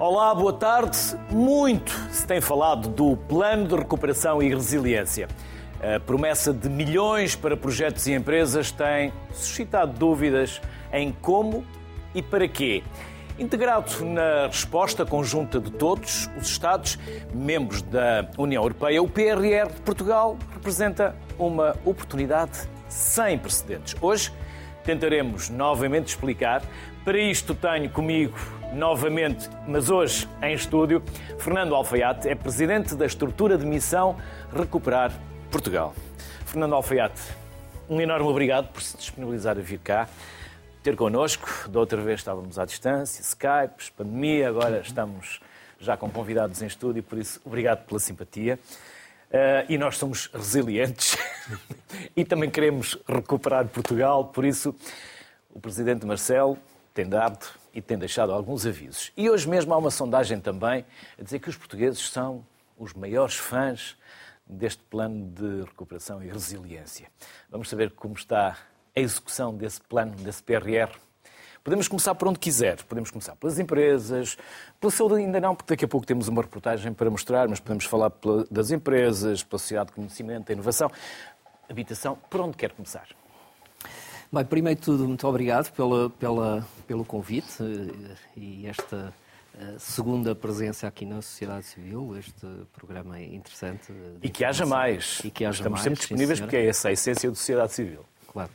Olá, 0.00 0.34
boa 0.34 0.54
tarde. 0.54 0.96
Muito 1.28 1.92
se 2.10 2.26
tem 2.26 2.40
falado 2.40 2.88
do 2.88 3.18
Plano 3.18 3.68
de 3.68 3.76
Recuperação 3.76 4.42
e 4.42 4.48
Resiliência. 4.48 5.28
A 5.78 6.00
promessa 6.00 6.54
de 6.54 6.70
milhões 6.70 7.36
para 7.36 7.54
projetos 7.54 8.06
e 8.06 8.14
empresas 8.14 8.70
tem 8.72 9.12
suscitado 9.30 9.92
dúvidas 9.92 10.58
em 10.90 11.12
como 11.12 11.66
e 12.14 12.22
para 12.22 12.48
quê. 12.48 12.82
Integrado 13.38 14.02
na 14.06 14.46
resposta 14.46 15.04
conjunta 15.04 15.60
de 15.60 15.70
todos 15.70 16.30
os 16.34 16.48
Estados 16.48 16.98
membros 17.34 17.82
da 17.82 18.26
União 18.38 18.62
Europeia, 18.62 19.02
o 19.02 19.08
PRR 19.08 19.70
de 19.70 19.82
Portugal 19.82 20.38
representa 20.54 21.14
uma 21.38 21.76
oportunidade 21.84 22.58
sem 22.88 23.36
precedentes. 23.36 23.94
Hoje 24.00 24.32
tentaremos 24.82 25.50
novamente 25.50 26.06
explicar. 26.08 26.62
Para 27.04 27.18
isto 27.18 27.54
tenho 27.54 27.90
comigo 27.90 28.38
novamente, 28.72 29.48
mas 29.66 29.90
hoje 29.90 30.28
em 30.42 30.54
estúdio, 30.54 31.02
Fernando 31.38 31.74
Alfaiate 31.74 32.28
é 32.28 32.34
presidente 32.34 32.94
da 32.94 33.06
estrutura 33.06 33.58
de 33.58 33.66
missão 33.66 34.16
Recuperar 34.54 35.12
Portugal. 35.50 35.94
Fernando 36.46 36.74
Alfaiate, 36.74 37.20
um 37.88 38.00
enorme 38.00 38.28
obrigado 38.28 38.68
por 38.68 38.82
se 38.82 38.96
disponibilizar 38.96 39.58
a 39.58 39.60
vir 39.60 39.78
cá 39.78 40.08
ter 40.82 40.96
connosco. 40.96 41.68
Da 41.68 41.80
outra 41.80 42.00
vez 42.00 42.20
estávamos 42.20 42.58
à 42.58 42.64
distância, 42.64 43.20
Skype, 43.22 43.92
pandemia, 43.96 44.48
agora 44.48 44.80
estamos 44.80 45.40
já 45.78 45.96
com 45.96 46.10
convidados 46.10 46.60
em 46.62 46.66
estúdio, 46.66 47.02
por 47.02 47.18
isso, 47.18 47.40
obrigado 47.44 47.84
pela 47.86 47.98
simpatia. 47.98 48.58
Uh, 49.30 49.64
e 49.68 49.78
nós 49.78 49.96
somos 49.96 50.26
resilientes 50.32 51.16
e 52.16 52.24
também 52.24 52.50
queremos 52.50 52.98
recuperar 53.08 53.66
Portugal, 53.68 54.24
por 54.24 54.44
isso 54.44 54.74
o 55.54 55.60
Presidente 55.60 56.04
Marcelo 56.04 56.58
tem 56.92 57.08
dado 57.08 57.59
e 57.72 57.80
tem 57.80 57.98
deixado 57.98 58.32
alguns 58.32 58.66
avisos. 58.66 59.12
E 59.16 59.28
hoje 59.28 59.48
mesmo 59.48 59.72
há 59.74 59.78
uma 59.78 59.90
sondagem 59.90 60.40
também 60.40 60.84
a 61.18 61.22
dizer 61.22 61.38
que 61.38 61.48
os 61.48 61.56
portugueses 61.56 62.08
são 62.10 62.44
os 62.78 62.94
maiores 62.94 63.36
fãs 63.36 63.96
deste 64.46 64.82
plano 64.84 65.30
de 65.30 65.62
recuperação 65.62 66.22
e 66.22 66.28
resiliência. 66.28 67.08
Vamos 67.50 67.68
saber 67.68 67.90
como 67.92 68.14
está 68.14 68.56
a 68.96 69.00
execução 69.00 69.54
desse 69.54 69.80
plano, 69.80 70.12
desse 70.16 70.42
PRR. 70.42 70.90
Podemos 71.62 71.86
começar 71.88 72.14
por 72.14 72.26
onde 72.26 72.38
quiser. 72.38 72.82
Podemos 72.84 73.10
começar 73.10 73.36
pelas 73.36 73.58
empresas, 73.58 74.36
pela 74.80 74.90
saúde 74.90 75.16
ainda 75.16 75.40
não, 75.40 75.54
porque 75.54 75.74
daqui 75.74 75.84
a 75.84 75.88
pouco 75.88 76.06
temos 76.06 76.26
uma 76.26 76.42
reportagem 76.42 76.92
para 76.92 77.10
mostrar, 77.10 77.48
mas 77.48 77.60
podemos 77.60 77.84
falar 77.84 78.10
das 78.50 78.70
empresas, 78.70 79.42
pela 79.42 79.58
sociedade 79.58 79.90
de 79.90 79.94
conhecimento, 79.94 80.46
da 80.46 80.52
inovação, 80.54 80.90
habitação. 81.68 82.16
Por 82.28 82.40
onde 82.40 82.56
quer 82.56 82.72
começar? 82.72 83.19
Bem, 84.32 84.44
primeiro 84.44 84.78
de 84.78 84.86
tudo, 84.86 85.08
muito 85.08 85.26
obrigado 85.26 85.72
pela, 85.72 86.08
pela, 86.08 86.64
pelo 86.86 87.04
convite 87.04 87.48
eh, 87.60 88.16
e 88.36 88.64
esta 88.64 89.12
eh, 89.58 89.74
segunda 89.76 90.36
presença 90.36 90.86
aqui 90.86 91.04
na 91.04 91.20
sociedade 91.20 91.64
civil, 91.64 92.16
este 92.16 92.46
programa 92.72 93.18
é 93.18 93.24
interessante. 93.24 93.92
E 94.22 94.28
que 94.28 94.44
haja 94.44 94.64
mais. 94.64 95.20
E 95.24 95.32
que 95.32 95.44
haja 95.44 95.56
Estamos 95.56 95.78
mais, 95.78 95.82
sempre 95.82 95.98
disponíveis 95.98 96.38
porque 96.38 96.56
é 96.56 96.66
essa 96.68 96.90
a 96.90 96.92
essência 96.92 97.28
da 97.28 97.34
sociedade 97.34 97.72
civil. 97.72 98.04
Claro. 98.28 98.50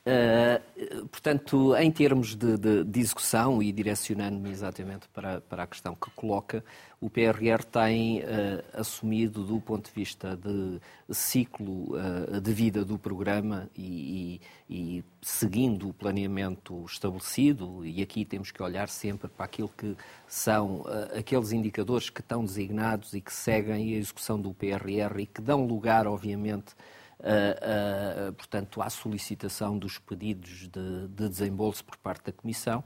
Uh, 0.00 1.06
portanto, 1.08 1.76
em 1.76 1.90
termos 1.90 2.34
de, 2.34 2.56
de, 2.56 2.84
de 2.84 3.00
execução 3.00 3.62
e 3.62 3.70
direcionando-me 3.70 4.50
exatamente 4.50 5.06
para, 5.12 5.42
para 5.42 5.64
a 5.64 5.66
questão 5.66 5.94
que 5.94 6.10
coloca, 6.12 6.64
o 6.98 7.10
PRR 7.10 7.62
tem 7.70 8.20
uh, 8.20 8.24
assumido, 8.72 9.44
do 9.44 9.60
ponto 9.60 9.90
de 9.90 9.94
vista 9.94 10.34
de 10.38 10.80
ciclo 11.14 11.94
uh, 11.94 12.40
de 12.40 12.50
vida 12.50 12.82
do 12.82 12.98
programa 12.98 13.68
e, 13.76 14.40
e, 14.70 14.98
e, 14.98 15.04
seguindo 15.20 15.90
o 15.90 15.92
planeamento 15.92 16.82
estabelecido, 16.86 17.84
e 17.84 18.00
aqui 18.00 18.24
temos 18.24 18.50
que 18.50 18.62
olhar 18.62 18.88
sempre 18.88 19.28
para 19.28 19.44
aquilo 19.44 19.70
que 19.76 19.94
são 20.26 20.82
aqueles 21.14 21.52
indicadores 21.52 22.08
que 22.08 22.22
estão 22.22 22.42
designados 22.42 23.12
e 23.12 23.20
que 23.20 23.32
seguem 23.32 23.94
a 23.94 23.98
execução 23.98 24.40
do 24.40 24.54
PRR 24.54 25.20
e 25.20 25.26
que 25.26 25.42
dão 25.42 25.66
lugar, 25.66 26.06
obviamente, 26.06 26.74
uh, 27.20 28.32
portanto, 28.32 28.82
à 28.82 28.90
solicitação 28.90 29.78
dos 29.78 29.98
pedidos 29.98 30.68
de, 30.68 31.08
de 31.08 31.28
desembolso 31.28 31.84
por 31.84 31.96
parte 31.96 32.26
da 32.26 32.32
Comissão. 32.32 32.82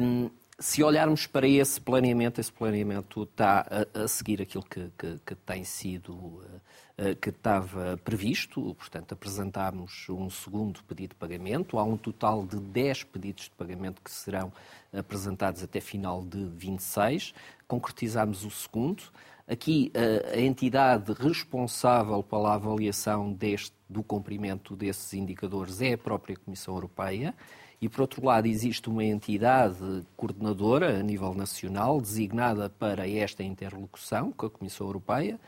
Um, 0.00 0.30
se 0.60 0.82
olharmos 0.82 1.24
para 1.26 1.46
esse 1.46 1.80
planeamento, 1.80 2.40
esse 2.40 2.52
planeamento 2.52 3.22
está 3.22 3.64
a, 3.94 4.02
a 4.02 4.08
seguir 4.08 4.42
aquilo 4.42 4.64
que, 4.64 4.90
que, 4.98 5.20
que 5.24 5.34
tem 5.36 5.62
sido, 5.62 6.14
uh, 6.14 7.16
que 7.20 7.28
estava 7.28 7.96
previsto, 7.98 8.74
portanto, 8.74 9.12
apresentámos 9.12 10.06
um 10.08 10.28
segundo 10.28 10.82
pedido 10.82 11.10
de 11.10 11.14
pagamento. 11.14 11.78
Há 11.78 11.84
um 11.84 11.96
total 11.96 12.44
de 12.44 12.58
10 12.58 13.04
pedidos 13.04 13.44
de 13.44 13.50
pagamento 13.50 14.02
que 14.02 14.10
serão 14.10 14.52
apresentados 14.92 15.62
até 15.62 15.80
final 15.80 16.24
de 16.24 16.44
26. 16.44 17.32
Concretizámos 17.68 18.44
o 18.44 18.50
segundo. 18.50 19.04
Aqui, 19.50 19.90
a 20.30 20.38
entidade 20.38 21.10
responsável 21.12 22.22
pela 22.22 22.52
avaliação 22.52 23.32
deste, 23.32 23.72
do 23.88 24.02
cumprimento 24.02 24.76
desses 24.76 25.14
indicadores 25.14 25.80
é 25.80 25.94
a 25.94 25.98
própria 25.98 26.36
Comissão 26.36 26.74
Europeia. 26.74 27.34
E, 27.80 27.88
por 27.88 28.02
outro 28.02 28.24
lado, 28.24 28.46
existe 28.46 28.90
uma 28.90 29.04
entidade 29.04 30.04
coordenadora 30.16 30.98
a 30.98 31.02
nível 31.02 31.32
nacional 31.32 32.00
designada 32.00 32.68
para 32.68 33.08
esta 33.08 33.42
interlocução 33.42 34.32
com 34.32 34.46
a 34.46 34.50
Comissão 34.50 34.86
Europeia, 34.86 35.40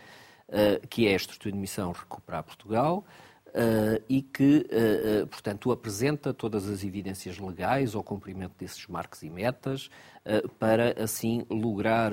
eh, 0.48 0.80
que 0.88 1.06
é 1.06 1.12
a 1.12 1.16
Estrutura 1.16 1.52
de 1.52 1.58
Missão 1.58 1.92
Recuperar 1.92 2.44
Portugal, 2.44 3.04
Uh, 3.50 4.00
e 4.08 4.22
que, 4.22 4.64
uh, 4.70 5.26
portanto, 5.26 5.72
apresenta 5.72 6.32
todas 6.32 6.68
as 6.68 6.84
evidências 6.84 7.36
legais 7.38 7.96
ao 7.96 8.02
cumprimento 8.02 8.52
desses 8.56 8.86
marcos 8.86 9.22
e 9.22 9.30
metas, 9.30 9.90
para 10.58 11.02
assim 11.02 11.46
lograr, 11.48 12.12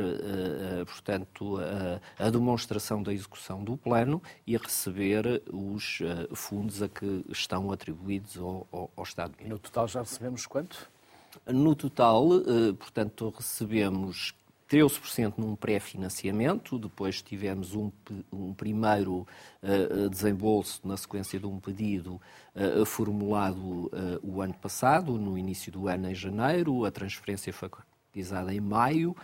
portanto, 0.86 1.58
a 2.18 2.30
demonstração 2.30 3.03
da 3.03 3.14
execução 3.14 3.62
do 3.62 3.76
plano 3.76 4.24
e 4.47 4.56
receber 4.56 5.44
os 5.52 6.00
fundos 6.34 6.81
a 6.81 6.88
que 6.88 7.26
estão 7.30 7.70
atribuídos 7.70 8.38
ao, 8.38 8.66
ao, 8.72 8.90
ao 8.96 9.03
Estado. 9.03 9.34
E 9.42 9.44
no 9.44 9.59
total 9.59 9.90
já 9.90 10.00
recebemos 10.00 10.46
quanto? 10.46 10.90
No 11.46 11.76
total, 11.76 12.30
portanto, 12.80 13.34
recebemos 13.36 14.34
13% 14.69 15.35
num 15.38 15.55
pré-financiamento, 15.55 16.78
depois 16.78 17.22
tivemos 17.22 17.73
um, 17.73 17.89
um 18.31 18.53
primeiro 18.53 19.25
uh, 19.63 20.09
desembolso 20.09 20.81
na 20.85 20.97
sequência 20.97 21.39
de 21.39 21.45
um 21.45 21.59
pedido 21.59 22.22
uh, 22.53 22.85
formulado 22.85 23.88
uh, 23.88 24.19
o 24.22 24.41
ano 24.41 24.53
passado, 24.53 25.17
no 25.17 25.38
início 25.38 25.72
do 25.72 25.88
ano, 25.88 26.09
em 26.09 26.16
janeiro, 26.16 26.83
a 26.83 26.91
transferência 26.91 27.53
foi 27.53 27.69
concretizada 27.69 28.53
em 28.53 28.59
maio, 28.59 29.16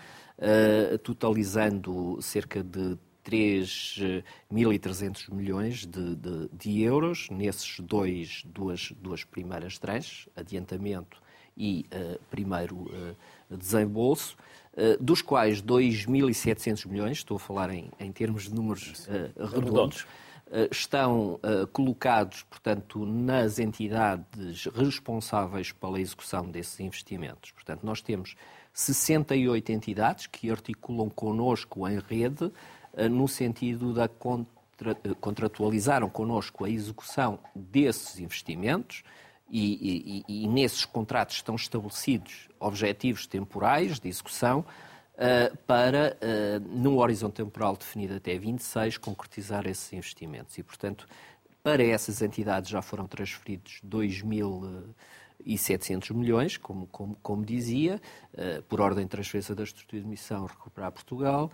totalizando 1.04 2.20
cerca 2.22 2.64
de 2.64 2.98
3.300 3.26 5.34
milhões 5.34 5.86
de, 5.86 6.16
de, 6.16 6.50
de, 6.52 6.82
euros 6.82 7.28
nesses 7.32 7.80
dois, 7.80 8.44
duas, 8.46 8.92
duas 8.92 9.24
primeiras 9.24 9.80
tranches, 9.80 10.28
adiantamento 10.36 11.22
e 11.58 11.88
primeiro 12.30 12.92
desembolso. 13.50 14.36
Eh, 14.76 14.98
dos 15.00 15.22
quais 15.22 15.62
2.700 15.62 16.88
milhões, 16.88 17.18
estou 17.18 17.38
a 17.38 17.40
falar 17.40 17.70
em, 17.70 17.92
em 18.00 18.12
termos 18.12 18.46
de 18.46 18.56
números 18.56 19.08
uh, 19.08 19.46
redondos, 19.46 20.02
uh, 20.02 20.68
estão 20.72 21.40
colocados, 21.72 22.44
portanto, 22.44 23.06
nas 23.06 23.60
entidades 23.60 24.66
responsáveis 24.66 25.72
pela 25.72 26.00
execução 26.02 26.50
desses 26.50 26.80
investimentos. 26.80 27.52
Portanto, 27.52 27.84
nós 27.84 28.02
temos 28.02 28.36
68 28.74 29.72
entidades 29.72 30.26
que 30.26 30.50
articulam 30.50 31.10
connosco 31.10 31.88
em 31.88 32.00
rede, 32.00 32.52
no 33.12 33.28
sentido 33.28 33.94
da 33.94 34.08
contra, 34.08 34.96
contratualizaram 35.20 36.10
connosco 36.10 36.66
a 36.66 36.70
execução 36.70 37.40
desses 37.56 38.20
investimentos, 38.20 39.04
e, 39.50 40.24
e, 40.28 40.46
e, 40.46 40.48
nesses 40.48 40.86
contratos 40.86 41.36
estão 41.36 41.56
estabelecidos 41.56 42.50
objetivos 42.60 43.28
temporais 43.28 44.00
de 44.00 44.10
execução 44.10 44.66
uh, 45.14 45.56
para, 45.68 46.18
uh, 46.18 46.60
num 46.68 46.98
horizonte 46.98 47.36
temporal 47.36 47.78
definido 47.78 48.16
até 48.16 48.36
26, 48.38 48.98
concretizar 48.98 49.68
esses 49.68 49.94
investimentos. 49.94 50.58
E, 50.58 50.64
portanto, 50.64 51.08
para 51.62 51.84
essas 51.84 52.22
entidades 52.22 52.70
já 52.70 52.82
foram 52.82 53.06
transferidos 53.06 53.82
2.700 53.88 56.14
milhões, 56.14 56.58
como, 56.58 56.88
como, 56.88 57.16
como 57.22 57.46
dizia, 57.46 58.02
uh, 58.34 58.64
por 58.64 58.82
ordem 58.82 59.06
de 59.06 59.10
transferência 59.10 59.54
da 59.54 59.64
estrutura 59.64 60.02
de 60.02 60.08
missão 60.08 60.46
Recuperar 60.46 60.92
Portugal, 60.92 61.52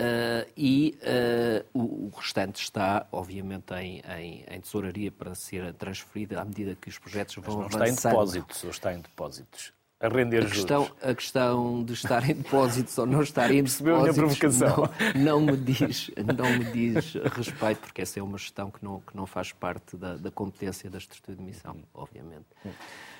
Uh, 0.00 0.50
e 0.56 0.98
uh, 1.02 1.78
o, 1.78 2.06
o, 2.06 2.10
restante 2.16 2.62
está, 2.62 3.06
obviamente, 3.12 3.74
em, 3.74 4.00
em, 4.16 4.44
em, 4.48 4.60
tesouraria 4.60 5.12
para 5.12 5.34
ser 5.34 5.74
transferido 5.74 6.38
à 6.38 6.44
medida 6.44 6.74
que 6.74 6.88
os 6.88 6.98
projetos 6.98 7.34
vão 7.34 7.58
Mas 7.58 7.74
não 7.74 7.84
está 7.84 7.88
em 7.88 7.94
depósitos 7.94 8.64
ou 8.64 8.70
está 8.70 8.94
em 8.94 9.00
depósitos? 9.00 9.74
a 10.00 10.08
render 10.08 10.46
a 10.46 10.48
questão, 10.48 10.84
juros. 10.84 11.02
A 11.02 11.14
questão 11.14 11.84
de 11.84 11.92
estar 11.92 12.30
em 12.30 12.34
depósitos 12.34 12.96
ou 12.96 13.04
não 13.04 13.20
estar 13.20 13.50
em 13.50 13.62
Percebeu 13.62 14.02
depósitos. 14.02 14.58
Não, 14.58 14.90
não, 15.14 15.40
me 15.42 15.56
diz, 15.58 16.10
não 16.16 16.50
me 16.58 16.64
diz 16.72 17.12
respeito, 17.36 17.80
porque 17.80 18.00
essa 18.00 18.18
é 18.18 18.22
uma 18.22 18.38
gestão 18.38 18.70
que 18.70 18.82
não, 18.82 19.00
que 19.00 19.14
não 19.14 19.26
faz 19.26 19.52
parte 19.52 19.98
da, 19.98 20.16
da 20.16 20.30
competência 20.30 20.88
da 20.88 20.96
estrutura 20.96 21.36
de 21.36 21.42
emissão, 21.42 21.76
obviamente. 21.92 22.46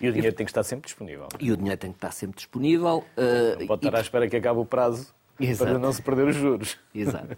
E 0.00 0.08
o 0.08 0.12
dinheiro 0.12 0.34
e, 0.34 0.36
tem 0.36 0.46
que 0.46 0.50
estar 0.50 0.62
sempre 0.62 0.86
disponível. 0.86 1.28
E 1.38 1.52
o 1.52 1.56
dinheiro 1.58 1.78
tem 1.78 1.90
que 1.90 1.98
estar 1.98 2.12
sempre 2.12 2.36
disponível. 2.36 3.04
Uh, 3.14 3.60
não 3.60 3.66
pode 3.66 3.86
estar 3.86 3.98
e, 3.98 4.00
à 4.00 4.02
espera 4.02 4.26
que 4.26 4.36
acabe 4.36 4.58
o 4.58 4.64
prazo 4.64 5.14
Exato. 5.40 5.70
para 5.70 5.78
não 5.78 5.92
se 5.92 6.02
perder 6.02 6.28
os 6.28 6.36
juros. 6.36 6.78
Exato. 6.94 7.36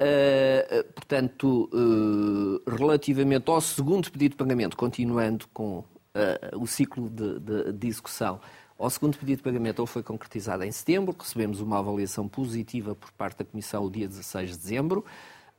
Uh, 0.00 0.92
portanto, 0.94 1.68
uh, 1.72 2.70
relativamente 2.70 3.50
ao 3.50 3.60
segundo 3.60 4.10
pedido 4.12 4.32
de 4.32 4.36
pagamento, 4.36 4.76
continuando 4.76 5.48
com 5.52 5.78
uh, 5.78 5.84
o 6.56 6.66
ciclo 6.68 7.08
de, 7.08 7.40
de, 7.40 7.72
de, 7.72 7.88
execução, 7.88 8.40
ao 8.78 8.88
segundo 8.90 9.18
pedido 9.18 9.38
de 9.38 9.42
pagamento, 9.42 9.82
ele 9.82 9.88
foi 9.88 10.04
concretizado 10.04 10.62
em 10.62 10.70
setembro, 10.70 11.16
recebemos 11.18 11.60
uma 11.60 11.80
avaliação 11.80 12.28
positiva 12.28 12.94
por 12.94 13.10
parte 13.10 13.38
da 13.38 13.44
Comissão 13.44 13.84
o 13.84 13.90
dia 13.90 14.06
16 14.06 14.50
de 14.50 14.56
dezembro. 14.56 15.04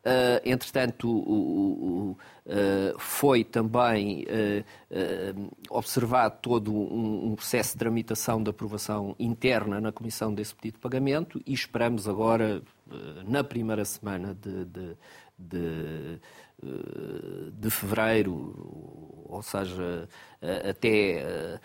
Uh, 0.10 0.42
entretanto, 0.44 1.08
o, 1.08 1.22
o, 1.22 2.12
uh, 2.48 2.98
foi 2.98 3.44
também 3.44 4.26
uh, 4.26 5.52
observado 5.70 6.40
todo 6.42 6.74
um, 6.74 7.28
um, 7.28 7.36
processo 7.36 7.74
de 7.74 7.78
tramitação 7.78 8.42
de 8.42 8.50
aprovação 8.50 9.16
interna 9.20 9.80
na 9.80 9.92
Comissão 9.92 10.34
desse 10.34 10.56
pedido 10.56 10.76
de 10.76 10.80
pagamento 10.80 11.40
e 11.46 11.54
esperamos 11.54 12.08
agora, 12.08 12.64
na 13.28 13.44
primeira 13.44 13.86
semana 13.86 14.34
de, 14.34 14.66
de, 14.66 14.98
de, 15.38 16.20
de 17.54 17.70
fevereiro, 17.70 19.26
ou 19.30 19.44
seja, 19.44 20.10
até 20.68 21.60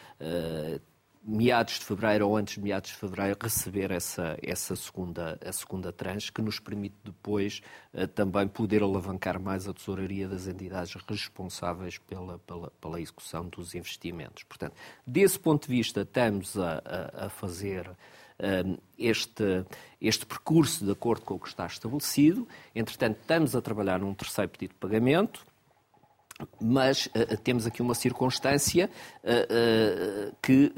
meados 1.27 1.79
de 1.79 1.85
fevereiro 1.85 2.29
ou 2.29 2.37
antes 2.37 2.55
de 2.55 2.61
meados 2.61 2.91
de 2.91 2.97
fevereiro 2.97 3.37
receber 3.41 3.91
essa, 3.91 4.37
essa 4.43 4.77
segunda, 4.77 5.39
a 5.45 5.53
segunda 5.53 5.93
tranche, 5.93 6.31
que 6.31 6.43
nos 6.43 6.61
permite 6.61 6.95
depois 7.03 7.63
uh, 7.95 8.07
também 8.09 8.47
poder 8.47 8.83
alavancar 8.83 9.41
mais 9.41 9.67
a 9.67 9.73
tesouraria 9.73 10.29
das 10.29 10.47
entidades 10.47 10.95
responsáveis 11.09 11.99
pela, 11.99 12.39
pela, 12.41 12.71
pela 12.81 13.01
execução 13.01 13.49
dos 13.49 13.75
investimentos. 13.75 14.43
Portanto, 14.45 14.75
desse 15.07 15.39
ponto 15.39 15.67
de 15.67 15.75
vista, 15.75 16.03
estamos 16.03 16.59
a, 16.59 16.83
a, 16.85 17.27
a 17.27 17.29
fazer 17.31 17.89
uh, 17.89 18.81
este, 18.99 19.65
este 20.01 20.27
percurso 20.27 20.85
de 20.85 20.93
acordo 20.93 21.23
com 21.23 21.35
o 21.35 21.39
que 21.39 21.49
está 21.49 21.67
estabelecido. 21.67 22.47
Entretanto, 22.75 23.19
estamos 23.21 23.57
a 23.57 23.63
trabalhar 23.63 24.01
num 24.01 24.15
terceiro 24.15 24.51
pedido 24.51 24.75
de 24.75 24.79
pagamento 24.79 25.47
mas 26.61 27.07
uh, 27.07 27.37
temos 27.43 27.67
aqui 27.67 27.83
uma 27.83 27.95
circunstância 27.95 28.91
uh, 29.23 30.31
uh, 30.31 30.37
que 30.43 30.73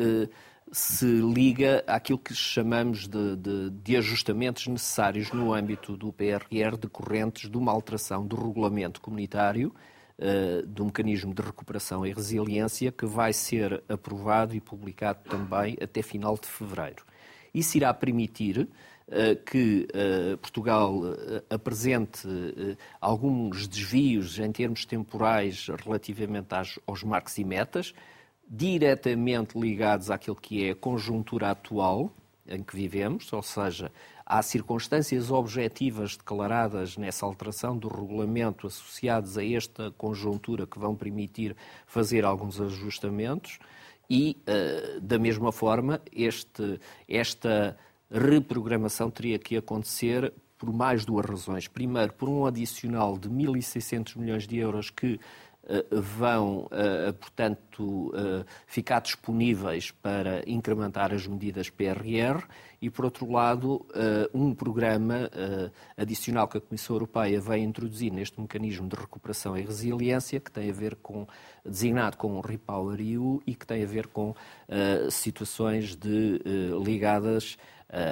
se 0.72 1.06
liga 1.06 1.84
àquilo 1.86 2.18
que 2.18 2.34
chamamos 2.34 3.06
de, 3.06 3.36
de, 3.36 3.70
de, 3.70 3.96
ajustamentos 3.96 4.66
necessários 4.66 5.30
no 5.30 5.54
âmbito 5.54 5.96
do 5.96 6.12
PRR 6.12 6.76
decorrentes 6.78 7.48
de 7.48 7.56
uma 7.56 7.70
alteração 7.70 8.26
do 8.26 8.34
regulamento 8.34 9.00
comunitário 9.00 9.72
do 10.66 10.86
mecanismo 10.86 11.34
de 11.34 11.42
recuperação 11.42 12.04
e 12.04 12.12
resiliência 12.12 12.90
que 12.90 13.04
vai 13.04 13.34
ser 13.34 13.84
aprovado 13.86 14.56
e 14.56 14.60
publicado 14.60 15.20
também 15.28 15.76
até 15.80 16.00
final 16.00 16.36
de 16.36 16.48
fevereiro. 16.48 17.04
Isso 17.54 17.76
irá 17.76 17.92
permitir 17.94 18.68
que 19.44 19.86
eh, 19.94 20.36
Portugal 20.36 21.00
eh, 21.04 21.42
apresente 21.48 22.26
alguns 23.00 23.68
desvios 23.68 24.38
em 24.38 24.50
termos 24.50 24.84
temporais 24.84 25.68
relativamente 25.84 26.48
aos 26.86 27.04
marcos 27.04 27.38
e 27.38 27.44
metas, 27.44 27.94
diretamente 28.48 29.58
ligados 29.58 30.10
àquilo 30.10 30.36
que 30.36 30.64
é 30.64 30.70
a 30.72 30.74
conjuntura 30.74 31.50
atual 31.50 32.12
em 32.48 32.62
que 32.62 32.76
vivemos, 32.76 33.32
ou 33.32 33.42
seja, 33.42 33.92
há 34.24 34.40
circunstâncias 34.42 35.30
objetivas 35.30 36.16
declaradas 36.16 36.96
nessa 36.96 37.26
alteração 37.26 37.76
do 37.76 37.88
regulamento 37.88 38.68
associadas 38.68 39.36
a 39.36 39.44
esta 39.44 39.90
conjuntura 39.92 40.64
que 40.64 40.78
vão 40.78 40.94
permitir 40.94 41.56
fazer 41.86 42.24
alguns 42.24 42.60
ajustamentos 42.60 43.58
e, 44.08 44.36
da 45.02 45.18
mesma 45.18 45.50
forma, 45.50 46.00
este, 46.12 46.78
esta 47.08 47.76
reprogramação 48.10 49.10
teria 49.10 49.38
que 49.38 49.56
acontecer 49.56 50.32
por 50.58 50.72
mais 50.72 51.04
duas 51.04 51.26
razões. 51.26 51.68
Primeiro, 51.68 52.12
por 52.12 52.28
um 52.28 52.46
adicional 52.46 53.18
de 53.18 53.28
1.600 53.28 54.16
milhões 54.16 54.46
de 54.46 54.58
euros 54.58 54.90
que 54.90 55.14
uh, 55.14 56.00
vão, 56.00 56.66
uh, 56.66 57.12
portanto, 57.14 58.08
uh, 58.08 58.44
ficar 58.66 59.00
disponíveis 59.00 59.90
para 59.90 60.42
incrementar 60.48 61.12
as 61.12 61.26
medidas 61.26 61.68
PRR 61.68 62.42
e, 62.80 62.88
por 62.88 63.04
outro 63.04 63.30
lado, 63.30 63.86
um 64.34 64.54
programa 64.54 65.30
adicional 65.96 66.46
que 66.46 66.58
a 66.58 66.60
Comissão 66.60 66.94
Europeia 66.94 67.40
vai 67.40 67.58
introduzir 67.60 68.12
neste 68.12 68.38
mecanismo 68.38 68.86
de 68.86 68.94
recuperação 68.94 69.56
e 69.56 69.62
resiliência, 69.62 70.38
que 70.38 70.52
tem 70.52 70.68
a 70.68 70.72
ver 70.74 70.94
com, 70.96 71.26
designado 71.64 72.18
com 72.18 72.36
o 72.36 72.40
Repower 72.42 73.00
EU 73.00 73.42
e 73.46 73.54
que 73.54 73.66
tem 73.66 73.82
a 73.82 73.86
ver 73.86 74.08
com 74.08 74.34
situações 75.08 75.96
de, 75.96 76.38
ligadas 76.84 77.56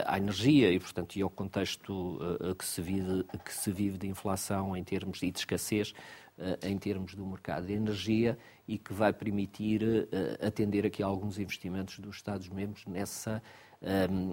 à 0.07 0.19
energia 0.19 0.71
e, 0.71 0.79
portanto, 0.79 1.17
e 1.17 1.23
ao 1.23 1.31
contexto 1.31 2.19
eh, 2.41 2.55
que 2.55 2.65
se, 2.65 2.81
vive, 2.81 3.25
que 3.45 3.53
se 3.53 3.73
vive 3.73 3.99
de 3.99 4.07
inflação 4.07 4.77
em 4.77 4.85
termos 4.85 5.21
e 5.23 5.33
de 5.33 5.39
escassez 5.41 5.93
eh, 6.39 6.59
em 6.63 6.79
termos 6.79 7.15
do 7.15 7.27
mercado 7.27 7.67
de 7.67 7.73
energia 7.73 8.39
e 8.69 8.79
que 8.79 8.93
vai 8.93 9.13
permitir 9.13 10.09
atender 10.41 10.87
aqui 10.87 11.03
a 11.03 11.07
alguns 11.07 11.39
investimentos 11.39 11.99
dos 11.99 12.17
Estados-membros 12.17 12.87
nessa, 12.87 13.43
ehm, 13.83 14.33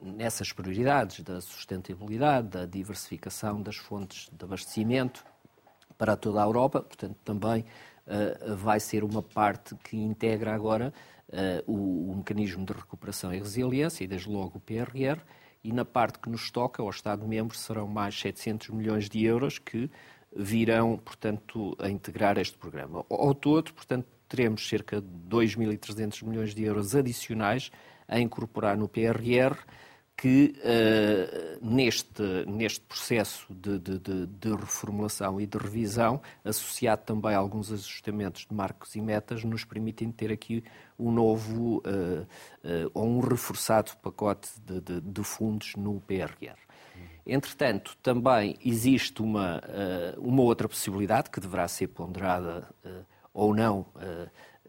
nessas 0.00 0.52
prioridades 0.52 1.20
da 1.20 1.40
sustentabilidade, 1.40 2.48
da 2.48 2.66
diversificação 2.66 3.62
das 3.62 3.76
fontes 3.76 4.28
de 4.32 4.44
abastecimento 4.44 5.24
para 5.96 6.16
toda 6.16 6.42
a 6.42 6.44
Europa. 6.44 6.80
Portanto, 6.80 7.16
também 7.24 7.64
vai 8.56 8.80
ser 8.80 9.04
uma 9.04 9.22
parte 9.22 9.76
que 9.76 9.96
integra 9.96 10.52
agora 10.52 10.92
uh, 11.32 11.70
o, 11.70 12.12
o, 12.12 12.16
mecanismo 12.16 12.64
de 12.64 12.72
recuperação 12.72 13.32
e 13.32 13.38
resiliência, 13.38 14.04
e 14.04 14.06
desde 14.06 14.28
logo 14.28 14.58
o 14.58 14.60
PRR, 14.60 15.20
e 15.64 15.72
na 15.72 15.84
parte 15.84 16.18
que 16.18 16.28
nos 16.28 16.50
toca, 16.50 16.82
ao 16.82 16.90
Estado-membro, 16.90 17.56
serão 17.56 17.86
mais 17.86 18.18
700 18.18 18.70
milhões 18.70 19.08
de 19.08 19.24
euros 19.24 19.58
que 19.58 19.90
virão, 20.34 20.98
portanto, 20.98 21.76
a 21.78 21.88
integrar 21.88 22.38
este 22.38 22.56
programa. 22.56 23.04
Ao 23.08 23.34
todo, 23.34 23.72
portanto, 23.72 24.06
teremos 24.28 24.66
cerca 24.66 25.00
de 25.00 25.08
2.300 25.28 26.24
milhões 26.24 26.54
de 26.54 26.64
euros 26.64 26.94
adicionais 26.94 27.70
a 28.08 28.18
incorporar 28.18 28.76
no 28.76 28.88
PRR, 28.88 29.56
que 30.22 30.54
uh, 30.58 31.58
neste, 31.60 32.22
neste 32.46 32.80
processo 32.82 33.44
de, 33.52 33.76
de, 33.76 33.98
de, 33.98 34.26
de, 34.26 34.50
reformulação 34.54 35.40
e 35.40 35.46
de 35.48 35.58
revisão, 35.58 36.22
associado 36.44 37.02
também 37.04 37.34
a 37.34 37.38
alguns 37.38 37.72
ajustamentos 37.72 38.46
de 38.48 38.54
marcos 38.54 38.94
e 38.94 39.00
metas, 39.00 39.42
nos 39.42 39.64
permitem 39.64 40.12
ter 40.12 40.30
aqui 40.30 40.62
um 40.96 41.10
novo 41.10 41.78
uh, 41.78 42.22
uh, 42.22 42.90
ou 42.94 43.04
um 43.04 43.18
reforçado 43.18 43.96
pacote 43.96 44.48
de, 44.64 45.24
fundos 45.24 45.74
no 45.74 46.00
PRR. 46.00 46.56
Entretanto, 47.26 47.96
também 48.00 48.56
existe 48.64 49.22
uma, 49.22 49.60
uma 50.18 50.42
outra 50.42 50.68
possibilidade 50.68 51.30
que 51.30 51.40
deverá 51.40 51.66
ser 51.66 51.88
ponderada 51.88 52.68
ou 53.32 53.54
não 53.54 53.86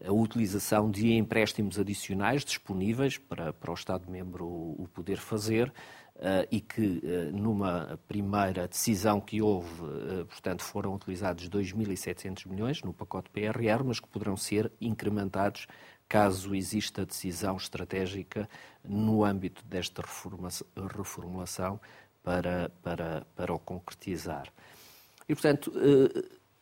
a 0.02 0.12
utilização 0.12 0.90
de 0.90 1.12
empréstimos 1.12 1.78
adicionais 1.78 2.44
disponíveis 2.44 3.18
para, 3.18 3.52
para 3.52 3.70
o 3.70 3.74
Estado-membro 3.74 4.46
o, 4.46 4.88
poder 4.92 5.18
fazer 5.18 5.68
uh, 6.16 6.46
e 6.50 6.60
que, 6.60 6.80
uh, 6.80 7.32
numa 7.32 7.98
primeira 8.08 8.66
decisão 8.66 9.20
que 9.20 9.40
houve, 9.40 9.82
uh, 9.82 10.26
portanto, 10.26 10.62
foram 10.62 10.94
utilizados 10.94 11.48
2.700 11.48 12.48
milhões 12.48 12.82
no 12.82 12.92
pacote 12.92 13.30
PRR, 13.30 13.84
mas 13.84 14.00
que 14.00 14.08
poderão 14.08 14.36
ser 14.36 14.72
incrementados 14.80 15.66
caso 16.08 16.54
exista 16.54 17.06
decisão 17.06 17.56
estratégica 17.56 18.48
no 18.82 19.24
âmbito 19.24 19.64
desta 19.64 20.02
reformulação 20.96 21.80
para, 22.22 22.70
para, 22.82 23.26
para 23.34 23.54
o 23.54 23.58
concretizar. 23.58 24.52
E, 25.26 25.34
portanto, 25.34 25.72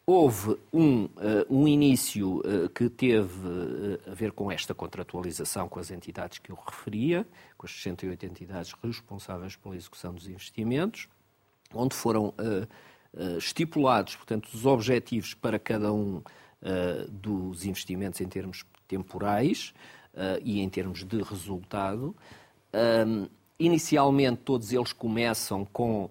Houve 0.05 0.59
um, 0.73 1.05
uh, 1.05 1.11
um 1.49 1.69
início 1.69 2.41
uh, 2.41 2.69
que 2.71 2.89
teve 2.89 3.47
uh, 3.47 4.11
a 4.11 4.15
ver 4.15 4.33
com 4.33 4.51
esta 4.51 4.75
contratualização 4.75 5.69
com 5.69 5.79
as 5.79 5.93
entidades 5.93 6.39
que 6.39 6.51
eu 6.51 6.57
referia, 6.57 7.25
com 7.57 7.67
as 7.67 7.73
68 7.73 8.27
entidades 8.27 8.73
responsáveis 8.83 9.55
pela 9.55 9.77
execução 9.77 10.13
dos 10.13 10.27
investimentos, 10.27 11.09
onde 11.73 11.95
foram 11.95 12.35
estipulados, 13.39 14.17
portanto, 14.17 14.49
os 14.53 14.67
objetivos 14.67 15.33
para 15.33 15.59
cada 15.59 15.91
um 15.91 16.23
dos 17.09 17.65
investimentos 17.65 18.21
em 18.21 18.29
termos 18.29 18.67
temporais 18.87 19.73
e 20.45 20.61
em 20.61 20.69
termos 20.69 21.03
de 21.03 21.23
resultado. 21.23 22.15
inicialmente, 23.59 24.43
todos 24.45 24.71
eles 24.71 24.93
começam 24.93 25.65
com 25.65 26.11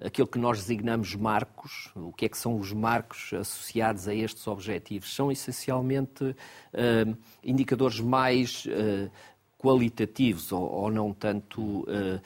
aquilo 0.00 0.26
que 0.26 0.38
nós 0.38 0.58
designamos 0.58 1.14
marcos. 1.14 1.90
O 1.94 2.12
que 2.12 2.26
é 2.26 2.28
que 2.28 2.38
são 2.38 2.58
os 2.58 2.72
marcos 2.72 3.32
associados 3.32 4.08
a 4.08 4.14
estes 4.14 4.46
objetivos? 4.46 5.14
São 5.14 5.30
essencialmente 5.30 6.24
uh, 6.24 7.16
indicadores 7.42 8.00
mais 8.00 8.64
uh, 8.66 9.10
qualitativos 9.58 10.50
ou, 10.50 10.62
ou 10.62 10.90
não 10.90 11.12
tanto 11.12 11.82
uh, 11.82 12.20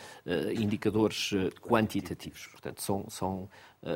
indicadores 0.55 1.31
quantitativos. 1.61 2.47
Portanto, 2.47 2.83
são, 2.83 3.05
são, 3.11 3.49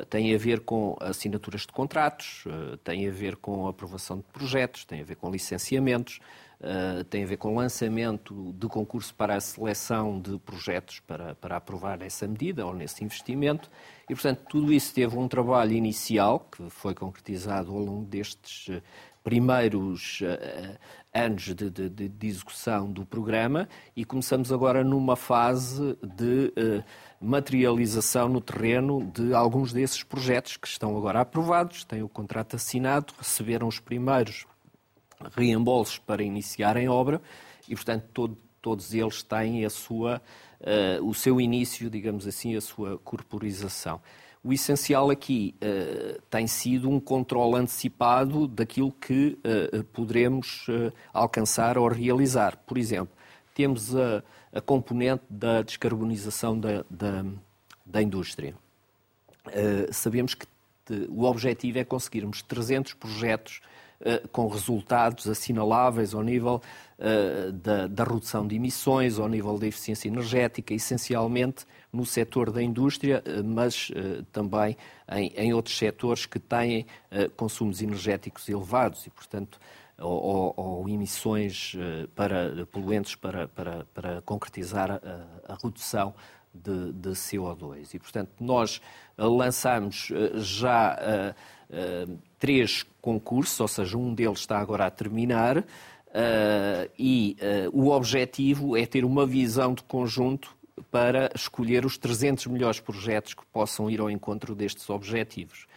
têm 0.09 0.33
a 0.35 0.37
ver 0.37 0.59
com 0.59 0.95
assinaturas 0.99 1.61
de 1.61 1.69
contratos, 1.69 2.43
têm 2.83 3.07
a 3.07 3.11
ver 3.11 3.35
com 3.37 3.67
aprovação 3.67 4.17
de 4.17 4.23
projetos, 4.31 4.85
têm 4.85 5.01
a 5.01 5.03
ver 5.03 5.15
com 5.15 5.31
licenciamentos, 5.31 6.19
têm 7.09 7.23
a 7.23 7.27
ver 7.27 7.37
com 7.37 7.55
lançamento 7.55 8.53
de 8.53 8.67
concurso 8.67 9.13
para 9.15 9.35
a 9.35 9.41
seleção 9.41 10.19
de 10.19 10.37
projetos 10.39 10.99
para, 10.99 11.33
para 11.35 11.57
aprovar 11.57 12.01
essa 12.01 12.27
medida 12.27 12.65
ou 12.65 12.73
nesse 12.73 13.03
investimento. 13.03 13.69
E, 14.09 14.13
portanto, 14.13 14.41
tudo 14.49 14.71
isso 14.71 14.93
teve 14.93 15.17
um 15.17 15.27
trabalho 15.27 15.73
inicial 15.73 16.47
que 16.51 16.69
foi 16.69 16.93
concretizado 16.93 17.71
ao 17.71 17.79
longo 17.79 18.05
destes 18.05 18.69
primeiros 19.23 20.21
uh, 20.21 20.77
anos 21.13 21.43
de, 21.43 21.69
de, 21.69 21.89
de, 21.89 22.27
execução 22.27 22.91
do 22.91 23.05
programa 23.05 23.67
e 23.95 24.03
começamos 24.03 24.51
agora 24.51 24.83
numa 24.83 25.15
fase 25.15 25.97
de 26.03 26.53
uh, 26.57 26.83
materialização 27.19 28.27
no 28.27 28.41
terreno 28.41 29.11
de 29.13 29.33
alguns 29.33 29.71
desses 29.73 30.03
projetos 30.03 30.57
que 30.57 30.67
estão 30.67 30.97
agora 30.97 31.21
aprovados, 31.21 31.83
têm 31.83 32.01
o 32.01 32.09
contrato 32.09 32.55
assinado, 32.55 33.13
receberam 33.17 33.67
os 33.67 33.79
primeiros 33.79 34.45
reembolsos 35.35 35.97
para 35.97 36.23
iniciarem 36.23 36.89
obra 36.89 37.21
e, 37.67 37.75
portanto, 37.75 38.05
todo, 38.13 38.37
todos 38.61 38.93
eles 38.93 39.23
têm 39.23 39.65
a 39.65 39.69
sua, 39.69 40.21
uh, 40.61 41.05
o 41.05 41.13
seu 41.13 41.41
início, 41.41 41.89
digamos 41.89 42.27
assim, 42.27 42.55
a 42.55 42.61
sua 42.61 42.97
corporização. 42.99 44.01
O 44.43 44.51
essencial 44.51 45.09
aqui 45.09 45.55
uh, 45.57 46.21
tem 46.29 46.47
sido 46.47 46.89
um 46.89 46.99
controle 46.99 47.55
antecipado 47.55 48.47
daquilo 48.47 48.91
que 48.91 49.37
uh, 49.45 49.83
poderemos 49.85 50.67
alcançar 51.13 51.77
ou 51.77 51.87
realizar. 51.87 52.57
Por 52.65 52.77
exemplo, 52.77 53.15
temos 53.53 53.95
a, 53.95 54.23
a 54.53 54.61
componente 54.61 55.23
da 55.29 55.61
descarbonização 55.61 56.59
da, 56.59 56.85
da, 56.89 57.25
da 57.85 58.01
indústria. 58.01 58.55
sabemos 59.91 60.33
que 60.33 60.45
o 61.09 61.23
objetivo 61.23 61.79
é 61.79 61.83
conseguirmos 61.83 62.41
300 62.41 62.93
projetos 62.93 63.61
com 64.31 64.47
resultados 64.47 65.27
assinaláveis 65.27 66.13
ao 66.13 66.23
nível 66.23 66.61
uh, 66.97 67.51
da, 67.51 67.87
da, 67.87 68.03
redução 68.03 68.47
de 68.47 68.55
emissões, 68.55 69.19
ao 69.19 69.27
nível 69.27 69.57
da 69.57 69.67
eficiência 69.67 70.07
energética, 70.07 70.73
essencialmente 70.73 71.65
no 71.91 72.05
setor 72.05 72.51
da 72.51 72.61
indústria, 72.63 73.23
uh, 73.25 73.43
mas 73.43 73.91
também 74.31 74.75
em, 75.11 75.27
em, 75.35 75.53
outros 75.53 75.77
setores 75.77 76.25
que 76.25 76.39
têm 76.39 76.85
consumos 77.35 77.81
energéticos 77.81 78.47
elevados 78.47 79.05
e, 79.05 79.09
portanto, 79.09 79.59
ou, 79.99 80.53
ou, 80.57 80.89
emissões 80.89 81.75
para 82.15 82.65
poluentes 82.71 83.13
para, 83.15 83.47
para, 83.47 83.85
para 83.93 84.21
concretizar 84.21 84.89
a, 84.91 85.53
a 85.53 85.57
redução 85.61 86.15
de, 86.53 86.91
de, 86.93 87.09
CO2. 87.09 87.93
E, 87.93 87.99
portanto, 87.99 88.31
nós 88.39 88.81
lançamos 89.17 90.11
já 90.35 91.35
três 92.41 92.83
concursos, 92.99 93.59
ou 93.59 93.67
seja, 93.67 93.95
um 93.95 94.15
deles 94.15 94.39
está 94.39 94.57
agora 94.57 94.87
a 94.87 94.89
terminar, 94.89 95.59
uh, 95.59 95.63
e 96.97 97.37
uh, 97.39 97.69
o 97.71 97.91
objetivo 97.91 98.75
é 98.75 98.83
ter 98.83 99.05
uma 99.05 99.27
visão 99.27 99.75
de 99.75 99.83
conjunto 99.83 100.57
para 100.89 101.31
escolher 101.35 101.85
os 101.85 101.99
300 101.99 102.47
melhores 102.47 102.79
projetos 102.79 103.35
que 103.35 103.45
possam 103.53 103.91
ir 103.91 103.99
ao 103.99 104.09
encontro 104.09 104.55
destes 104.55 104.89
objetivos. 104.89 105.67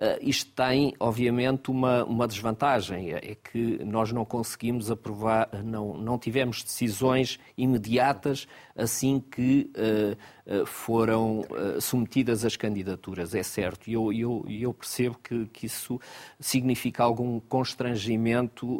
Uh, 0.00 0.16
isto 0.22 0.50
tem, 0.52 0.94
obviamente, 0.98 1.70
uma, 1.70 2.02
uma 2.04 2.26
desvantagem, 2.26 3.12
é 3.12 3.34
que 3.34 3.84
nós 3.84 4.10
não 4.10 4.24
conseguimos 4.24 4.90
aprovar, 4.90 5.50
não, 5.62 5.92
não 5.98 6.18
tivemos 6.18 6.62
decisões 6.62 7.38
imediatas 7.54 8.48
assim 8.74 9.20
que 9.20 9.70
uh, 9.76 10.62
uh, 10.62 10.64
foram 10.64 11.44
submetidas 11.80 12.46
as 12.46 12.56
candidaturas, 12.56 13.34
é 13.34 13.42
certo. 13.42 13.90
E 13.90 13.92
eu, 13.92 14.10
eu, 14.10 14.46
eu 14.48 14.72
percebo 14.72 15.18
que, 15.22 15.44
que 15.48 15.66
isso 15.66 16.00
significa 16.38 17.04
algum 17.04 17.38
constrangimento, 17.38 18.78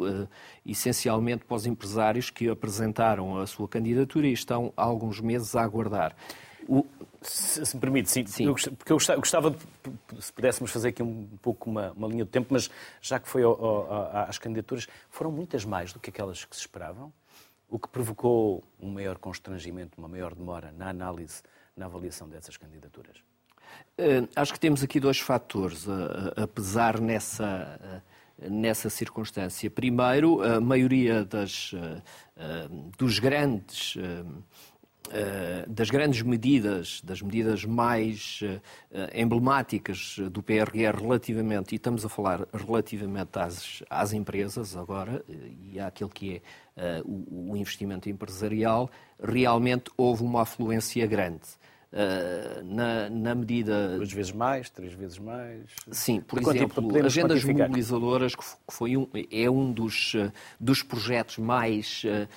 essencialmente 0.65 1.45
para 1.45 1.55
os 1.55 1.67
empresários 1.67 2.31
que 2.31 2.49
apresentaram 2.49 3.37
a 3.37 3.45
sua 3.45 3.67
candidatura 3.67 4.25
e 4.25 4.33
estão 4.33 4.73
há 4.75 4.83
alguns 4.83 5.21
meses 5.21 5.55
a 5.55 5.61
aguardar. 5.61 6.15
O... 6.71 6.85
Se, 7.21 7.65
se, 7.65 7.75
me 7.75 7.81
permite, 7.81 8.09
sim. 8.09 8.25
sim. 8.25 8.45
Eu, 8.45 8.55
porque 8.55 8.93
eu 8.93 8.97
gostava, 9.17 9.51
de, 9.51 9.57
se 10.21 10.31
pudéssemos 10.31 10.71
fazer 10.71 10.87
aqui 10.87 11.03
um 11.03 11.27
pouco 11.41 11.69
uma, 11.69 11.91
uma 11.91 12.07
linha 12.07 12.23
de 12.23 12.31
tempo, 12.31 12.47
mas 12.49 12.71
já 13.01 13.19
que 13.19 13.27
foi 13.27 13.43
ao, 13.43 13.63
ao, 13.63 14.17
às 14.29 14.37
candidaturas, 14.37 14.87
foram 15.09 15.31
muitas 15.31 15.65
mais 15.65 15.91
do 15.91 15.99
que 15.99 16.09
aquelas 16.09 16.45
que 16.45 16.55
se 16.55 16.61
esperavam, 16.61 17.13
o 17.69 17.77
que 17.77 17.89
provocou 17.89 18.63
um 18.79 18.89
maior 18.89 19.17
constrangimento, 19.17 19.97
uma 19.97 20.07
maior 20.07 20.33
demora 20.33 20.71
na 20.71 20.89
análise, 20.89 21.43
na 21.75 21.85
avaliação 21.85 22.27
dessas 22.29 22.55
candidaturas. 22.55 23.17
Uh, 23.99 24.27
acho 24.35 24.53
que 24.53 24.59
temos 24.59 24.81
aqui 24.81 24.99
dois 24.99 25.19
fatores 25.19 25.87
a, 25.87 26.43
a 26.43 26.47
pesar 26.47 26.99
nessa, 26.99 28.01
nessa 28.49 28.89
circunstância. 28.89 29.69
Primeiro, 29.69 30.41
a 30.41 30.59
maioria 30.59 31.23
das, 31.23 31.73
uh, 31.73 32.01
dos 32.97 33.19
grandes 33.19 33.95
eh, 33.97 34.23
das 35.67 35.89
grandes 35.89 36.21
medidas, 36.21 37.01
das 37.03 37.21
medidas 37.21 37.65
mais 37.65 38.39
eh, 38.43 39.21
emblemáticas 39.21 40.17
do 40.31 40.41
PRR 40.41 41.01
relativamente, 41.01 41.73
e 41.73 41.75
estamos 41.75 42.05
a 42.05 42.09
falar 42.09 42.47
relativamente 42.53 43.37
às, 43.37 43.83
às 43.89 44.13
empresas 44.13 44.75
agora, 44.75 45.23
eh, 45.29 45.33
e 45.73 45.79
àquilo 45.79 46.09
que 46.09 46.41
é 46.77 47.01
o, 47.03 47.51
o 47.51 47.57
investimento 47.57 48.09
empresarial, 48.09 48.89
realmente 49.21 49.91
houve 49.97 50.23
uma 50.23 50.43
afluência 50.43 51.05
grande. 51.05 51.41
Uh, 51.91 52.63
na, 52.63 53.09
na, 53.09 53.35
medida. 53.35 53.97
Duas 53.97 54.13
vezes 54.13 54.31
mais, 54.31 54.69
três 54.69 54.93
vezes 54.93 55.19
mais. 55.19 55.65
Sim, 55.91 56.21
por 56.21 56.39
exemplo, 56.39 57.05
agendas 57.05 57.43
mobilizadoras, 57.43 58.33
que 58.33 58.45
foi 58.69 58.95
um, 58.95 59.09
é 59.29 59.49
um 59.49 59.73
dos, 59.73 60.13
uh, 60.13 60.31
dos 60.57 60.81
projetos 60.83 61.37
mais 61.37 62.03
uh, 62.05 62.29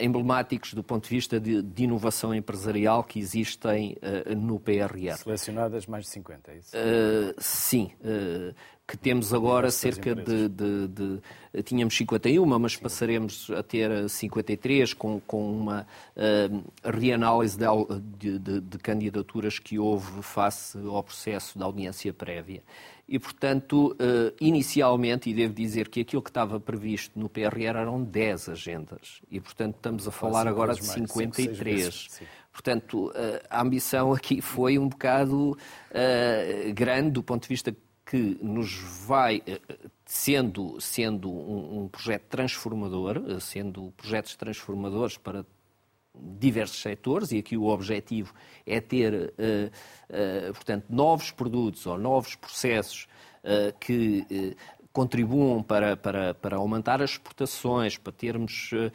emblemáticos 0.00 0.72
do 0.72 0.84
ponto 0.84 1.08
de 1.08 1.16
vista 1.16 1.40
de, 1.40 1.60
de 1.62 1.82
inovação 1.82 2.32
empresarial 2.32 3.02
que 3.02 3.18
existem 3.18 3.96
no 4.36 4.60
PRR. 4.60 5.16
Selecionadas 5.16 5.86
mais 5.86 6.04
de 6.04 6.10
50, 6.10 6.52
é 6.52 6.56
isso? 6.58 6.76
sim 7.38 7.90
que 8.86 8.96
temos 8.96 9.32
agora 9.32 9.70
cerca 9.70 10.14
de, 10.14 10.48
de, 10.48 10.88
de, 10.88 11.62
Tínhamos 11.62 11.96
51, 11.96 12.58
mas 12.58 12.76
passaremos 12.76 13.50
a 13.50 13.62
ter 13.62 14.08
53, 14.08 14.94
com, 14.94 15.20
com 15.20 15.52
uma 15.52 15.86
uh, 16.16 16.64
reanálise 16.82 17.58
de, 18.18 18.38
de, 18.38 18.60
de, 18.60 18.78
candidaturas 18.78 19.58
que 19.58 19.78
houve 19.78 20.22
face 20.22 20.78
ao 20.78 21.02
processo 21.02 21.58
da 21.58 21.66
audiência 21.66 22.12
prévia. 22.12 22.62
E, 23.06 23.18
portanto, 23.18 23.92
uh, 23.92 24.34
inicialmente, 24.40 25.28
e 25.28 25.34
devo 25.34 25.52
dizer 25.52 25.88
que 25.88 26.00
aquilo 26.00 26.22
que 26.22 26.30
estava 26.30 26.58
previsto 26.58 27.18
no 27.18 27.28
PRR 27.28 27.76
eram 27.76 28.02
10 28.02 28.48
agendas. 28.48 29.20
E, 29.30 29.38
portanto, 29.38 29.76
estamos 29.76 30.08
a 30.08 30.10
falar 30.10 30.48
agora 30.48 30.74
de 30.74 30.84
53. 30.84 32.20
Portanto, 32.50 33.08
uh, 33.08 33.12
a 33.48 33.60
ambição 33.60 34.12
aqui 34.12 34.40
foi 34.40 34.78
um 34.78 34.88
bocado 34.88 35.56
grande 36.74 37.10
do 37.10 37.22
ponto 37.22 37.42
de 37.42 37.48
vista 37.48 37.76
que 38.12 38.38
nos 38.42 38.74
vai, 39.06 39.42
eh, 39.46 39.58
sendo, 40.04 40.78
sendo 40.78 41.30
um, 41.30 41.84
um 41.84 41.88
projeto 41.88 42.24
transformador, 42.28 43.16
eh, 43.26 43.40
sendo 43.40 43.90
projetos 43.96 44.36
transformadores 44.36 45.16
para 45.16 45.46
diversos 46.14 46.82
setores, 46.82 47.32
e 47.32 47.38
aqui 47.38 47.56
o 47.56 47.68
objetivo 47.68 48.34
é 48.66 48.82
ter, 48.82 49.32
uh, 49.32 50.52
portanto, 50.52 50.84
novos 50.90 51.30
produtos 51.30 51.86
ou 51.86 51.96
novos 51.96 52.34
processos 52.34 53.08
que 53.80 54.54
contribuam 54.92 55.62
para, 55.62 55.96
para, 55.96 56.34
para 56.34 56.56
aumentar 56.56 57.00
as 57.02 57.12
exportações, 57.12 57.96
para 57.96 58.12
termos 58.12 58.70
uh, 58.72 58.92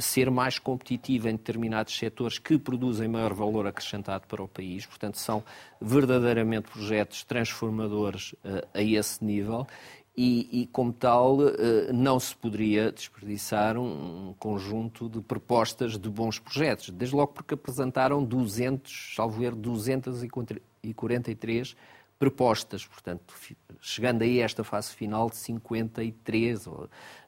ser 0.00 0.30
mais 0.30 0.58
competitivo 0.58 1.28
em 1.28 1.32
determinados 1.32 1.98
setores 1.98 2.38
que 2.38 2.58
produzem 2.58 3.08
maior 3.08 3.34
valor 3.34 3.66
acrescentado 3.66 4.26
para 4.26 4.42
o 4.42 4.48
país. 4.48 4.86
Portanto, 4.86 5.18
são 5.18 5.44
verdadeiramente 5.80 6.70
projetos 6.70 7.24
transformadores 7.24 8.32
uh, 8.44 8.66
a 8.72 8.82
esse 8.82 9.24
nível 9.24 9.66
e, 10.16 10.62
e, 10.62 10.66
como 10.66 10.92
tal, 10.92 11.38
não 11.94 12.18
se 12.20 12.36
poderia 12.36 12.92
desperdiçar 12.92 13.78
um 13.78 14.34
conjunto 14.38 15.08
de 15.08 15.20
propostas 15.20 15.96
de 15.96 16.10
bons 16.10 16.38
projetos. 16.38 16.90
Desde 16.90 17.16
logo 17.16 17.32
porque 17.32 17.54
apresentaram 17.54 18.22
200, 18.22 19.14
salvo 19.14 19.42
erro, 19.42 19.56
243 19.56 21.74
propostas, 22.20 22.84
portanto, 22.86 23.34
chegando 23.80 24.20
aí 24.20 24.42
a 24.42 24.44
esta 24.44 24.62
fase 24.62 24.92
final 24.92 25.30
de 25.30 25.36
53, 25.36 26.66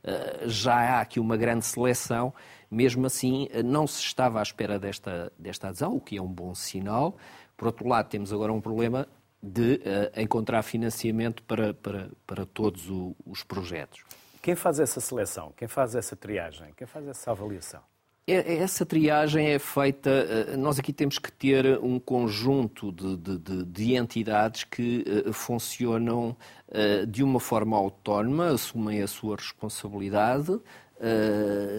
eh, 0.05 0.43
já 0.45 0.75
há 0.75 1.01
aqui 1.01 1.19
uma 1.19 1.35
grande 1.35 1.65
seleção, 1.65 2.33
mesmo 2.71 3.07
assim 3.07 3.49
eh, 3.51 3.63
não 3.63 3.87
se 3.87 4.01
estava 4.01 4.39
à 4.39 4.43
espera 4.43 4.79
desta, 4.79 5.33
desta 5.39 5.69
adesão, 5.69 5.97
o 5.97 6.01
que 6.01 6.19
é 6.19 6.23
um 6.23 6.29
bom 6.29 6.55
sinal. 6.55 7.17
Por 7.57 7.69
outro 7.69 7.89
lado, 7.89 8.11
temos 8.11 8.35
agora 8.35 8.53
um 8.53 8.61
problema 8.61 9.09
de 9.43 9.77
uh, 9.77 10.21
encontrar 10.21 10.63
financiamento 10.63 11.43
para, 11.45 11.73
para, 11.73 12.11
para 12.27 12.45
todos 12.45 12.85
os 13.27 13.43
projetos. 13.43 14.05
Quem 14.43 14.55
faz 14.55 14.79
essa 14.79 15.01
seleção? 15.01 15.53
Quem 15.57 15.67
faz 15.67 15.95
essa 15.95 16.15
triagem? 16.15 16.73
Quem 16.77 16.87
faz 16.87 17.09
essa 17.09 17.31
avaliação? 17.31 17.81
É, 18.25 18.59
essa 18.59 18.87
triagem 18.87 19.49
é 19.49 19.59
feita. 19.59 20.11
Eh, 20.11 20.57
nós 20.57 20.79
aqui 20.79 20.93
temos 20.93 21.19
que 21.19 21.31
ter 21.33 21.79
um 21.81 21.99
conjunto 21.99 22.93
de, 22.93 23.17
de, 23.17 23.65
de 23.65 23.97
entidades 23.97 24.63
que 24.63 25.05
uh, 25.27 25.33
funcionam 25.33 26.37
uh, 26.69 27.07
de 27.07 27.25
uma 27.25 27.41
forma 27.41 27.77
autónoma, 27.77 28.51
assumem 28.51 29.03
a 29.03 29.09
sua 29.09 29.37
responsabilidade 29.37 30.59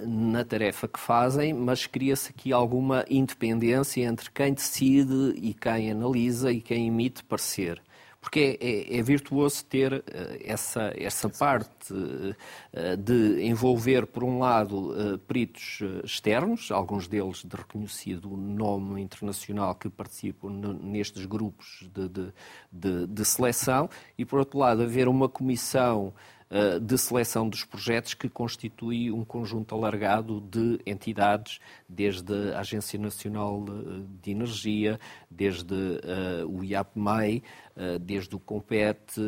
na 0.05 0.43
tarefa 0.43 0.85
que 0.85 0.99
fazem, 0.99 1.53
mas 1.53 1.87
cria-se 1.87 2.31
aqui 2.31 2.51
alguma 2.51 3.05
independência 3.09 4.03
entre 4.03 4.29
quem 4.29 4.53
decide 4.53 5.33
e 5.37 5.53
quem 5.53 5.91
analisa 5.91 6.51
e 6.51 6.59
quem 6.59 6.87
emite 6.87 7.23
parecer 7.23 7.81
porque 8.23 8.57
é, 8.61 8.95
é, 8.95 8.99
é, 8.99 9.01
virtuoso 9.01 9.65
ter 9.65 9.93
uh, 9.93 10.01
essa, 10.45 10.93
essa 10.95 11.27
parte 11.27 11.93
uh, 11.93 12.97
de 12.97 13.43
envolver, 13.43 14.07
por 14.07 14.23
um 14.23 14.39
lado, 14.39 14.93
uh, 14.93 15.17
peritos 15.17 15.81
externos, 16.05 16.71
alguns 16.71 17.05
deles 17.05 17.43
de 17.43 17.53
reconhecido 17.53 18.29
nome 18.29 19.01
internacional 19.01 19.75
que 19.75 19.89
participam 19.89 20.49
nestes 20.81 21.25
grupos 21.25 21.85
de, 21.93 22.07
de, 22.07 22.33
de, 22.71 23.07
de, 23.07 23.25
seleção, 23.25 23.89
e, 24.17 24.23
por 24.23 24.39
outro 24.39 24.57
lado, 24.57 24.83
haver 24.83 25.09
uma 25.09 25.27
comissão 25.27 26.13
eh, 26.55 26.77
de 26.79 26.95
seleção 26.99 27.49
dos 27.49 27.65
projetos 27.65 28.13
que 28.13 28.29
constitui 28.29 29.11
um 29.11 29.25
conjunto 29.25 29.73
alargado 29.73 30.39
de 30.39 30.79
entidades, 30.85 31.59
desde 31.89 32.53
a 32.53 32.59
Agência 32.59 32.99
Nacional 32.99 33.65
de 34.21 34.29
Energia, 34.29 34.99
desde 35.31 35.73
uh, 35.73 36.47
o 36.47 36.63
IAPMEI, 36.63 37.41
desde 38.01 38.35
o 38.35 38.39
COMPET, 38.39 39.19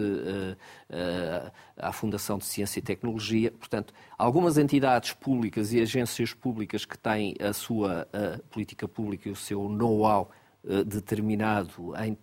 a 1.78 1.92
Fundação 1.92 2.38
de 2.38 2.46
Ciência 2.46 2.80
e 2.80 2.82
Tecnologia. 2.82 3.52
Portanto, 3.52 3.92
algumas 4.18 4.58
entidades 4.60 5.14
públicas 5.14 5.74
e 5.74 5.82
agências 5.82 6.32
públicas 6.32 6.86
que 6.86 6.98
têm 6.98 7.36
a 7.40 7.54
sua 7.54 8.08
política 8.52 8.88
pública 8.88 9.30
e 9.30 9.32
o 9.32 9.36
seu 9.36 9.68
know-how 9.68 10.30
determinado 10.86 11.94
em, 11.98 12.18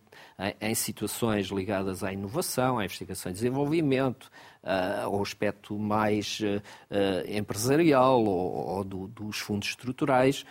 em, 0.61 0.75
situações 0.75 1.47
ligadas 1.47 2.03
à 2.03 2.13
inovação, 2.13 2.79
à 2.79 2.85
investigação 2.85 3.31
e 3.31 3.35
desenvolvimento, 3.35 4.31
uh, 4.63 5.05
ao 5.05 5.23
aspecto 5.23 5.79
mais 5.79 6.41
uh, 6.41 7.31
empresarial 7.31 8.25
ou, 8.25 8.77
ou 8.77 8.85
do, 8.85 9.09
dos 9.09 9.39
fundos 9.39 9.69
estruturais, 9.69 10.45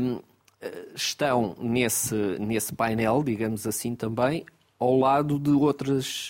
um, 0.00 0.20
estão 0.94 1.54
nesse, 1.60 2.14
nesse 2.38 2.74
painel, 2.74 3.22
digamos 3.22 3.66
assim, 3.66 3.94
também 3.94 4.44
ao 4.78 4.98
lado 4.98 5.38
de, 5.38 5.50
outras, 5.50 6.28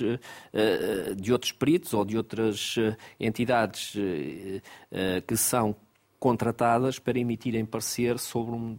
de 1.16 1.32
outros 1.32 1.52
peritos 1.52 1.94
ou 1.94 2.04
de 2.04 2.16
outras 2.16 2.76
entidades 3.18 3.92
que 5.26 5.36
são 5.36 5.74
contratadas 6.18 6.98
para 6.98 7.18
emitirem 7.18 7.64
parecer 7.64 8.18
sobre 8.18 8.54
um, 8.54 8.78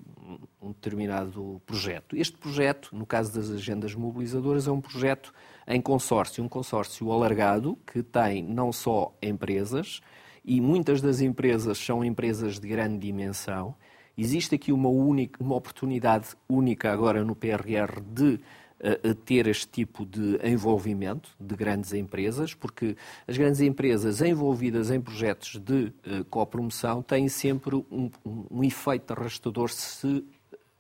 um, 0.62 0.72
determinado 0.72 1.62
projeto. 1.66 2.16
Este 2.16 2.38
projeto, 2.38 2.90
no 2.96 3.06
caso 3.06 3.34
das 3.34 3.50
agendas 3.50 3.94
mobilizadoras, 3.94 4.68
é 4.68 4.72
um 4.72 4.82
projeto 4.82 5.34
em 5.68 5.80
consórcio, 5.80 6.44
um 6.44 6.50
consórcio 6.50 7.12
alargado 7.12 7.78
que 7.86 8.02
tem 8.02 8.44
não 8.44 8.72
só 8.72 9.16
empresas, 9.22 10.02
e 10.44 10.62
muitas 10.62 11.02
das 11.02 11.22
empresas 11.22 11.78
são 11.78 12.04
empresas 12.04 12.60
de 12.60 12.68
grande 12.68 12.98
dimensão. 13.00 13.76
Existe 14.18 14.56
aqui 14.56 14.72
uma, 14.72 14.90
única, 14.90 15.44
uma 15.44 15.56
oportunidade 15.56 16.30
única 16.50 16.92
agora 16.92 17.24
no 17.24 17.36
PRR 17.36 18.02
de 18.02 18.40
uh, 18.80 19.16
ter 19.16 19.48
este 19.48 19.68
tipo 19.68 20.06
de 20.06 20.40
envolvimento 20.44 21.30
de 21.40 21.56
grandes 21.56 21.94
empresas, 21.94 22.54
porque 22.54 22.96
as 23.28 23.38
grandes 23.38 23.62
empresas 23.62 24.22
envolvidas 24.22 24.92
em 24.92 25.02
projetos 25.02 25.60
de 25.60 25.94
uh, 26.06 26.26
copromoção 26.30 27.02
têm 27.02 27.30
sempre 27.30 27.76
um, 27.76 28.10
um, 28.26 28.64
efeito 28.64 29.12
arrastador 29.14 29.70
se 29.70 30.24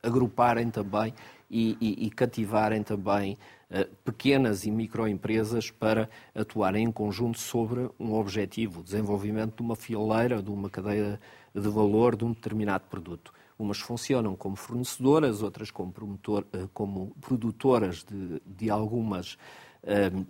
agruparem 0.02 0.70
também 0.70 1.14
e, 1.50 1.78
e, 1.80 2.08
e 2.08 2.10
cativarem 2.10 2.84
também 2.84 3.38
uh, 3.72 3.96
pequenas 4.04 4.66
e 4.66 4.72
microempresas 4.72 5.72
para 5.72 6.10
atuarem 6.36 6.86
em 6.86 6.92
conjunto 6.92 7.40
sobre 7.40 7.90
um 8.00 8.14
objetivo, 8.14 8.82
o 8.82 8.84
desenvolvimento 8.84 9.56
de 9.58 9.62
uma 9.62 9.76
fileira, 9.76 10.42
de 10.42 10.50
uma 10.50 10.70
cadeia 10.70 11.20
de 11.54 11.70
valor 11.70 12.16
de 12.16 12.26
um 12.26 12.32
determinado 12.32 12.86
produto. 12.90 13.34
Umas 13.58 13.80
funcionam 13.80 14.36
como 14.36 14.56
fornecedoras, 14.56 15.42
outras 15.42 15.72
como, 15.72 15.92
promotor, 15.92 16.46
uh, 16.54 16.68
como 16.74 17.16
produtoras 17.20 18.04
de, 18.04 18.42
de 18.46 18.70
algumas 18.70 19.38
uh, 19.84 20.26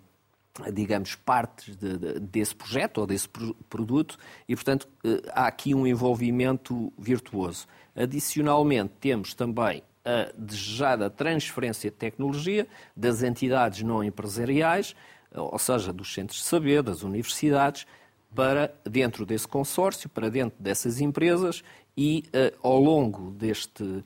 digamos, 0.72 1.16
partes 1.16 1.76
de, 1.76 1.98
de, 1.98 2.20
desse 2.20 2.56
projeto 2.56 3.00
ou 3.00 3.08
desse 3.08 3.30
produto 3.70 4.18
e, 4.48 4.56
portanto, 4.56 4.88
há 5.32 5.46
aqui 5.46 5.76
um 5.76 5.86
envolvimento 5.86 6.92
virtuoso. 6.98 7.68
Adicionalmente, 7.96 8.94
temos 9.00 9.36
também 9.36 9.84
a 10.04 10.32
desejada 10.38 11.10
transferência 11.10 11.92
de 11.92 11.98
tecnologia 11.98 12.66
das 12.96 13.22
entidades 13.22 13.84
não 13.84 14.04
empresariais, 14.04 14.96
ou 15.32 15.60
seja, 15.60 15.92
dos 15.92 16.14
centros 16.14 16.40
de 16.40 16.46
saber, 16.46 16.82
das 16.82 17.04
universidades, 17.04 17.86
para 18.34 18.74
dentro 18.84 19.26
desse 19.26 19.48
consórcio, 19.48 20.10
para 20.10 20.30
dentro 20.30 20.62
dessas 20.62 21.00
empresas 21.02 21.64
e 21.98 22.24
uh, 22.28 22.58
ao 22.62 22.80
longo 22.80 23.32
deste, 23.32 23.84
uh, 23.84 24.04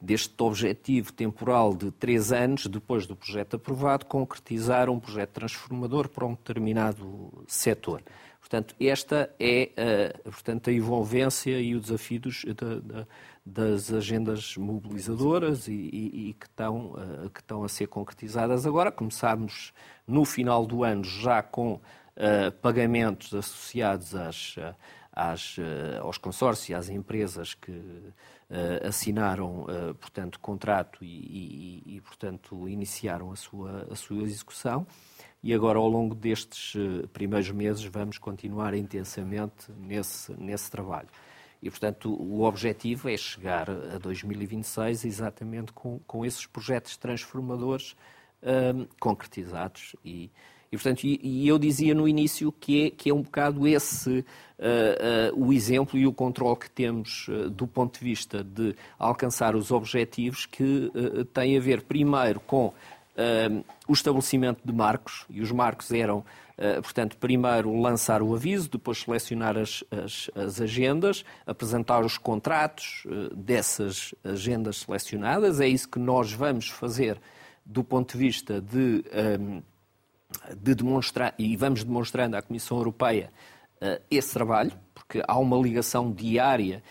deste 0.00 0.34
objetivo 0.40 1.12
temporal 1.12 1.74
de 1.74 1.90
três 1.90 2.30
anos, 2.30 2.66
depois 2.66 3.06
do 3.06 3.16
projeto 3.16 3.56
aprovado, 3.56 4.06
concretizar 4.06 4.88
um 4.88 5.00
projeto 5.00 5.30
transformador 5.30 6.08
para 6.08 6.24
um 6.24 6.34
determinado 6.34 7.44
setor. 7.48 8.00
Portanto, 8.38 8.76
esta 8.78 9.34
é 9.40 9.70
uh, 10.24 10.30
portanto, 10.30 10.70
a 10.70 10.72
envolvência 10.72 11.58
e 11.58 11.74
o 11.74 11.80
desafio 11.80 12.20
dos, 12.20 12.44
da, 12.44 13.06
das 13.44 13.92
agendas 13.92 14.56
mobilizadoras 14.56 15.66
e, 15.66 15.72
e, 15.72 16.28
e 16.28 16.32
que, 16.34 16.46
estão, 16.46 16.92
uh, 16.92 17.30
que 17.30 17.40
estão 17.40 17.64
a 17.64 17.68
ser 17.68 17.88
concretizadas 17.88 18.66
agora. 18.66 18.92
Começámos 18.92 19.72
no 20.06 20.24
final 20.24 20.64
do 20.64 20.84
ano 20.84 21.02
já 21.02 21.42
com 21.42 21.80
uh, 22.16 22.52
pagamentos 22.60 23.34
associados 23.34 24.14
às, 24.14 24.56
às, 25.12 25.56
aos 26.00 26.18
consórcios 26.18 26.68
e 26.68 26.74
às 26.74 26.88
empresas 26.88 27.54
que 27.54 28.12
assinaram, 28.86 29.66
portanto, 29.98 30.38
contrato 30.38 31.02
e, 31.02 31.82
e, 31.86 32.00
portanto, 32.02 32.68
iniciaram 32.68 33.32
a 33.32 33.36
sua, 33.36 33.88
a 33.90 33.96
sua 33.96 34.22
execução 34.22 34.86
e 35.44 35.52
agora, 35.52 35.78
ao 35.78 35.86
longo 35.86 36.14
destes 36.14 36.72
eh, 36.74 37.06
primeiros 37.12 37.50
meses, 37.50 37.84
vamos 37.84 38.16
continuar 38.16 38.72
intensamente 38.72 39.70
nesse, 39.76 40.32
nesse 40.40 40.70
trabalho. 40.70 41.10
E, 41.60 41.68
portanto, 41.68 42.10
o 42.10 42.44
objetivo 42.44 43.10
é 43.10 43.16
chegar 43.18 43.68
a 43.68 43.98
2026 43.98 45.04
exatamente 45.04 45.70
com, 45.74 45.98
com 46.06 46.24
esses 46.24 46.46
projetos 46.46 46.96
transformadores 46.96 47.94
concretizados. 48.98 49.94
E, 50.02 50.30
e 50.74 50.76
portanto, 50.76 51.04
e, 51.04 51.20
e, 51.22 51.48
eu 51.48 51.58
dizia 51.58 51.94
no 51.94 52.08
início 52.08 52.50
que 52.50 52.86
é, 52.86 52.90
que 52.90 53.10
é 53.10 53.14
um 53.14 53.22
bocado 53.22 53.66
esse 53.66 54.10
uh, 54.58 55.34
uh, 55.36 55.46
o 55.46 55.52
exemplo 55.52 55.96
e 55.98 56.04
o 56.04 56.12
controle 56.12 56.56
que 56.56 56.68
temos 56.68 57.28
uh, 57.28 57.48
do 57.48 57.66
ponto 57.66 57.98
de 57.98 58.04
vista 58.04 58.42
de 58.42 58.74
alcançar 58.98 59.54
os 59.54 59.70
objetivos 59.70 60.46
que 60.46 60.90
tem 61.32 61.56
a 61.56 61.60
ver, 61.60 61.82
primeiro, 61.82 62.40
com 62.40 62.72
o 63.86 63.92
estabelecimento 63.92 64.60
de 64.64 64.72
marcos, 64.72 65.24
e 65.30 65.40
os 65.40 65.52
marcos 65.52 65.92
eram, 65.92 66.18
uh, 66.18 66.82
portanto, 66.82 67.16
primeiro 67.16 67.80
lançar 67.80 68.20
o 68.20 68.34
aviso, 68.34 68.68
depois 68.68 69.02
selecionar 69.02 69.56
as, 69.56 69.84
as, 69.92 70.28
as 70.34 70.60
agendas, 70.60 71.24
apresentar 71.46 72.04
os 72.04 72.18
contratos 72.18 73.04
uh, 73.06 73.32
dessas 73.36 74.12
agendas 74.24 74.78
selecionadas. 74.78 75.60
É 75.60 75.68
isso 75.68 75.88
que 75.88 76.00
nós 76.00 76.32
vamos 76.32 76.68
fazer 76.68 77.20
do 77.64 77.84
ponto 77.84 78.12
de 78.12 78.18
vista 78.18 78.60
de, 78.60 79.04
de 80.56 80.74
demonstrar, 80.74 81.34
e 81.38 81.56
vamos 81.56 81.84
demonstrando 81.84 82.36
à 82.36 82.42
Comissão 82.42 82.78
Europeia 82.78 83.30
uh, 83.80 84.02
esse 84.10 84.32
trabalho, 84.32 84.72
porque 84.94 85.22
há 85.26 85.38
uma 85.38 85.56
ligação 85.56 86.12
diária 86.12 86.82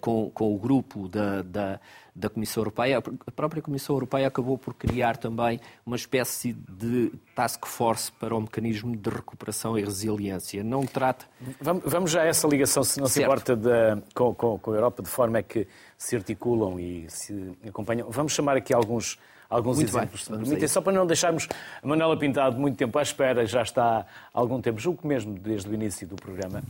com, 0.00 0.28
com 0.30 0.54
o 0.54 0.58
grupo 0.58 1.08
da, 1.08 1.40
da 1.40 1.80
da 2.14 2.28
Comissão 2.28 2.60
Europeia. 2.60 3.02
A 3.26 3.30
própria 3.30 3.62
Comissão 3.62 3.96
Europeia 3.96 4.28
acabou 4.28 4.58
por 4.58 4.74
criar 4.74 5.16
também 5.16 5.60
uma 5.84 5.96
espécie 5.96 6.52
de 6.52 7.12
task 7.34 7.64
force 7.66 8.12
para 8.12 8.34
o 8.34 8.40
mecanismo 8.40 8.94
de 8.94 9.10
recuperação 9.10 9.78
e 9.78 9.84
resiliência. 9.84 10.62
Não 10.62 10.84
trata. 10.84 11.24
Vamos 11.60 12.10
já 12.10 12.22
a 12.22 12.26
essa 12.26 12.46
ligação, 12.46 12.84
se 12.84 13.00
não 13.00 13.06
certo. 13.06 13.14
se 13.14 13.22
importa, 13.22 13.56
de, 13.56 14.02
com, 14.14 14.34
com, 14.34 14.58
com, 14.58 14.72
a 14.72 14.74
Europa, 14.74 15.02
de 15.02 15.08
forma 15.08 15.38
é 15.38 15.42
que 15.42 15.66
se 15.96 16.16
articulam 16.16 16.78
e 16.78 17.06
se 17.08 17.52
acompanham. 17.66 18.10
Vamos 18.10 18.32
chamar 18.32 18.56
aqui 18.56 18.74
alguns. 18.74 19.18
Alguns 19.48 19.76
muito 19.76 19.90
exemplos, 19.90 20.28
bem, 20.28 20.66
só 20.66 20.80
para 20.80 20.94
não 20.94 21.06
deixarmos 21.06 21.46
a 21.82 21.86
Manuela 21.86 22.18
Pintado 22.18 22.58
muito 22.58 22.74
tempo 22.78 22.98
à 22.98 23.02
espera, 23.02 23.44
já 23.44 23.60
está 23.60 23.98
há 23.98 24.06
algum 24.32 24.62
tempo, 24.62 24.80
julgo 24.80 25.06
mesmo 25.06 25.38
desde 25.38 25.68
o 25.68 25.74
início 25.74 26.08
do 26.08 26.16
programa, 26.16 26.62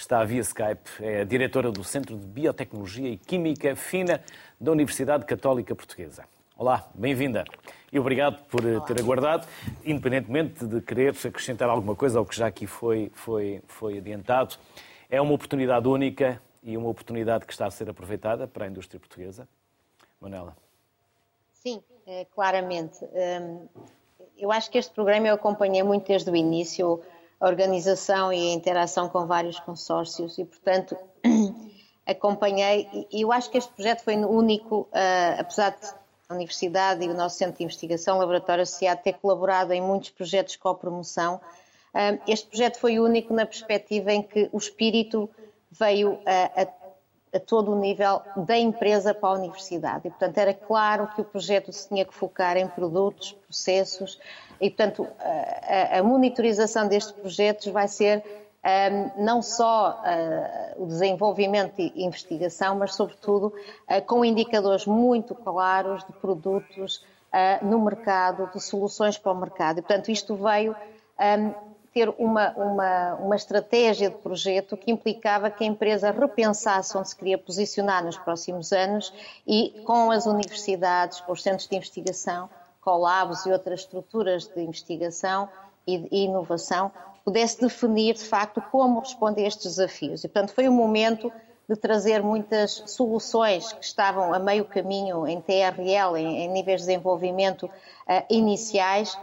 está 0.00 0.24
via 0.24 0.40
Skype, 0.40 0.90
é 1.00 1.20
a 1.20 1.24
diretora 1.24 1.70
do 1.70 1.84
Centro 1.84 2.16
de 2.16 2.26
Biotecnologia 2.26 3.08
e 3.08 3.18
Química 3.18 3.76
Fina 3.76 4.22
da 4.58 4.72
Universidade 4.72 5.26
Católica 5.26 5.74
Portuguesa. 5.74 6.24
Olá, 6.56 6.88
bem-vinda 6.94 7.44
e 7.92 8.00
obrigado 8.00 8.42
por 8.46 8.64
eh, 8.64 8.76
Olá. 8.76 8.86
ter 8.86 8.98
aguardado, 8.98 9.46
independentemente 9.84 10.66
de 10.66 10.80
querer 10.80 11.14
acrescentar 11.26 11.68
alguma 11.68 11.94
coisa 11.94 12.18
ao 12.18 12.24
que 12.24 12.34
já 12.34 12.46
aqui 12.46 12.66
foi, 12.66 13.12
foi, 13.14 13.62
foi 13.66 13.98
adiantado. 13.98 14.56
É 15.10 15.20
uma 15.20 15.34
oportunidade 15.34 15.86
única 15.86 16.40
e 16.62 16.78
uma 16.78 16.88
oportunidade 16.88 17.44
que 17.44 17.52
está 17.52 17.66
a 17.66 17.70
ser 17.70 17.90
aproveitada 17.90 18.48
para 18.48 18.64
a 18.64 18.68
indústria 18.68 18.98
portuguesa? 18.98 19.46
Manela. 20.18 20.56
Sim, 21.52 21.82
é, 22.06 22.24
claramente. 22.34 23.04
Hum, 23.04 23.68
eu 24.38 24.50
acho 24.50 24.70
que 24.70 24.78
este 24.78 24.94
programa 24.94 25.28
eu 25.28 25.34
acompanhei 25.34 25.82
muito 25.82 26.06
desde 26.06 26.30
o 26.30 26.34
início, 26.34 27.02
a 27.40 27.48
organização 27.48 28.32
e 28.32 28.50
a 28.50 28.52
interação 28.52 29.08
com 29.08 29.26
vários 29.26 29.58
consórcios 29.58 30.36
e, 30.38 30.44
portanto, 30.44 30.96
acompanhei. 32.06 33.08
E 33.10 33.22
eu 33.22 33.32
acho 33.32 33.50
que 33.50 33.58
este 33.58 33.72
projeto 33.72 34.02
foi 34.02 34.16
único, 34.16 34.80
uh, 34.92 35.40
apesar 35.40 35.70
de 35.70 36.00
a 36.28 36.34
Universidade 36.34 37.04
e 37.04 37.08
o 37.08 37.14
nosso 37.14 37.38
Centro 37.38 37.58
de 37.58 37.64
Investigação, 37.64 38.18
Laboratório 38.18 38.62
Associado, 38.62 39.02
ter 39.02 39.14
colaborado 39.14 39.72
em 39.72 39.80
muitos 39.80 40.10
projetos 40.10 40.52
de 40.52 40.58
copromoção. 40.60 41.40
Uh, 41.92 42.20
este 42.28 42.46
projeto 42.46 42.78
foi 42.78 43.00
único 43.00 43.34
na 43.34 43.44
perspectiva 43.44 44.12
em 44.12 44.22
que 44.22 44.48
o 44.52 44.58
espírito 44.58 45.28
veio 45.70 46.20
a, 46.26 46.62
a 46.62 46.66
a 47.32 47.38
todo 47.38 47.72
o 47.72 47.78
nível 47.78 48.22
da 48.36 48.58
empresa 48.58 49.14
para 49.14 49.28
a 49.28 49.32
universidade. 49.32 50.08
E, 50.08 50.10
portanto, 50.10 50.38
era 50.38 50.52
claro 50.52 51.08
que 51.14 51.20
o 51.20 51.24
projeto 51.24 51.72
se 51.72 51.88
tinha 51.88 52.04
que 52.04 52.14
focar 52.14 52.56
em 52.56 52.66
produtos, 52.66 53.32
processos, 53.32 54.18
e, 54.60 54.68
portanto, 54.68 55.06
a, 55.18 55.98
a 55.98 56.02
monitorização 56.02 56.86
destes 56.88 57.12
projetos 57.12 57.66
vai 57.68 57.88
ser 57.88 58.22
um, 58.62 59.24
não 59.24 59.40
só 59.40 60.02
uh, 60.02 60.82
o 60.82 60.86
desenvolvimento 60.86 61.74
e 61.78 62.04
investigação, 62.04 62.76
mas, 62.76 62.94
sobretudo, 62.94 63.46
uh, 63.46 64.02
com 64.06 64.24
indicadores 64.24 64.84
muito 64.86 65.34
claros 65.34 66.04
de 66.04 66.12
produtos 66.12 66.96
uh, 67.32 67.64
no 67.64 67.80
mercado, 67.80 68.50
de 68.52 68.60
soluções 68.60 69.16
para 69.16 69.32
o 69.32 69.34
mercado. 69.34 69.78
E, 69.78 69.82
portanto, 69.82 70.10
isto 70.10 70.34
veio 70.34 70.76
um, 71.18 71.69
ter 71.92 72.08
uma, 72.18 72.50
uma, 72.52 73.14
uma 73.14 73.36
estratégia 73.36 74.10
de 74.10 74.16
projeto 74.16 74.76
que 74.76 74.90
implicava 74.90 75.50
que 75.50 75.64
a 75.64 75.66
empresa 75.66 76.10
repensasse 76.10 76.96
onde 76.96 77.08
se 77.08 77.16
queria 77.16 77.36
posicionar 77.36 78.04
nos 78.04 78.16
próximos 78.16 78.72
anos 78.72 79.12
e 79.46 79.82
com 79.84 80.10
as 80.10 80.26
universidades, 80.26 81.20
com 81.20 81.32
os 81.32 81.42
centros 81.42 81.68
de 81.68 81.76
investigação, 81.76 82.48
com 82.80 82.96
labs 82.96 83.44
e 83.44 83.50
outras 83.50 83.80
estruturas 83.80 84.46
de 84.46 84.62
investigação 84.62 85.48
e, 85.86 86.24
inovação, 86.24 86.92
pudesse 87.24 87.60
definir 87.60 88.14
de 88.14 88.24
facto 88.24 88.62
como 88.70 89.00
responder 89.00 89.44
a 89.44 89.48
estes 89.48 89.76
desafios. 89.76 90.24
E, 90.24 90.28
portanto, 90.28 90.54
foi 90.54 90.68
o 90.68 90.72
momento 90.72 91.30
de 91.68 91.76
trazer 91.76 92.22
muitas 92.22 92.82
soluções 92.86 93.72
que 93.72 93.84
estavam 93.84 94.34
a 94.34 94.38
meio 94.38 94.64
caminho 94.64 95.26
em 95.26 95.40
TRL, 95.40 96.16
em, 96.16 96.44
em 96.44 96.48
níveis 96.48 96.80
de 96.80 96.88
desenvolvimento 96.88 97.66
uh, 97.66 97.70
iniciais, 98.28 99.16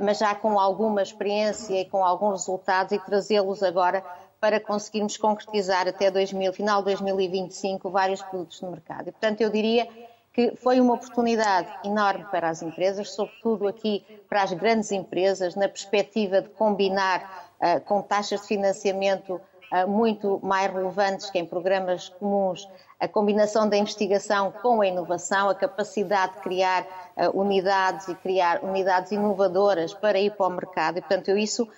mas 0.00 0.18
já 0.18 0.34
com 0.34 0.58
alguma 0.58 1.02
experiência 1.02 1.80
e 1.80 1.84
com 1.84 2.04
alguns 2.04 2.40
resultados 2.40 2.92
e 2.92 2.98
trazê-los 2.98 3.62
agora 3.62 4.04
para 4.40 4.58
conseguirmos 4.58 5.16
concretizar 5.16 5.86
até 5.86 6.10
2000, 6.10 6.52
final 6.52 6.80
de 6.80 6.86
2025 6.86 7.90
vários 7.90 8.20
produtos 8.22 8.60
no 8.60 8.70
mercado. 8.70 9.08
E, 9.08 9.12
portanto, 9.12 9.40
eu 9.40 9.50
diria 9.50 9.88
que 10.32 10.56
foi 10.56 10.80
uma 10.80 10.94
oportunidade 10.94 11.68
enorme 11.84 12.24
para 12.30 12.48
as 12.48 12.62
empresas, 12.62 13.10
sobretudo 13.10 13.68
aqui 13.68 14.04
para 14.28 14.42
as 14.42 14.52
grandes 14.52 14.90
empresas, 14.90 15.54
na 15.54 15.68
perspectiva 15.68 16.40
de 16.40 16.48
combinar 16.48 17.52
uh, 17.60 17.80
com 17.82 18.00
taxas 18.02 18.40
de 18.40 18.46
financiamento 18.48 19.40
uh, 19.72 19.88
muito 19.88 20.40
mais 20.42 20.72
relevantes 20.72 21.30
que 21.30 21.38
em 21.38 21.44
programas 21.44 22.08
comuns 22.08 22.68
a 23.02 23.08
combinação 23.08 23.68
da 23.68 23.76
investigação 23.76 24.52
com 24.52 24.80
a 24.80 24.86
inovação, 24.86 25.48
a 25.48 25.54
capacidade 25.56 26.34
de 26.34 26.38
criar 26.38 26.86
uh, 27.16 27.36
unidades 27.36 28.06
e 28.06 28.14
criar 28.14 28.62
unidades 28.62 29.10
inovadoras 29.10 29.92
para 29.92 30.20
ir 30.20 30.30
para 30.36 30.46
o 30.46 30.50
mercado. 30.50 30.98
E, 30.98 31.00
portanto, 31.00 31.28
eu 31.28 31.36
isso 31.36 31.68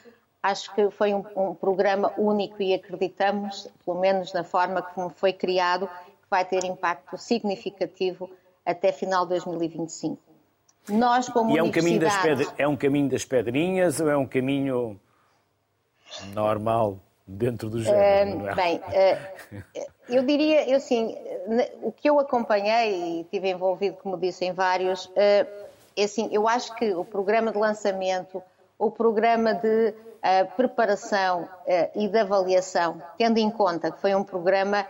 acho 0.42 0.74
que 0.74 0.90
foi 0.90 1.14
um, 1.14 1.24
um, 1.34 1.54
programa 1.54 2.12
único 2.18 2.62
e 2.62 2.74
acreditamos, 2.74 3.66
pelo 3.86 3.98
menos 3.98 4.34
na 4.34 4.44
forma 4.44 4.82
como 4.82 5.08
foi 5.08 5.32
criado, 5.32 5.86
que 5.86 6.28
vai 6.28 6.44
ter 6.44 6.62
impacto 6.62 7.16
significativo 7.16 8.28
até 8.66 8.92
final 8.92 9.24
de 9.24 9.30
2025. 9.30 10.18
Nós, 10.90 11.26
como 11.30 11.52
e 11.52 11.58
é 11.58 11.62
um, 11.62 11.70
caminho 11.70 12.00
das 12.00 12.18
pedra... 12.18 12.46
é 12.58 12.68
um 12.68 12.76
caminho 12.76 13.08
das 13.08 13.24
pedrinhas 13.24 13.98
ou 13.98 14.10
é 14.10 14.16
um 14.16 14.26
caminho 14.26 15.00
normal 16.34 16.98
dentro 17.26 17.70
do 17.70 17.82
género? 17.82 18.52
Uh, 18.52 18.54
bem, 18.54 18.76
uh, 18.78 19.64
eu 20.08 20.22
diria, 20.24 20.68
eu 20.68 20.76
assim, 20.76 21.16
o 21.82 21.90
que 21.90 22.08
eu 22.08 22.18
acompanhei 22.20 23.20
e 23.20 23.24
tive 23.24 23.50
envolvido, 23.50 23.96
como 24.02 24.16
disse, 24.16 24.44
em 24.44 24.52
vários, 24.52 25.10
é 25.16 25.46
assim, 26.02 26.28
eu 26.32 26.46
acho 26.46 26.74
que 26.76 26.92
o 26.92 27.04
programa 27.04 27.52
de 27.52 27.58
lançamento, 27.58 28.42
o 28.78 28.90
programa 28.90 29.54
de 29.54 29.94
preparação 30.56 31.48
e 31.94 32.08
de 32.08 32.18
avaliação, 32.18 33.00
tendo 33.16 33.38
em 33.38 33.50
conta 33.50 33.90
que 33.90 34.00
foi 34.00 34.14
um 34.14 34.24
programa 34.24 34.86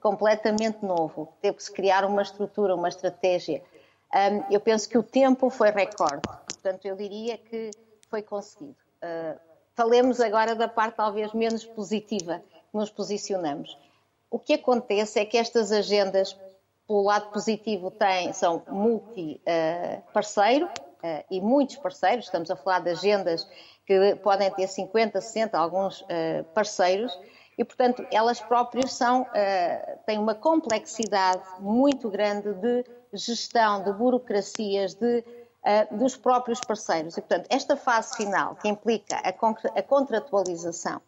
completamente 0.00 0.84
novo, 0.84 1.32
teve 1.40 1.56
que 1.56 1.64
se 1.64 1.72
criar 1.72 2.04
uma 2.04 2.22
estrutura, 2.22 2.74
uma 2.74 2.88
estratégia. 2.88 3.62
eu 4.50 4.60
penso 4.60 4.88
que 4.88 4.98
o 4.98 5.02
tempo 5.02 5.50
foi 5.50 5.70
recorde, 5.70 6.22
portanto, 6.46 6.84
eu 6.84 6.94
diria 6.94 7.38
que 7.38 7.70
foi 8.10 8.22
conseguido. 8.22 8.76
Falemos 9.74 10.20
agora 10.20 10.54
da 10.54 10.68
parte 10.68 10.94
talvez 10.96 11.32
menos 11.32 11.64
positiva 11.64 12.40
que 12.70 12.76
nos 12.76 12.90
posicionamos. 12.90 13.76
O 14.30 14.38
que 14.38 14.54
acontece 14.54 15.18
é 15.18 15.24
que 15.24 15.36
estas 15.36 15.72
agendas, 15.72 16.36
pelo 16.86 17.02
lado 17.02 17.30
positivo, 17.30 17.90
têm, 17.90 18.32
são 18.32 18.62
multi-parceiro 18.68 20.66
uh, 20.66 20.68
uh, 20.70 21.24
e 21.28 21.40
muitos 21.40 21.74
parceiros, 21.76 22.26
estamos 22.26 22.50
a 22.52 22.56
falar 22.56 22.80
de 22.80 22.90
agendas 22.90 23.48
que 23.84 24.14
podem 24.16 24.50
ter 24.50 24.68
50, 24.68 25.20
60, 25.20 25.58
alguns 25.58 26.02
uh, 26.02 26.44
parceiros, 26.54 27.18
e, 27.58 27.64
portanto, 27.64 28.06
elas 28.10 28.40
próprias 28.40 28.92
são, 28.92 29.24
têm 30.04 30.18
uma 30.18 30.34
complexidade 30.34 31.44
muito 31.60 32.10
grande 32.10 32.52
de 32.54 32.84
gestão, 33.12 33.84
de 33.84 33.92
burocracias, 33.92 34.94
de 34.94 35.22
uh, 35.64 35.96
dos 35.96 36.16
próprios 36.16 36.60
parceiros. 36.60 37.16
E, 37.16 37.20
portanto, 37.20 37.46
esta 37.50 37.76
fase 37.76 38.16
final, 38.16 38.54
que 38.56 38.68
implica 38.68 39.16
a, 39.16 39.28
a 39.78 39.82
contratualização, 39.82 41.00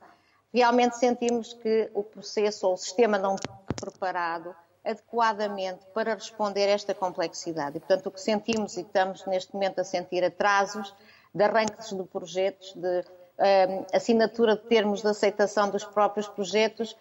realmente 0.52 0.96
sentimos 0.96 1.52
que 1.52 1.90
o 1.94 2.02
processo 2.02 2.66
ou 2.66 2.74
o 2.74 2.76
sistema 2.76 3.18
não 3.18 3.34
está 3.34 3.52
preparado 3.76 4.54
adequadamente 4.84 5.84
para 5.92 6.14
responder 6.14 6.66
a 6.66 6.70
esta 6.70 6.94
complexidade. 6.94 7.76
E, 7.76 7.80
portanto, 7.80 8.06
o 8.06 8.10
que 8.10 8.20
sentimos 8.20 8.76
e 8.76 8.82
estamos 8.82 9.26
neste 9.26 9.52
momento 9.52 9.80
a 9.80 9.84
sentir 9.84 10.24
atrasos 10.24 10.94
de 11.34 11.44
arranques 11.44 11.92
de 11.92 12.02
projetos, 12.04 12.72
de 12.74 13.00
uh, 13.00 13.86
assinatura 13.92 14.56
de 14.56 14.62
termos 14.62 15.02
de 15.02 15.08
aceitação 15.08 15.68
dos 15.68 15.84
próprios 15.84 16.28
projetos, 16.28 16.96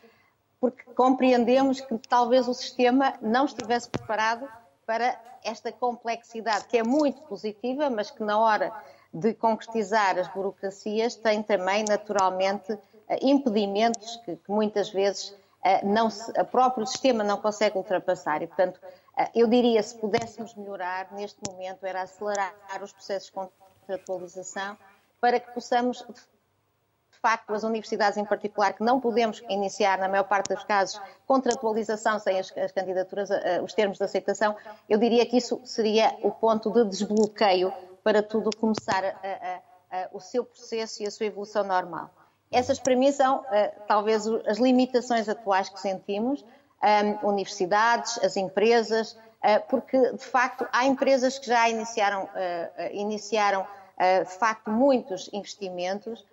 porque 0.59 0.83
compreendemos 0.95 1.79
que 1.79 1.97
talvez 2.09 2.47
o 2.47 2.53
sistema 2.53 3.13
não 3.21 3.45
estivesse 3.45 3.87
preparado 3.87 4.47
para 4.85 5.19
esta 5.43 5.71
complexidade, 5.71 6.65
que 6.65 6.77
é 6.77 6.83
muito 6.83 7.21
positiva, 7.23 7.89
mas 7.89 8.11
que 8.11 8.23
na 8.23 8.39
hora 8.39 8.71
de 9.13 9.33
concretizar 9.33 10.17
as 10.17 10.27
burocracias 10.27 11.15
tem 11.15 11.41
também, 11.41 11.85
naturalmente, 11.87 12.77
eh, 13.07 13.19
impedimentos 13.21 14.17
que, 14.17 14.35
que 14.35 14.51
muitas 14.51 14.89
vezes 14.89 15.35
eh, 15.63 15.83
não 15.85 16.09
se, 16.09 16.29
o 16.31 16.45
próprio 16.45 16.85
sistema 16.85 17.23
não 17.23 17.37
consegue 17.37 17.77
ultrapassar. 17.77 18.41
E, 18.41 18.47
portanto, 18.47 18.79
eh, 19.17 19.31
eu 19.33 19.47
diria, 19.47 19.81
se 19.81 19.95
pudéssemos 19.95 20.53
melhorar 20.55 21.11
neste 21.13 21.39
momento, 21.49 21.85
era 21.85 22.01
acelerar 22.01 22.53
os 22.81 22.91
processos 22.91 23.27
de 23.27 23.33
contratualização 23.33 24.77
para 25.19 25.39
que 25.39 25.51
possamos, 25.51 26.05
facto, 27.25 27.55
as 27.55 27.63
universidades 27.63 28.19
em 28.19 28.23
particular, 28.23 28.73
que 28.73 28.83
não 28.83 28.99
podemos 29.01 29.43
iniciar, 29.49 29.97
na 29.97 30.07
maior 30.07 30.25
parte 30.25 30.53
dos 30.53 30.63
casos, 30.63 31.01
contratualização 31.25 32.19
sem 32.19 32.39
as, 32.39 32.55
as 32.55 32.71
candidaturas, 32.71 33.31
uh, 33.31 33.63
os 33.63 33.73
termos 33.73 33.97
de 33.97 34.03
aceitação, 34.03 34.55
eu 34.87 34.99
diria 34.99 35.25
que 35.25 35.37
isso 35.37 35.59
seria 35.63 36.15
o 36.21 36.29
ponto 36.29 36.69
de 36.69 36.85
desbloqueio 36.85 37.73
para 38.03 38.21
tudo 38.21 38.55
começar 38.55 39.03
a, 39.03 39.09
a, 39.09 40.01
a, 40.03 40.09
o 40.13 40.19
seu 40.19 40.45
processo 40.45 41.01
e 41.01 41.07
a 41.07 41.11
sua 41.11 41.25
evolução 41.25 41.63
normal. 41.63 42.11
Essas 42.51 42.77
para 42.79 42.95
mim 42.95 43.11
são, 43.11 43.39
uh, 43.39 43.43
talvez, 43.87 44.27
as 44.45 44.59
limitações 44.59 45.27
atuais 45.27 45.67
que 45.67 45.79
sentimos, 45.79 46.45
universidades, 47.23 48.19
as 48.23 48.37
empresas, 48.37 49.13
uh, 49.13 49.67
porque, 49.67 50.11
de 50.11 50.23
facto, 50.23 50.67
há 50.71 50.85
empresas 50.85 51.39
que 51.39 51.47
já 51.47 51.67
iniciaram, 51.67 52.29
iniciaram 52.91 53.65
de 53.97 54.33
facto, 54.37 54.69
muitos 54.69 55.29
investimentos, 55.31 56.23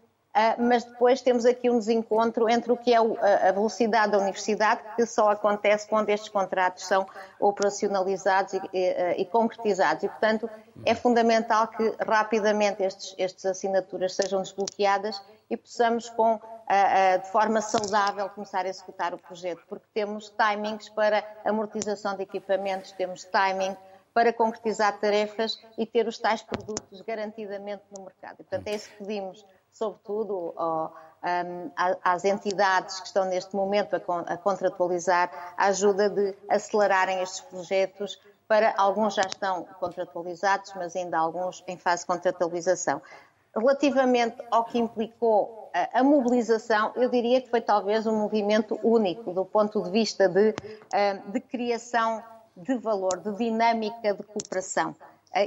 mas 0.58 0.84
depois 0.84 1.20
temos 1.20 1.44
aqui 1.44 1.68
um 1.68 1.78
desencontro 1.78 2.48
entre 2.48 2.72
o 2.72 2.76
que 2.76 2.94
é 2.94 2.96
a 2.96 3.52
velocidade 3.52 4.12
da 4.12 4.18
universidade, 4.18 4.80
que 4.96 5.04
só 5.04 5.30
acontece 5.30 5.86
quando 5.86 6.08
estes 6.08 6.30
contratos 6.30 6.86
são 6.86 7.06
operacionalizados 7.38 8.54
e, 8.54 8.60
e, 8.72 9.22
e 9.22 9.24
concretizados. 9.26 10.04
E, 10.04 10.08
portanto, 10.08 10.48
é 10.86 10.94
fundamental 10.94 11.68
que 11.68 11.94
rapidamente 12.00 12.82
estes, 12.82 13.14
estas 13.18 13.44
assinaturas 13.44 14.14
sejam 14.14 14.40
desbloqueadas 14.40 15.20
e 15.50 15.56
possamos, 15.56 16.08
com, 16.08 16.36
uh, 16.36 17.22
de 17.22 17.30
forma 17.30 17.60
saudável, 17.60 18.28
começar 18.30 18.64
a 18.64 18.68
executar 18.68 19.12
o 19.12 19.18
projeto, 19.18 19.62
porque 19.68 19.86
temos 19.92 20.30
timings 20.30 20.88
para 20.88 21.22
amortização 21.44 22.16
de 22.16 22.22
equipamentos, 22.22 22.92
temos 22.92 23.24
timing 23.24 23.76
para 24.14 24.32
concretizar 24.32 24.98
tarefas 24.98 25.58
e 25.76 25.84
ter 25.84 26.06
os 26.06 26.18
tais 26.18 26.42
produtos 26.42 27.02
garantidamente 27.02 27.82
no 27.94 28.04
mercado. 28.04 28.36
E, 28.40 28.44
portanto, 28.44 28.66
é 28.68 28.74
isso 28.74 28.88
que 28.88 28.96
pedimos 28.96 29.44
sobretudo 29.72 30.54
às 32.04 32.24
entidades 32.24 33.00
que 33.00 33.06
estão 33.06 33.24
neste 33.24 33.54
momento 33.56 33.94
a 33.96 34.36
contratualizar 34.36 35.54
a 35.56 35.66
ajuda 35.66 36.10
de 36.10 36.34
acelerarem 36.48 37.22
estes 37.22 37.40
projetos 37.40 38.20
para 38.46 38.74
alguns 38.76 39.14
já 39.14 39.22
estão 39.22 39.64
contratualizados, 39.80 40.72
mas 40.76 40.94
ainda 40.94 41.18
alguns 41.18 41.64
em 41.66 41.78
fase 41.78 42.02
de 42.02 42.08
contratualização. 42.08 43.00
Relativamente 43.56 44.36
ao 44.50 44.64
que 44.64 44.78
implicou 44.78 45.70
a, 45.72 46.00
a 46.00 46.04
mobilização, 46.04 46.92
eu 46.96 47.08
diria 47.08 47.40
que 47.40 47.48
foi 47.48 47.60
talvez 47.60 48.06
um 48.06 48.14
movimento 48.14 48.78
único 48.82 49.32
do 49.32 49.44
ponto 49.44 49.82
de 49.82 49.90
vista 49.90 50.28
de, 50.28 50.54
de 51.28 51.40
criação 51.40 52.22
de 52.54 52.74
valor, 52.76 53.18
de 53.20 53.32
dinâmica 53.36 54.12
de 54.12 54.22
cooperação. 54.22 54.94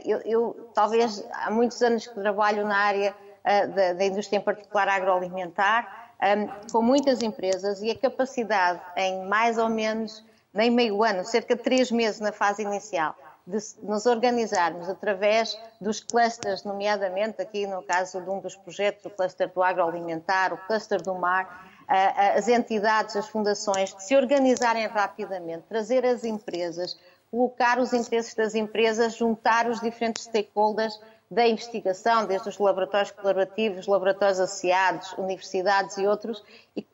Eu, 0.03 0.19
eu, 0.21 0.69
talvez 0.73 1.23
há 1.31 1.51
muitos 1.51 1.79
anos 1.83 2.07
que 2.07 2.15
trabalho 2.15 2.65
na 2.65 2.77
área 2.77 3.15
da, 3.45 3.93
da 3.93 4.05
indústria, 4.05 4.37
em 4.37 4.41
particular 4.41 4.89
agroalimentar, 4.89 6.11
com 6.71 6.81
muitas 6.81 7.21
empresas 7.21 7.81
e 7.81 7.91
a 7.91 7.97
capacidade 7.97 8.81
em 8.95 9.25
mais 9.25 9.57
ou 9.57 9.69
menos 9.69 10.23
nem 10.53 10.71
meio 10.71 11.03
ano, 11.03 11.23
cerca 11.25 11.55
de 11.55 11.61
três 11.61 11.91
meses 11.91 12.19
na 12.19 12.31
fase 12.31 12.63
inicial, 12.63 13.13
de 13.45 13.57
nos 13.83 14.05
organizarmos 14.05 14.89
através 14.89 15.59
dos 15.79 15.99
clusters, 15.99 16.63
nomeadamente 16.63 17.41
aqui 17.41 17.67
no 17.67 17.83
caso 17.83 18.21
de 18.21 18.29
um 18.29 18.39
dos 18.39 18.55
projetos, 18.55 19.05
o 19.05 19.09
cluster 19.09 19.51
do 19.53 19.61
agroalimentar, 19.61 20.53
o 20.53 20.57
cluster 20.57 21.01
do 21.01 21.13
mar, 21.13 21.69
as 21.87 22.47
entidades, 22.47 23.15
as 23.15 23.27
fundações, 23.27 23.93
de 23.93 24.03
se 24.03 24.15
organizarem 24.15 24.87
rapidamente, 24.87 25.65
trazer 25.67 26.05
as 26.05 26.23
empresas, 26.23 26.97
colocar 27.29 27.77
os 27.77 27.91
interesses 27.93 28.33
das 28.33 28.55
empresas, 28.55 29.15
juntar 29.17 29.67
os 29.67 29.81
diferentes 29.81 30.23
stakeholders 30.23 30.99
da 31.29 31.47
investigação, 31.47 32.25
desde 32.25 32.49
os 32.49 32.57
laboratórios 32.57 33.11
colaborativos, 33.11 33.87
laboratórios 33.87 34.39
associados, 34.39 35.13
universidades 35.13 35.97
e 35.97 36.05
outros, 36.05 36.43
e 36.75 36.85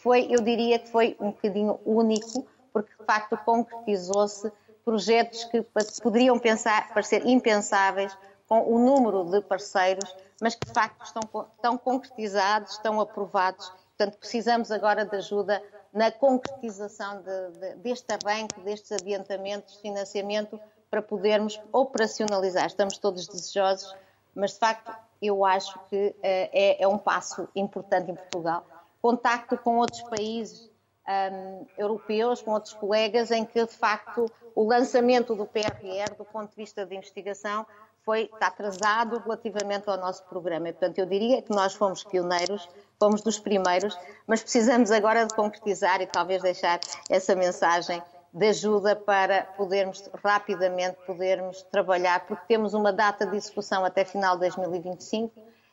foi, 0.00 0.26
eu 0.30 0.40
diria 0.40 0.78
que 0.78 0.88
foi 0.88 1.16
um 1.20 1.30
bocadinho 1.30 1.80
único, 1.84 2.46
porque 2.72 2.92
de 2.98 3.04
facto 3.04 3.36
concretizou-se 3.38 4.50
projetos 4.84 5.44
que 5.44 5.64
poderiam 6.02 6.38
pensar, 6.38 6.92
parecer 6.92 7.26
impensáveis 7.26 8.16
com 8.48 8.72
o 8.72 8.78
número 8.78 9.24
de 9.24 9.40
parceiros, 9.40 10.14
mas 10.40 10.54
que 10.54 10.66
de 10.66 10.72
facto 10.72 11.04
estão, 11.04 11.46
estão 11.56 11.76
concretizados, 11.76 12.72
estão 12.72 13.00
aprovados. 13.00 13.68
Portanto, 13.96 14.18
precisamos 14.18 14.70
agora 14.70 15.04
de 15.04 15.16
ajuda 15.16 15.62
na 15.92 16.10
concretização 16.12 17.22
de, 17.22 17.58
de, 17.58 17.74
deste 17.76 18.06
arranque, 18.12 18.60
destes 18.60 18.92
adiantamentos 18.92 19.76
financiamento, 19.76 20.60
para 20.96 21.02
podermos 21.02 21.60
operacionalizar. 21.74 22.64
Estamos 22.64 22.96
todos 22.96 23.28
desejosos, 23.28 23.94
mas 24.34 24.52
de 24.52 24.58
facto 24.58 24.90
eu 25.20 25.44
acho 25.44 25.78
que 25.90 26.08
uh, 26.08 26.14
é, 26.22 26.82
é, 26.82 26.88
um 26.88 26.96
passo 26.96 27.46
importante 27.54 28.10
em 28.10 28.14
Portugal. 28.14 28.64
Contacto 29.02 29.58
com 29.58 29.76
outros 29.76 30.00
países 30.04 30.70
um, 31.06 31.66
europeus, 31.76 32.40
com 32.40 32.52
outros 32.52 32.72
colegas, 32.72 33.30
em 33.30 33.44
que 33.44 33.62
de 33.62 33.72
facto 33.72 34.24
o 34.54 34.66
lançamento 34.66 35.34
do 35.34 35.44
PRR, 35.44 36.14
do 36.16 36.24
ponto 36.24 36.48
de 36.48 36.56
vista 36.56 36.86
de 36.86 36.96
investigação, 36.96 37.66
foi, 38.02 38.22
está 38.32 38.46
atrasado 38.46 39.18
relativamente 39.18 39.90
ao 39.90 39.98
nosso 39.98 40.24
programa. 40.24 40.70
E, 40.70 40.72
portanto, 40.72 40.98
eu 40.98 41.04
diria 41.04 41.42
que 41.42 41.50
nós 41.50 41.74
fomos 41.74 42.04
pioneiros, 42.04 42.66
fomos 42.98 43.20
dos 43.20 43.38
primeiros, 43.38 43.98
mas 44.26 44.40
precisamos 44.40 44.90
agora 44.90 45.26
de 45.26 45.34
concretizar 45.34 46.00
e 46.00 46.06
talvez 46.06 46.40
deixar 46.40 46.80
essa 47.10 47.34
mensagem 47.34 48.02
de 48.32 48.48
ajuda 48.48 48.94
para 48.94 49.44
podermos 49.56 50.08
rapidamente 50.22 50.98
podermos 51.06 51.62
trabalhar, 51.62 52.26
porque 52.26 52.44
temos 52.46 52.74
uma 52.74 52.92
data 52.92 53.26
de 53.26 53.36
execução 53.36 53.84
até 53.84 54.04
final 54.04 54.34
de 54.34 54.40
2025 54.40 55.32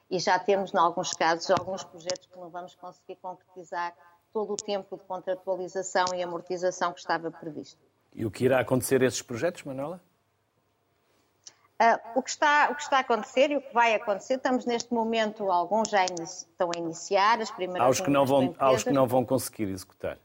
e 0.10 0.20
já 0.20 0.38
temos, 0.38 0.74
em 0.74 0.78
alguns 0.78 1.12
casos, 1.12 1.50
alguns 1.50 1.84
projetos 1.84 2.28
que 2.28 2.38
não 2.38 2.50
vamos 2.50 2.76
conseguir 2.76 3.16
concretizar 3.16 3.94
todo 4.32 4.54
o 4.54 4.56
tempo 4.56 4.98
de 4.98 5.04
contratualização 5.04 6.06
e 6.16 6.24
amortização 6.24 6.94
que 6.94 7.00
estava 7.00 7.30
previsto. 7.32 7.80
E 8.14 8.26
o 8.26 8.32
que 8.32 8.46
irá 8.46 8.60
acontecer 8.60 9.02
a 9.02 9.06
esses 9.06 9.22
projetos, 9.22 9.64
Manuela? 9.64 10.02
Uh, 11.82 12.20
o, 12.20 12.24
que 12.24 12.30
está, 12.30 12.70
o 12.72 12.76
que 12.76 12.84
está 12.84 12.98
a 12.98 13.00
acontecer 13.00 13.52
e 13.52 13.58
o 13.58 13.62
que 13.62 13.74
vai 13.74 13.96
acontecer, 13.96 14.36
estamos 14.36 14.66
neste 14.66 14.94
momento, 14.94 15.52
alguns 15.52 15.90
já 15.90 16.06
estão 16.06 16.70
a 16.74 16.80
iniciar, 16.80 17.42
as 17.42 17.52
primeiras... 17.52 17.88
Aos 17.88 18.00
que 18.00 18.10
não 18.10 18.26
vão, 18.26 18.56
aos 18.58 18.84
que 18.84 18.92
não 18.92 19.08
vão 19.08 19.26
conseguir 19.26 19.70
executar. 19.70 20.18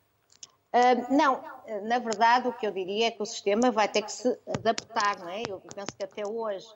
Não, 1.10 1.42
na 1.84 1.98
verdade, 1.98 2.48
o 2.48 2.52
que 2.52 2.66
eu 2.66 2.70
diria 2.70 3.08
é 3.08 3.10
que 3.10 3.22
o 3.22 3.26
sistema 3.26 3.70
vai 3.70 3.88
ter 3.88 4.02
que 4.02 4.12
se 4.12 4.38
adaptar, 4.46 5.18
não 5.18 5.28
é? 5.28 5.42
Eu 5.48 5.60
penso 5.74 5.88
que 5.96 6.04
até 6.04 6.26
hoje 6.26 6.66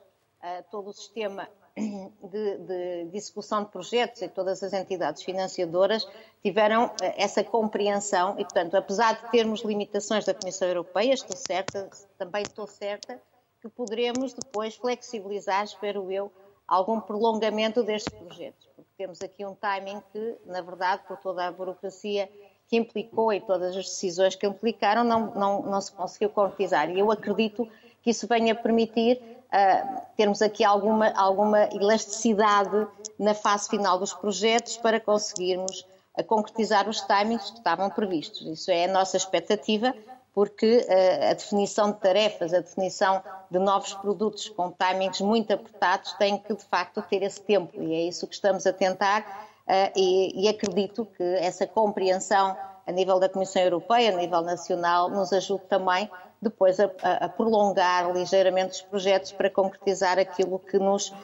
uh, 0.43 0.63
todo 0.69 0.89
o 0.89 0.93
sistema 0.93 1.49
de, 1.77 2.57
de, 2.57 3.05
de, 3.05 3.17
execução 3.17 3.63
de 3.63 3.71
projetos 3.71 4.21
e 4.21 4.27
todas 4.27 4.61
as 4.61 4.73
entidades 4.73 5.23
financiadoras 5.23 6.07
tiveram 6.43 6.87
uh, 6.87 6.91
essa 7.15 7.43
compreensão 7.43 8.35
e, 8.37 8.43
portanto, 8.43 8.75
apesar 8.75 9.13
de 9.13 9.31
termos 9.31 9.61
limitações 9.61 10.25
da 10.25 10.33
Comissão 10.33 10.67
Europeia, 10.67 11.13
estou 11.13 11.35
certa, 11.35 11.89
também 12.17 12.43
estou 12.43 12.67
certa 12.67 13.19
que 13.61 13.69
poderemos 13.69 14.33
depois 14.33 14.75
flexibilizar, 14.75 15.63
espero 15.63 16.11
eu, 16.11 16.31
algum 16.67 16.99
prolongamento 16.99 17.81
destes 17.81 18.13
projetos, 18.13 18.67
porque 18.75 18.91
temos 18.97 19.21
aqui 19.21 19.45
um 19.45 19.55
timing 19.55 20.01
que, 20.11 20.37
na 20.45 20.61
verdade, 20.61 21.03
por 21.07 21.17
toda 21.17 21.47
a 21.47 21.51
burocracia 21.51 22.29
que 22.67 22.77
implicou 22.77 23.31
e 23.31 23.39
todas 23.41 23.75
as 23.75 23.85
decisões 23.85 24.35
que 24.35 24.47
implicaram 24.47 25.03
não, 25.03 25.33
não, 25.35 25.61
não 25.63 25.81
se 25.81 25.91
conseguiu 25.91 26.29
concretizar. 26.29 26.89
E 26.89 26.99
eu 26.99 27.11
acredito 27.11 27.67
que 28.01 28.09
isso 28.09 28.27
venha 28.27 28.53
permitir 28.53 29.21
uh, 29.53 30.01
termos 30.17 30.41
aqui 30.41 30.63
alguma, 30.63 31.09
alguma 31.11 31.69
elasticidade 31.73 32.87
na 33.17 33.33
fase 33.33 33.69
final 33.69 33.97
dos 33.97 34.13
projetos 34.13 34.77
para 34.77 34.99
conseguirmos 34.99 35.85
uh, 36.17 36.23
concretizar 36.23 36.89
os 36.89 37.01
timings 37.01 37.51
que 37.51 37.57
estavam 37.57 37.89
previstos. 37.89 38.41
Isso 38.45 38.71
é 38.71 38.85
a 38.85 38.91
nossa 38.91 39.15
expectativa, 39.15 39.95
porque 40.33 40.77
uh, 40.77 41.29
a 41.29 41.33
definição 41.33 41.91
de 41.91 41.99
tarefas, 41.99 42.53
a 42.53 42.59
definição 42.59 43.23
de 43.49 43.59
novos 43.59 43.93
produtos 43.93 44.49
com 44.49 44.71
timings 44.71 45.21
muito 45.21 45.53
apertados 45.53 46.13
tem 46.13 46.37
que, 46.37 46.53
de 46.55 46.63
facto, 46.63 47.01
ter 47.03 47.23
esse 47.23 47.41
tempo. 47.41 47.81
E 47.81 47.93
é 47.93 48.01
isso 48.01 48.27
que 48.27 48.33
estamos 48.33 48.65
a 48.67 48.73
tentar 48.73 49.52
e, 49.95 50.45
e 50.45 50.49
acredito 50.49 51.05
que 51.05 51.23
essa 51.23 51.65
compreensão 51.65 52.55
a 52.85 52.91
nível 52.91 53.19
da 53.19 53.29
Comissão 53.29 53.61
Europeia, 53.61 54.11
a 54.11 54.17
nível 54.17 54.41
nacional, 54.41 55.09
nos 55.09 55.31
ajude 55.31 55.63
também 55.69 56.09
depois 56.41 56.79
a, 56.79 56.91
a, 57.01 57.29
prolongar 57.29 58.11
ligeiramente 58.11 58.71
os 58.71 58.81
projetos 58.81 59.31
para 59.31 59.49
concretizar 59.49 60.19
aquilo 60.19 60.59
que 60.59 60.77
nos 60.77 61.09
uh, 61.09 61.15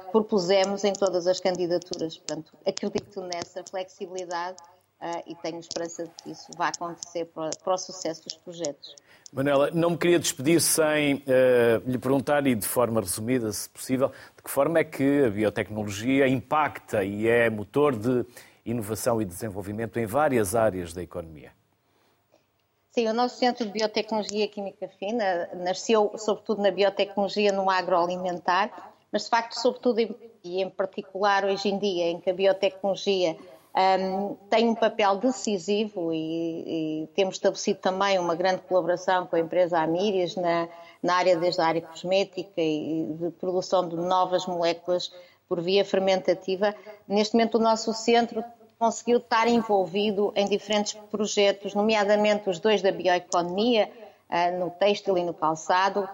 que 0.00 0.10
propusemos 0.10 0.84
em 0.84 0.92
todas 0.94 1.26
as 1.26 1.38
candidaturas. 1.38 2.16
Portanto, 2.16 2.52
acredito 2.66 3.20
nessa 3.20 3.62
flexibilidade 3.62 4.56
uh, 5.00 5.22
e 5.26 5.34
tenho 5.36 5.58
esperança 5.58 6.04
de 6.04 6.10
que 6.22 6.30
isso 6.30 6.50
vá 6.56 6.68
acontecer 6.68 7.24
para, 7.26 7.50
para 7.62 7.74
o 7.74 7.78
sucesso 7.78 8.24
dos 8.24 8.34
projetos. 8.34 8.94
Manuela, 9.32 9.70
não 9.72 9.90
me 9.90 9.98
queria 9.98 10.18
despedir 10.18 10.60
sem 10.60 11.16
uh, 11.16 11.82
lhe 11.86 11.98
perguntar, 11.98 12.46
e 12.46 12.54
de 12.54 12.66
forma 12.66 13.00
resumida, 13.00 13.52
se 13.52 13.68
possível, 13.68 14.08
de 14.08 14.42
que 14.42 14.50
forma 14.50 14.78
é 14.78 14.84
que 14.84 15.24
a 15.24 15.30
biotecnologia 15.30 16.26
impacta 16.26 17.04
e 17.04 17.28
é 17.28 17.50
motor 17.50 17.94
de 17.94 18.24
inovação 18.64 19.20
e 19.20 19.24
desenvolvimento 19.24 19.98
em 19.98 20.06
várias 20.06 20.54
áreas 20.54 20.92
da 20.92 21.02
economia? 21.02 21.52
Sim, 22.90 23.06
o 23.08 23.12
nosso 23.12 23.38
Centro 23.38 23.66
de 23.66 23.72
Biotecnologia 23.72 24.44
e 24.44 24.48
Química 24.48 24.88
Fina 24.98 25.48
nasceu, 25.54 26.12
sobretudo, 26.16 26.62
na 26.62 26.70
biotecnologia 26.70 27.52
no 27.52 27.70
agroalimentar, 27.70 28.92
mas, 29.12 29.24
de 29.24 29.30
facto, 29.30 29.54
sobretudo 29.54 30.00
e 30.00 30.62
em 30.62 30.70
particular 30.70 31.44
hoje 31.44 31.68
em 31.68 31.78
dia, 31.78 32.06
em 32.06 32.18
que 32.18 32.30
a 32.30 32.34
biotecnologia 32.34 33.36
um, 33.78 34.34
tem 34.50 34.68
um 34.68 34.74
papel 34.74 35.16
decisivo 35.16 36.12
e, 36.12 37.04
e, 37.04 37.06
temos 37.14 37.36
estabelecido 37.36 37.78
também 37.78 38.18
uma 38.18 38.34
grande 38.34 38.62
colaboração 38.62 39.26
com 39.26 39.36
a 39.36 39.40
empresa 39.40 39.78
Amírias 39.78 40.34
na, 40.34 40.68
na 41.00 41.14
área 41.14 41.36
desde 41.36 41.60
a 41.60 41.66
área 41.66 41.82
cosmética 41.82 42.60
e 42.60 43.06
de 43.18 43.30
produção 43.32 43.88
de 43.88 43.94
novas 43.94 44.46
moléculas 44.46 45.12
por 45.48 45.60
via 45.60 45.84
fermentativa. 45.84 46.74
Neste 47.06 47.34
momento 47.34 47.54
o 47.54 47.60
nosso 47.60 47.94
centro 47.94 48.42
conseguiu 48.80 49.18
estar 49.18 49.46
envolvido 49.46 50.32
em 50.34 50.46
diferentes 50.46 50.94
projetos, 51.10 51.74
nomeadamente 51.74 52.50
os 52.50 52.58
dois 52.58 52.82
da 52.82 52.90
bioeconomia, 52.90 53.90
uh, 54.28 54.58
no 54.58 54.70
têxtil 54.70 55.16
e 55.18 55.22
no 55.22 55.34
calçado, 55.34 56.00
uh, 56.00 56.08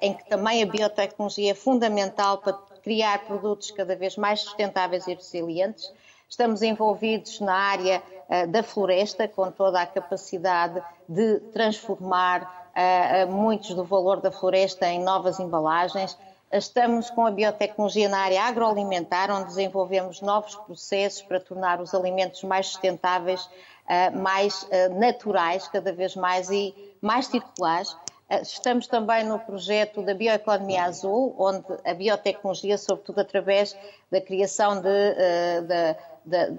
em 0.00 0.14
que 0.14 0.28
também 0.28 0.62
a 0.62 0.66
biotecnologia 0.66 1.52
é 1.52 1.54
fundamental 1.54 2.38
para 2.38 2.52
criar 2.82 3.26
produtos 3.26 3.70
cada 3.70 3.94
vez 3.94 4.16
mais 4.16 4.40
sustentáveis 4.40 5.06
e 5.06 5.14
resilientes. 5.14 5.92
Estamos 6.30 6.62
envolvidos 6.62 7.40
na 7.40 7.52
área 7.52 8.00
uh, 8.28 8.46
da 8.46 8.62
floresta, 8.62 9.26
com 9.26 9.50
toda 9.50 9.82
a 9.82 9.86
capacidade 9.86 10.80
de 11.08 11.40
transformar 11.52 12.70
uh, 12.70 13.28
muitos 13.28 13.74
do 13.74 13.82
valor 13.82 14.20
da 14.20 14.30
floresta 14.30 14.86
em 14.86 15.02
novas 15.02 15.40
embalagens. 15.40 16.16
Estamos 16.52 17.10
com 17.10 17.26
a 17.26 17.32
biotecnologia 17.32 18.08
na 18.08 18.20
área 18.20 18.44
agroalimentar, 18.44 19.28
onde 19.28 19.48
desenvolvemos 19.48 20.20
novos 20.20 20.54
processos 20.54 21.20
para 21.22 21.40
tornar 21.40 21.80
os 21.80 21.94
alimentos 21.94 22.44
mais 22.44 22.66
sustentáveis, 22.66 23.48
mais 24.20 24.68
naturais, 24.98 25.68
cada 25.68 25.92
vez 25.92 26.16
mais 26.16 26.50
e 26.50 26.74
mais 27.00 27.26
circulares. 27.28 27.96
Estamos 28.42 28.88
também 28.88 29.22
no 29.22 29.38
projeto 29.38 30.02
da 30.02 30.12
Bioeconomia 30.12 30.86
Azul, 30.86 31.36
onde 31.38 31.64
a 31.84 31.94
biotecnologia, 31.94 32.76
sobretudo 32.76 33.20
através 33.20 33.76
da 34.10 34.20
criação 34.20 34.80
de, 34.80 35.14
de, 35.62 35.96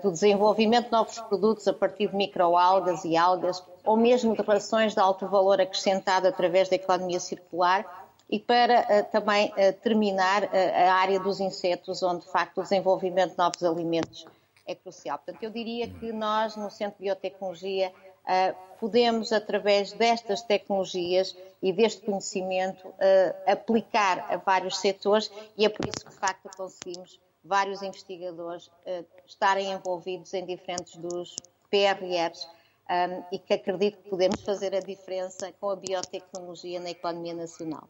do 0.02 0.12
desenvolvimento 0.12 0.86
de 0.86 0.92
novos 0.92 1.20
produtos 1.20 1.68
a 1.68 1.74
partir 1.74 2.10
de 2.10 2.16
microalgas 2.16 3.06
e 3.06 3.16
algas, 3.16 3.64
ou 3.86 3.96
mesmo 3.96 4.36
de 4.36 4.42
rações 4.42 4.94
de 4.94 5.00
alto 5.00 5.28
valor 5.28 5.62
acrescentado 5.62 6.28
através 6.28 6.70
da 6.70 6.76
economia 6.76 7.20
circular, 7.20 7.86
e 8.30 8.40
para 8.40 9.04
também 9.04 9.54
terminar 9.84 10.50
a 10.56 10.94
área 10.94 11.20
dos 11.20 11.40
insetos, 11.40 12.02
onde 12.02 12.22
de 12.22 12.32
facto 12.32 12.60
o 12.60 12.64
desenvolvimento 12.64 13.32
de 13.32 13.38
novos 13.38 13.64
alimentos 13.64 14.26
é 14.66 14.74
crucial. 14.74 15.18
Portanto, 15.18 15.44
eu 15.44 15.50
diria 15.50 15.88
que 15.88 16.14
nós, 16.14 16.56
no 16.56 16.70
Centro 16.70 16.98
de 16.98 17.06
Biotecnologia, 17.06 17.92
Uh, 18.22 18.56
podemos, 18.80 19.32
através 19.32 19.94
destas 19.94 20.44
tecnologias 20.44 21.36
e 21.60 21.74
deste 21.74 22.06
conhecimento, 22.06 22.88
uh, 22.88 23.52
aplicar 23.52 24.28
a 24.30 24.38
vários 24.38 24.78
setores 24.78 25.32
e 25.58 25.66
é 25.66 25.70
por 25.70 25.88
isso 25.88 26.06
que, 26.06 26.12
de 26.12 26.18
facto, 26.18 26.48
conseguimos 26.56 27.20
vários 27.44 27.82
investigadores 27.82 28.68
uh, 28.68 29.06
estarem 29.26 29.72
envolvidos 29.72 30.34
em 30.34 30.46
diferentes 30.46 30.96
dos 30.98 31.36
PRRs 31.70 32.48
um, 32.90 33.24
e 33.32 33.40
que 33.40 33.54
acredito 33.54 33.98
que 33.98 34.10
podemos 34.10 34.42
fazer 34.42 34.76
a 34.76 34.80
diferença 34.80 35.52
com 35.60 35.70
a 35.70 35.76
biotecnologia 35.76 36.80
na 36.80 36.90
economia 36.90 37.34
nacional. 37.34 37.88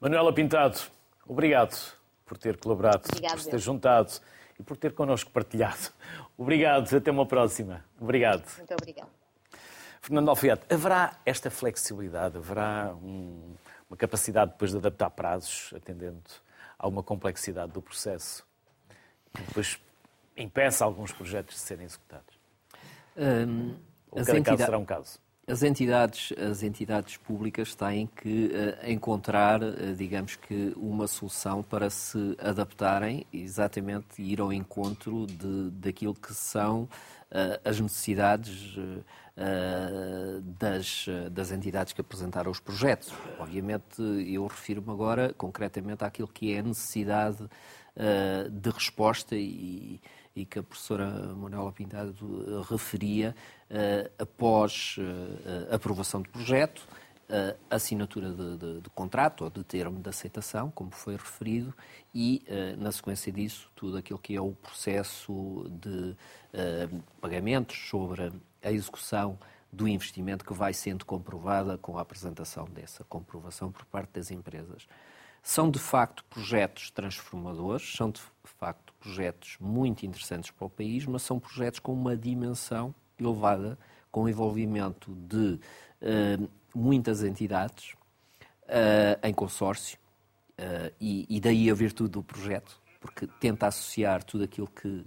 Manuela 0.00 0.32
Pintado, 0.32 0.78
obrigado 1.26 1.76
por 2.24 2.36
ter 2.36 2.58
colaborado, 2.58 3.02
Obrigado, 3.10 3.42
por 3.42 3.50
ter 3.50 3.58
juntado 3.58 4.12
e 4.58 4.62
por 4.62 4.76
ter 4.76 4.92
connosco 4.92 5.30
partilhado. 5.30 5.90
Obrigado, 6.36 6.94
até 6.94 7.10
uma 7.10 7.26
próxima. 7.26 7.84
Obrigado. 8.00 8.44
Muito 8.58 8.74
obrigado. 8.74 9.08
Fernando 10.00 10.28
Alfiate, 10.28 10.62
haverá 10.72 11.18
esta 11.26 11.50
flexibilidade, 11.50 12.36
haverá 12.36 12.94
um, 13.02 13.54
uma 13.90 13.96
capacidade 13.96 14.52
depois 14.52 14.70
de 14.70 14.76
adaptar 14.76 15.10
prazos, 15.10 15.72
atendendo 15.74 16.22
a 16.78 16.86
uma 16.86 17.02
complexidade 17.02 17.72
do 17.72 17.82
processo, 17.82 18.46
depois 19.34 19.78
impeça 20.36 20.84
alguns 20.84 21.12
projetos 21.12 21.54
de 21.54 21.60
serem 21.60 21.86
executados? 21.86 22.38
Um, 23.16 23.74
Ou 24.10 24.24
cada 24.24 24.42
caso 24.42 24.64
será 24.64 24.78
um 24.78 24.84
caso? 24.84 25.18
As 25.48 25.62
entidades, 25.62 26.30
as 26.38 26.62
entidades 26.62 27.16
públicas 27.16 27.74
têm 27.74 28.06
que 28.06 28.48
uh, 28.52 28.90
encontrar, 28.90 29.62
uh, 29.62 29.94
digamos 29.96 30.36
que, 30.36 30.74
uma 30.76 31.06
solução 31.06 31.62
para 31.62 31.88
se 31.88 32.36
adaptarem 32.38 33.26
exatamente 33.32 34.20
e 34.20 34.32
ir 34.32 34.40
ao 34.42 34.52
encontro 34.52 35.26
de, 35.26 35.70
daquilo 35.70 36.14
que 36.14 36.34
são 36.34 36.82
uh, 36.82 36.88
as 37.64 37.80
necessidades 37.80 38.76
das, 40.58 41.06
das 41.30 41.52
entidades 41.52 41.92
que 41.92 42.00
apresentaram 42.00 42.50
os 42.50 42.58
projetos. 42.58 43.12
Obviamente, 43.38 44.02
eu 44.26 44.44
refiro-me 44.48 44.90
agora 44.90 45.32
concretamente 45.32 46.02
àquilo 46.02 46.26
que 46.26 46.52
é 46.52 46.58
a 46.58 46.62
necessidade 46.64 47.48
de 48.50 48.70
resposta 48.70 49.34
e, 49.34 50.00
e 50.40 50.44
que 50.44 50.58
a 50.58 50.62
professora 50.62 51.10
Manuela 51.34 51.72
Pintado 51.72 52.62
referia 52.70 53.34
uh, 53.70 54.22
após 54.22 54.96
uh, 54.98 55.74
aprovação 55.74 56.22
de 56.22 56.28
projeto, 56.28 56.86
uh, 57.28 57.58
assinatura 57.68 58.30
de, 58.30 58.56
de, 58.56 58.80
de, 58.82 58.90
contrato 58.90 59.44
ou 59.44 59.50
de 59.50 59.64
termo 59.64 60.00
de 60.00 60.08
aceitação, 60.08 60.70
como 60.70 60.92
foi 60.92 61.16
referido, 61.16 61.74
e, 62.14 62.42
na 62.78 62.90
sequência 62.90 63.30
disso, 63.30 63.70
tudo 63.76 63.96
aquilo 63.96 64.18
que 64.18 64.34
é 64.34 64.40
o 64.40 64.52
processo 64.52 65.70
de 65.70 66.16
pagamentos 67.20 67.76
sobre 67.88 68.32
a 68.62 68.72
execução 68.72 69.38
do 69.70 69.86
investimento 69.86 70.44
que 70.44 70.54
vai 70.54 70.72
sendo 70.72 71.04
comprovada 71.04 71.76
com 71.76 71.98
a 71.98 72.00
apresentação 72.00 72.64
dessa 72.64 73.04
comprovação 73.04 73.70
por 73.70 73.84
parte 73.84 74.12
das 74.14 74.30
empresas. 74.30 74.88
São 75.48 75.70
de 75.70 75.78
facto 75.78 76.22
projetos 76.26 76.90
transformadores, 76.90 77.94
são 77.96 78.10
de 78.10 78.20
facto 78.44 78.92
projetos 79.00 79.56
muito 79.58 80.04
interessantes 80.04 80.50
para 80.50 80.66
o 80.66 80.68
país, 80.68 81.06
mas 81.06 81.22
são 81.22 81.40
projetos 81.40 81.80
com 81.80 81.90
uma 81.90 82.14
dimensão 82.14 82.94
elevada, 83.18 83.78
com 84.10 84.28
envolvimento 84.28 85.10
de 85.10 85.58
uh, 86.02 86.50
muitas 86.74 87.24
entidades 87.24 87.94
uh, 88.64 89.26
em 89.26 89.32
consórcio, 89.32 89.98
uh, 90.58 90.94
e, 91.00 91.24
e, 91.30 91.40
daí 91.40 91.70
a 91.70 91.74
virtude 91.74 92.10
do 92.10 92.22
projeto, 92.22 92.78
porque 93.00 93.26
tenta 93.40 93.68
associar 93.68 94.22
tudo 94.24 94.44
aquilo 94.44 94.66
que 94.66 95.02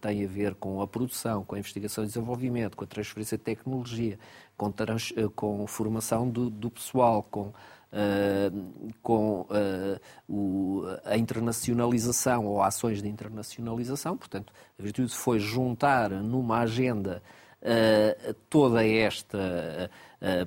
tem 0.00 0.24
a 0.24 0.26
ver 0.26 0.54
com 0.54 0.80
a 0.80 0.86
produção, 0.86 1.44
com 1.44 1.54
a 1.54 1.58
investigação 1.58 2.02
e 2.02 2.06
desenvolvimento, 2.06 2.78
com 2.78 2.84
a 2.84 2.86
transferência 2.86 3.36
de 3.36 3.44
tecnologia, 3.44 4.18
com, 4.56 4.72
trans, 4.72 5.12
com 5.36 5.66
formação 5.66 6.30
do, 6.30 6.48
do 6.48 6.70
pessoal, 6.70 7.22
com 7.24 7.52
Uh, 7.92 8.90
com 9.02 9.42
uh, 9.42 10.00
o, 10.26 10.82
a 11.04 11.18
internacionalização 11.18 12.46
ou 12.46 12.62
ações 12.62 13.02
de 13.02 13.08
internacionalização. 13.08 14.16
Portanto, 14.16 14.50
a 14.78 14.82
virtude 14.82 15.14
foi 15.14 15.38
juntar 15.38 16.08
numa 16.08 16.60
agenda 16.60 17.22
uh, 17.60 18.34
toda 18.48 18.82
esta 18.86 19.90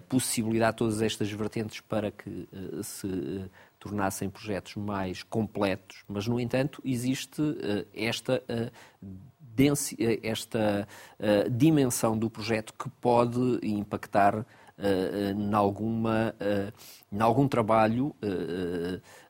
possibilidade, 0.08 0.78
todas 0.78 1.02
estas 1.02 1.30
vertentes 1.30 1.82
para 1.82 2.10
que 2.10 2.48
se 2.82 3.46
tornassem 3.78 4.30
projetos 4.30 4.78
mais 4.78 5.22
completos, 5.22 6.04
mas, 6.08 6.26
no 6.28 6.40
entanto, 6.40 6.82
existe 6.86 7.42
esta 7.94 8.42
esta 10.24 10.88
uh, 11.20 11.50
dimensão 11.50 12.18
do 12.18 12.30
projeto 12.30 12.74
que 12.74 12.90
pode 13.02 13.60
impactar 13.64 14.40
uh, 14.40 14.46
em, 14.78 15.54
alguma, 15.54 16.36
uh, 16.40 16.74
em 17.12 17.22
algum 17.22 17.48
trabalho 17.48 18.16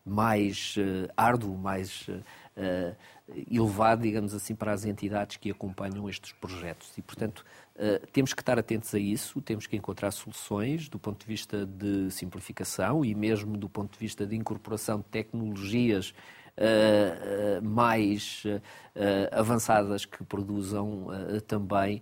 mais 0.04 0.76
árduo, 1.16 1.58
mais 1.58 2.08
elevado, 3.50 4.04
digamos 4.04 4.34
assim, 4.34 4.56
para 4.56 4.72
as 4.72 4.86
entidades 4.86 5.38
que 5.38 5.52
acompanham 5.52 6.10
estes 6.10 6.32
projetos. 6.34 6.98
E, 6.98 7.02
portanto, 7.02 7.44
temos 8.14 8.34
que 8.34 8.42
estar 8.42 8.58
atentos 8.58 8.94
a 8.94 9.00
isso, 9.00 9.42
temos 9.42 9.68
que 9.68 9.76
encontrar 9.76 10.12
soluções 10.12 10.88
do 10.88 10.98
ponto 10.98 11.20
de 11.20 11.28
vista 11.28 11.66
de 11.66 12.10
simplificação 12.12 13.04
e 13.04 13.14
mesmo 13.14 13.58
do 13.58 13.68
ponto 13.68 13.94
de 13.94 14.00
vista 14.00 14.26
de 14.26 14.36
incorporação 14.36 15.00
de 15.00 15.06
tecnologias 15.06 16.14
mais 17.62 18.44
avançadas 19.32 20.06
que 20.06 20.24
produzam 20.24 21.08
também 21.48 22.02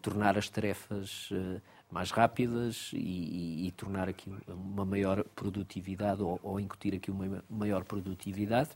tornar 0.00 0.38
as 0.38 0.48
tarefas 0.48 1.30
mais 1.90 2.10
rápidas 2.10 2.90
e, 2.92 2.98
e, 2.98 3.66
e, 3.68 3.70
tornar 3.72 4.08
aqui 4.08 4.30
uma 4.48 4.84
maior 4.84 5.24
produtividade 5.34 6.22
ou, 6.22 6.38
ou 6.42 6.58
incutir 6.58 6.94
aqui 6.94 7.10
uma 7.10 7.42
maior 7.48 7.84
produtividade. 7.84 8.70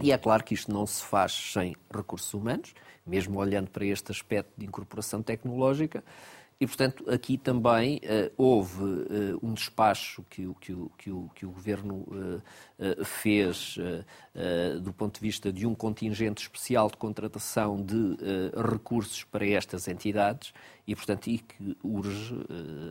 E 0.00 0.12
é 0.12 0.18
claro 0.18 0.44
que 0.44 0.54
isto 0.54 0.72
não 0.72 0.86
se 0.86 1.04
faz 1.04 1.32
sem 1.32 1.74
recursos 1.92 2.32
humanos, 2.32 2.72
mesmo 3.04 3.38
olhando 3.38 3.70
para 3.70 3.84
este 3.84 4.12
aspecto 4.12 4.52
de 4.56 4.64
incorporação 4.64 5.22
tecnológica. 5.22 6.04
E, 6.60 6.66
portanto, 6.66 7.08
aqui 7.08 7.38
também 7.38 7.98
uh, 7.98 8.32
houve 8.36 8.82
uh, 8.82 9.38
um 9.40 9.54
despacho 9.54 10.24
que, 10.28 10.42
que, 10.60 10.76
que, 10.98 11.10
o, 11.10 11.30
que 11.32 11.46
o 11.46 11.50
Governo 11.50 12.04
uh, 12.08 13.04
fez 13.04 13.76
do 14.82 14.92
ponto 14.92 15.14
de 15.14 15.20
vista 15.20 15.52
de 15.52 15.66
um 15.66 15.74
contingente 15.74 16.42
especial 16.42 16.88
de 16.88 16.96
contratação 16.96 17.82
de 17.82 18.16
recursos 18.70 19.24
para 19.24 19.44
estas 19.44 19.88
entidades 19.88 20.52
e, 20.86 20.94
portanto, 20.94 21.26
e 21.26 21.38
que 21.38 21.76
urge 21.82 22.36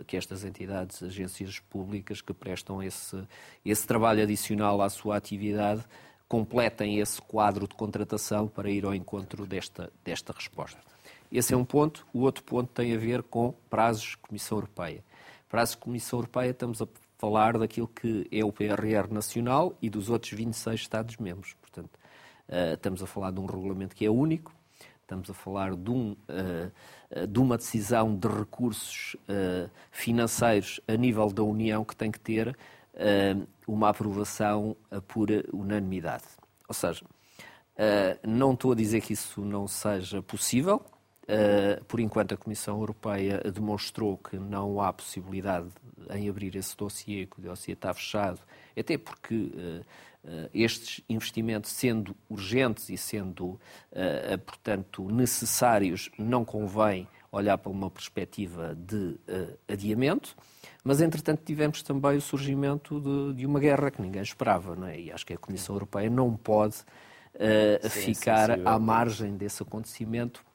que 0.06 0.18
estas 0.18 0.44
entidades, 0.44 1.02
agências 1.02 1.60
públicas 1.60 2.20
que 2.20 2.34
prestam 2.34 2.84
esse, 2.84 3.18
esse 3.64 3.88
trabalho 3.88 4.24
adicional 4.24 4.82
à 4.82 4.90
sua 4.90 5.16
atividade, 5.16 5.86
completem 6.28 7.00
esse 7.00 7.22
quadro 7.22 7.66
de 7.66 7.76
contratação 7.76 8.50
para 8.50 8.70
ir 8.70 8.84
ao 8.84 8.94
encontro 8.94 9.46
desta, 9.46 9.90
desta 10.04 10.34
resposta. 10.34 10.97
Esse 11.32 11.54
é 11.54 11.58
um 11.58 11.66
ponto. 11.66 12.06
O 12.14 12.22
outro 12.22 12.44
ponto 12.44 12.72
tem 12.74 12.94
a 12.94 12.98
ver 12.98 13.24
com 13.24 13.54
prazos 13.70 14.12
de 14.12 14.18
Comissão 14.18 14.58
Europeia. 14.58 15.04
Prazos 15.50 15.76
de 15.76 15.82
Comissão 15.82 16.20
Europeia, 16.20 16.52
estamos 16.52 16.82
a 16.82 16.88
falar 17.18 17.58
daquilo 17.58 17.88
que 17.88 18.28
é 18.32 18.44
o 18.44 18.52
PRR 18.52 19.12
nacional 19.12 19.76
e 19.82 19.90
dos 19.90 20.10
outros 20.10 20.32
26 20.32 20.80
Estados-membros. 20.80 21.56
Portanto, 21.62 21.98
uh, 22.48 22.74
estamos 22.74 23.02
a 23.02 23.08
falar 23.08 23.32
de 23.32 23.40
um 23.40 23.46
regulamento 23.46 23.96
que 23.96 24.06
é 24.06 24.10
único, 24.10 24.54
estamos 25.02 25.30
a 25.30 25.34
falar 25.34 25.76
de, 25.76 25.90
um, 25.90 26.16
uh, 26.30 27.28
de 27.28 27.40
uma 27.40 27.58
decisão 27.58 28.16
de 28.16 28.28
recursos 28.28 29.16
uh, 29.16 29.70
financeiros 29.92 30.80
a 30.88 30.96
nível 30.96 31.32
da 31.32 31.44
União 31.44 31.84
que 31.84 31.96
tem 31.96 32.12
que 32.12 32.20
ter 32.20 32.58
uma 33.68 33.90
aprovação 33.90 34.76
por 35.08 35.28
unanimidade. 35.54 36.24
Ou 36.68 36.74
seja, 36.74 37.06
não 38.28 38.54
estou 38.54 38.72
a 38.72 38.76
dizer 38.76 39.02
que 39.02 39.14
isso 39.14 39.40
não 39.42 39.68
seja 39.68 40.20
possível, 40.24 40.84
Uh, 41.28 41.84
por 41.86 42.00
enquanto, 42.00 42.34
a 42.34 42.38
Comissão 42.38 42.80
Europeia 42.80 43.42
demonstrou 43.54 44.18
que 44.18 44.38
não 44.38 44.80
há 44.80 44.94
possibilidade 44.94 45.68
em 46.12 46.30
abrir 46.30 46.56
esse 46.56 46.76
dossiê, 46.78 47.26
que 47.26 47.40
o 47.40 47.42
dossiê 47.42 47.74
está 47.74 47.94
fechado, 47.94 48.40
até 48.80 48.98
porque 48.98 49.36
uh, 49.36 49.82
uh, 50.24 50.50
estes 50.54 51.04
investimentos, 51.10 51.72
sendo 51.72 52.16
urgentes 52.30 52.90
e 52.90 52.96
sendo, 52.96 53.60
portanto, 54.46 55.10
necessários, 55.12 56.10
não 56.18 56.46
convém 56.46 57.06
olhar 57.30 57.58
para 57.58 57.72
uma 57.72 57.90
perspectiva 57.90 58.74
de 58.76 59.20
adiamento. 59.68 60.36
Mas, 60.82 61.02
entretanto, 61.02 61.42
tivemos 61.44 61.82
também 61.82 62.16
o 62.16 62.22
surgimento 62.22 63.02
de, 63.02 63.40
de 63.40 63.46
uma 63.46 63.60
guerra 63.60 63.92
que 63.92 64.02
ninguém 64.02 64.22
esperava, 64.22 64.76
não 64.76 64.88
é? 64.88 64.98
E 64.98 65.12
acho 65.12 65.26
que 65.26 65.34
a 65.34 65.38
Comissão 65.38 65.76
Europeia 65.76 66.10
não 66.10 66.36
pode 66.38 66.78
uh, 67.36 67.90
ficar 67.90 68.52
à 68.66 68.80
margem 68.80 69.36
desse 69.36 69.62
acontecimento 69.62 70.47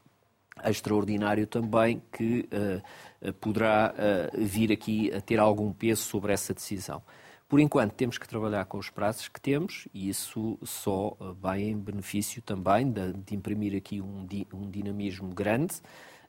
extraordinário 0.64 1.46
também 1.46 2.02
que 2.12 2.48
uh, 2.52 3.32
poderá 3.34 3.94
uh, 3.94 4.44
vir 4.44 4.72
aqui 4.72 5.12
a 5.12 5.20
ter 5.20 5.38
algum 5.38 5.72
peso 5.72 6.02
sobre 6.02 6.32
essa 6.32 6.52
decisão. 6.52 7.02
Por 7.48 7.60
enquanto, 7.60 7.92
temos 7.92 8.16
que 8.16 8.26
trabalhar 8.26 8.64
com 8.64 8.78
os 8.78 8.88
prazos 8.88 9.28
que 9.28 9.40
temos 9.40 9.86
e 9.92 10.08
isso 10.08 10.58
só 10.62 11.16
vai 11.40 11.62
em 11.62 11.76
benefício 11.76 12.40
também 12.40 12.90
de, 12.90 13.12
de 13.12 13.34
imprimir 13.34 13.76
aqui 13.76 14.00
um, 14.00 14.26
um 14.54 14.70
dinamismo 14.70 15.28
grande 15.34 15.74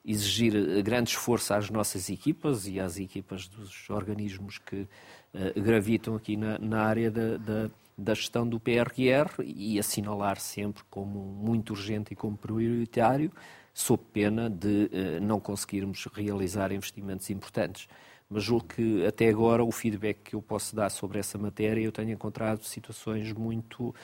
exigir 0.04 0.54
eh, 0.54 0.82
grande 0.82 1.10
esforço 1.10 1.54
às 1.54 1.70
nossas 1.70 2.10
equipas 2.10 2.66
e 2.66 2.78
às 2.78 2.98
equipas 2.98 3.48
dos 3.48 3.88
organismos 3.88 4.58
que 4.58 4.82
uh, 4.82 5.60
gravitam 5.62 6.14
aqui 6.14 6.36
na, 6.36 6.58
na 6.58 6.82
área 6.82 7.10
da, 7.10 7.38
da, 7.38 7.70
da, 7.96 8.14
gestão 8.14 8.46
do 8.46 8.60
PRR 8.60 9.42
e 9.42 9.78
assinalar 9.78 10.38
sempre 10.38 10.82
como 10.90 11.18
muito 11.18 11.70
urgente 11.70 12.12
e 12.12 12.16
como 12.16 12.36
prioritário, 12.36 13.32
sob 13.74 14.02
pena 14.12 14.48
de 14.48 14.90
uh, 14.92 15.20
não 15.20 15.38
conseguirmos 15.38 16.06
realizar 16.14 16.72
investimentos 16.72 17.28
importantes. 17.28 17.88
Mas 18.30 18.42
julgo 18.42 18.64
que 18.64 19.04
até 19.04 19.28
agora 19.28 19.62
o 19.62 19.70
feedback 19.70 20.18
que 20.24 20.34
eu 20.34 20.40
posso 20.40 20.74
dar 20.74 20.88
sobre 20.88 21.18
essa 21.18 21.36
matéria, 21.36 21.82
eu 21.82 21.92
tenho 21.92 22.10
encontrado 22.10 22.64
situações 22.64 23.30
muito 23.32 23.88
uh, 23.88 23.94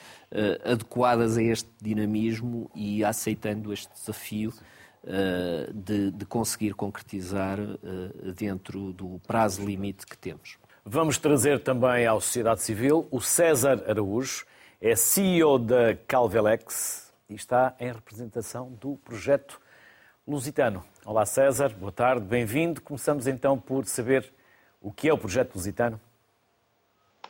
adequadas 0.72 1.38
a 1.38 1.42
este 1.42 1.70
dinamismo 1.80 2.70
e 2.74 3.02
aceitando 3.02 3.72
este 3.72 3.90
desafio. 3.94 4.52
Eh, 5.02 5.70
de, 5.72 6.10
de 6.10 6.26
conseguir 6.26 6.74
concretizar 6.74 7.58
eh, 7.58 8.32
dentro 8.36 8.92
do 8.92 9.18
prazo 9.26 9.64
limite 9.64 10.06
que 10.06 10.16
temos. 10.16 10.58
Vamos 10.84 11.16
trazer 11.16 11.60
também 11.60 12.06
à 12.06 12.12
sociedade 12.12 12.60
civil 12.60 13.08
o 13.10 13.18
César 13.18 13.82
Araújo, 13.88 14.44
é 14.78 14.94
CEO 14.94 15.58
da 15.58 15.94
Calvelex 16.06 17.09
e 17.30 17.34
está 17.34 17.74
em 17.78 17.92
representação 17.92 18.72
do 18.72 18.96
projeto 18.96 19.60
Lusitano. 20.26 20.84
Olá 21.06 21.24
César, 21.24 21.68
boa 21.70 21.92
tarde, 21.92 22.22
bem-vindo. 22.26 22.82
Começamos 22.82 23.28
então 23.28 23.56
por 23.56 23.86
saber 23.86 24.32
o 24.82 24.90
que 24.92 25.08
é 25.08 25.12
o 25.12 25.18
projeto 25.18 25.54
Lusitano. 25.54 25.98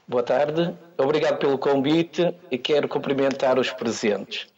Boa 0.09 0.22
tarde, 0.22 0.74
obrigado 0.96 1.38
pelo 1.38 1.59
convite 1.59 2.34
e 2.51 2.57
quero 2.57 2.88
cumprimentar 2.88 3.59
os 3.59 3.70
presentes. 3.70 4.48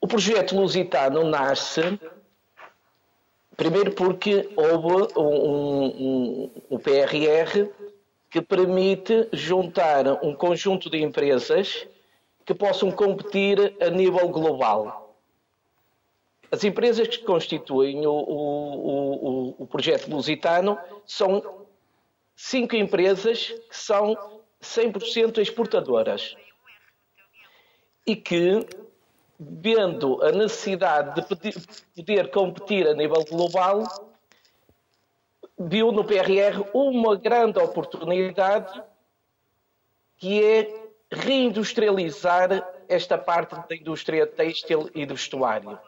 O 0.00 0.08
projeto 0.08 0.56
Lusitano 0.56 1.22
nasce 1.22 2.00
primeiro 3.56 3.92
porque 3.92 4.48
houve 4.56 5.12
um, 5.16 5.22
um, 5.22 6.50
um 6.70 6.78
PRR 6.78 7.68
que 8.30 8.40
permite 8.40 9.28
juntar 9.32 10.24
um 10.24 10.34
conjunto 10.34 10.90
de 10.90 11.00
empresas 11.02 11.86
que 12.44 12.54
possam 12.54 12.90
competir 12.90 13.76
a 13.80 13.90
nível 13.90 14.28
global. 14.28 15.16
As 16.50 16.62
empresas 16.62 17.08
que 17.08 17.24
constituem 17.24 18.06
o, 18.06 18.12
o, 18.12 19.28
o, 19.28 19.54
o 19.60 19.66
projeto 19.66 20.08
Lusitano 20.08 20.78
são 21.06 21.64
cinco 22.36 22.76
empresas 22.76 23.48
que 23.48 23.76
são 23.76 24.16
100% 24.62 25.38
exportadoras 25.38 26.36
e 28.06 28.14
que 28.14 28.66
vendo 29.38 30.22
a 30.22 30.30
necessidade 30.30 31.20
de 31.20 31.52
poder 31.96 32.30
competir 32.30 32.86
a 32.86 32.94
nível 32.94 33.24
global, 33.24 33.82
viu 35.58 35.90
no 35.92 36.04
PRR 36.04 36.64
uma 36.72 37.16
grande 37.16 37.58
oportunidade 37.58 38.82
que 40.16 40.42
é 40.42 40.83
reindustrializar 41.14 42.50
esta 42.88 43.16
parte 43.16 43.54
da 43.68 43.74
indústria 43.74 44.26
têxtil 44.26 44.90
e 44.94 45.06
de 45.06 45.14
vestuário. 45.14 45.78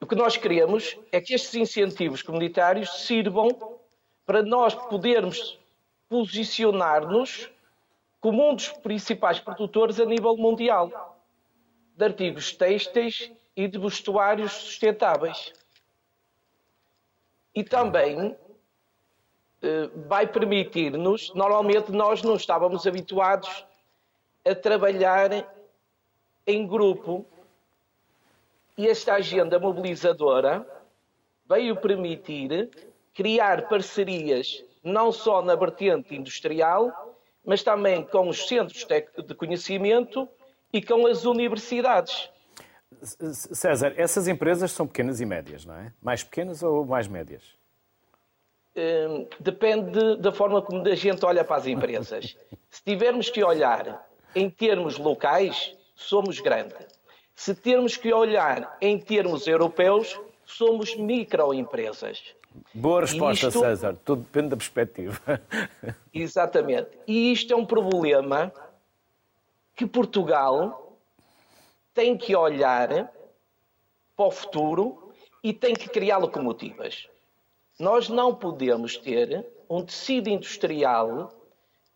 O 0.00 0.06
que 0.06 0.14
nós 0.14 0.36
queremos 0.36 0.96
é 1.12 1.20
que 1.20 1.34
estes 1.34 1.54
incentivos 1.54 2.22
comunitários 2.22 3.04
sirvam 3.06 3.48
para 4.24 4.42
nós 4.42 4.74
podermos 4.74 5.58
posicionar-nos 6.08 7.50
como 8.20 8.50
um 8.50 8.54
dos 8.54 8.68
principais 8.68 9.38
produtores 9.38 9.98
a 10.00 10.04
nível 10.04 10.36
mundial 10.36 11.18
de 11.96 12.04
artigos 12.04 12.52
têxteis 12.52 13.30
e 13.56 13.68
de 13.68 13.78
vestuários 13.78 14.52
sustentáveis. 14.52 15.52
E 17.54 17.64
também 17.64 18.36
eh, 19.62 19.90
vai 20.06 20.26
permitir-nos, 20.26 21.34
normalmente 21.34 21.92
nós 21.92 22.22
não 22.22 22.36
estávamos 22.36 22.86
habituados 22.86 23.66
a 24.44 24.54
trabalhar 24.54 25.30
em 26.46 26.66
grupo 26.66 27.26
e 28.76 28.88
esta 28.88 29.14
agenda 29.14 29.58
mobilizadora 29.58 30.66
veio 31.46 31.76
permitir 31.76 32.70
criar 33.14 33.68
parcerias 33.68 34.64
não 34.82 35.12
só 35.12 35.42
na 35.42 35.54
vertente 35.54 36.14
industrial, 36.14 37.14
mas 37.44 37.62
também 37.62 38.02
com 38.02 38.28
os 38.28 38.48
centros 38.48 38.86
de 38.86 39.34
conhecimento 39.34 40.28
e 40.72 40.80
com 40.80 41.06
as 41.06 41.24
universidades. 41.24 42.30
César, 43.02 43.94
essas 43.96 44.26
empresas 44.26 44.72
são 44.72 44.86
pequenas 44.86 45.20
e 45.20 45.26
médias, 45.26 45.64
não 45.64 45.74
é? 45.74 45.92
Mais 46.00 46.24
pequenas 46.24 46.62
ou 46.62 46.84
mais 46.84 47.06
médias? 47.06 47.42
Hum, 48.76 49.26
depende 49.38 50.16
da 50.16 50.32
forma 50.32 50.62
como 50.62 50.86
a 50.86 50.94
gente 50.94 51.24
olha 51.24 51.44
para 51.44 51.56
as 51.56 51.66
empresas. 51.66 52.36
Se 52.70 52.82
tivermos 52.82 53.28
que 53.28 53.44
olhar 53.44 54.08
em 54.34 54.48
termos 54.48 54.98
locais, 54.98 55.76
somos 55.94 56.40
grande. 56.40 56.74
Se 57.34 57.54
termos 57.54 57.96
que 57.96 58.12
olhar 58.12 58.76
em 58.80 58.98
termos 58.98 59.46
europeus, 59.46 60.20
somos 60.44 60.94
microempresas. 60.96 62.34
Boa 62.74 63.02
resposta, 63.02 63.48
isto... 63.48 63.60
César. 63.60 63.96
Tudo 64.04 64.22
depende 64.22 64.48
da 64.48 64.56
perspectiva. 64.56 65.40
Exatamente. 66.12 66.90
E 67.06 67.32
isto 67.32 67.52
é 67.52 67.56
um 67.56 67.64
problema 67.64 68.52
que 69.76 69.86
Portugal 69.86 70.98
tem 71.94 72.16
que 72.16 72.34
olhar 72.34 73.10
para 74.16 74.26
o 74.26 74.30
futuro 74.30 75.12
e 75.42 75.52
tem 75.52 75.74
que 75.74 75.88
criar 75.88 76.18
locomotivas. 76.18 77.08
Nós 77.78 78.08
não 78.08 78.34
podemos 78.34 78.96
ter 78.98 79.46
um 79.68 79.82
tecido 79.82 80.28
industrial 80.28 81.32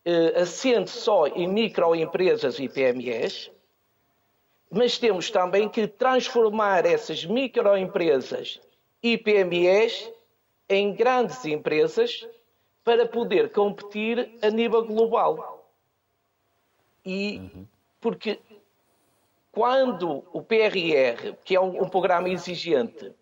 eh, 0.05 0.41
assente 0.41 0.91
só 0.91 1.27
em 1.27 1.49
microempresas 1.49 2.59
e 2.59 2.69
PMEs, 2.69 3.51
mas 4.71 4.99
temos 4.99 5.31
também 5.31 5.69
que 5.69 5.87
transformar 5.87 6.85
essas 6.85 7.25
microempresas 7.25 8.61
e 9.03 9.17
PMEs 9.17 10.11
em 10.69 10.93
grandes 10.95 11.45
empresas 11.45 12.27
para 12.83 13.07
poder 13.07 13.51
competir 13.51 14.37
a 14.43 14.51
nível 14.51 14.85
global. 14.85 15.71
E 17.05 17.39
uhum. 17.39 17.67
Porque 18.05 18.39
quando 19.51 20.23
o 20.31 20.43
PRR, 20.43 21.35
que 21.43 21.57
é 21.57 21.61
um, 21.61 21.85
um 21.85 21.89
programa 21.89 22.29
exigente 22.29 23.13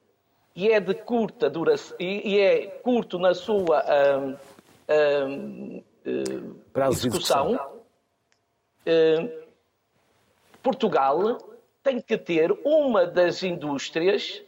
e 0.57 0.73
é 0.73 0.81
de 0.81 0.93
curta 0.93 1.49
duração 1.49 1.97
e, 2.01 2.33
e 2.35 2.41
é 2.41 2.67
curto 2.67 3.17
na 3.17 3.33
sua 3.33 3.85
um, 4.19 5.83
um, 6.05 6.61
uh, 6.75 6.93
execução, 6.93 7.55
uh, 7.55 9.43
Portugal 10.63 11.39
tem 11.83 12.01
que 12.01 12.17
ter 12.17 12.53
uma 12.65 13.07
das 13.07 13.43
indústrias 13.43 14.43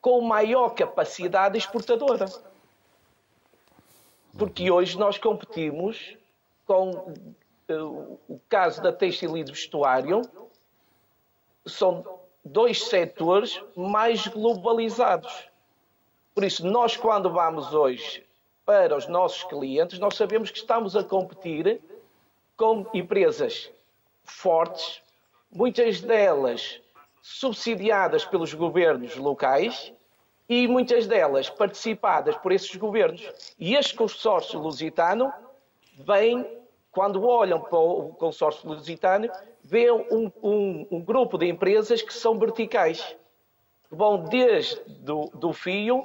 com 0.00 0.20
maior 0.20 0.70
capacidade 0.70 1.56
exportadora. 1.58 2.26
Porque 4.38 4.70
hoje 4.70 4.98
nós 4.98 5.18
competimos 5.18 6.16
com 6.66 7.14
o 8.28 8.40
caso 8.48 8.82
da 8.82 8.92
têxtil 8.92 9.36
e 9.36 9.44
do 9.44 9.52
vestuário 9.52 10.22
são 11.66 12.20
dois 12.44 12.84
setores 12.84 13.60
mais 13.76 14.26
globalizados. 14.26 15.48
Por 16.34 16.44
isso, 16.44 16.66
nós 16.66 16.96
quando 16.96 17.30
vamos 17.30 17.74
hoje 17.74 18.24
para 18.70 18.96
os 18.96 19.08
nossos 19.08 19.42
clientes, 19.42 19.98
nós 19.98 20.14
sabemos 20.14 20.48
que 20.48 20.58
estamos 20.58 20.94
a 20.94 21.02
competir 21.02 21.80
com 22.56 22.86
empresas 22.94 23.68
fortes, 24.22 25.02
muitas 25.50 26.00
delas 26.00 26.80
subsidiadas 27.20 28.24
pelos 28.24 28.54
governos 28.54 29.16
locais 29.16 29.92
e 30.48 30.68
muitas 30.68 31.08
delas 31.08 31.50
participadas 31.50 32.36
por 32.36 32.52
esses 32.52 32.76
governos. 32.76 33.28
E 33.58 33.74
este 33.74 33.96
consórcio 33.96 34.60
lusitano 34.60 35.32
vem 36.06 36.46
quando 36.92 37.26
olham 37.26 37.60
para 37.60 37.76
o 37.76 38.14
consórcio 38.14 38.68
lusitano, 38.68 39.28
vêem 39.64 39.90
um, 39.90 40.30
um, 40.40 40.86
um, 40.92 41.00
grupo 41.00 41.36
de 41.36 41.48
empresas 41.48 42.02
que 42.02 42.14
são 42.14 42.38
verticais. 42.38 43.16
que 43.88 43.96
vão 43.96 44.22
desde 44.22 44.80
do, 44.86 45.28
do 45.34 45.52
fio 45.52 46.04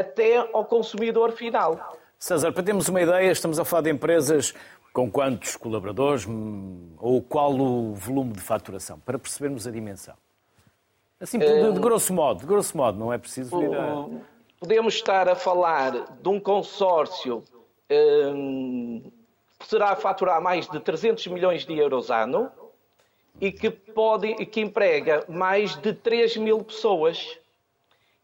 até 0.00 0.36
ao 0.36 0.64
consumidor 0.64 1.32
final. 1.32 1.96
César, 2.18 2.52
para 2.52 2.62
termos 2.62 2.88
uma 2.88 3.00
ideia, 3.00 3.30
estamos 3.30 3.58
a 3.58 3.64
falar 3.64 3.82
de 3.82 3.90
empresas 3.90 4.54
com 4.92 5.10
quantos 5.10 5.56
colaboradores 5.56 6.26
hum, 6.26 6.92
ou 6.98 7.20
qual 7.20 7.52
o 7.52 7.92
volume 7.94 8.32
de 8.32 8.40
faturação, 8.40 8.98
para 9.00 9.18
percebermos 9.18 9.66
a 9.66 9.70
dimensão. 9.70 10.14
Assim, 11.20 11.38
de, 11.38 11.72
de 11.72 11.80
grosso 11.80 12.12
modo, 12.12 12.40
de 12.40 12.46
grosso 12.46 12.76
modo, 12.76 12.98
não 12.98 13.12
é 13.12 13.18
preciso 13.18 13.58
vir 13.58 13.74
a... 13.76 14.06
Podemos 14.58 14.94
estar 14.94 15.28
a 15.28 15.34
falar 15.34 15.92
de 16.20 16.28
um 16.28 16.40
consórcio 16.40 17.44
hum, 17.90 19.02
que 19.58 19.66
será 19.66 19.90
a 19.90 19.96
faturar 19.96 20.40
mais 20.40 20.66
de 20.66 20.80
300 20.80 21.26
milhões 21.26 21.66
de 21.66 21.76
euros 21.76 22.10
ano 22.10 22.50
e 23.40 23.52
que, 23.52 23.70
pode, 23.70 24.34
que 24.46 24.60
emprega 24.60 25.24
mais 25.28 25.76
de 25.76 25.92
3 25.92 26.38
mil 26.38 26.62
pessoas. 26.64 27.38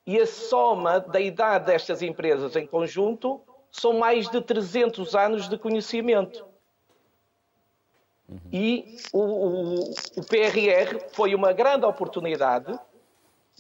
E 0.07 0.21
a 0.21 0.27
soma 0.27 1.01
da 1.01 1.21
idade 1.21 1.67
destas 1.67 2.03
empresas 2.03 2.57
em 2.57 2.67
conjunto 2.67 3.41
são 3.71 3.99
mais 3.99 4.29
de 4.29 4.41
300 4.41 5.15
anos 5.15 5.49
de 5.49 5.57
conhecimento. 5.57 6.45
Uhum. 8.29 8.39
E 8.53 8.97
o, 9.13 9.21
o, 9.21 9.81
o 10.17 10.27
PRR 10.27 10.99
foi 11.13 11.35
uma 11.35 11.53
grande 11.53 11.87
oportunidade, 11.87 12.79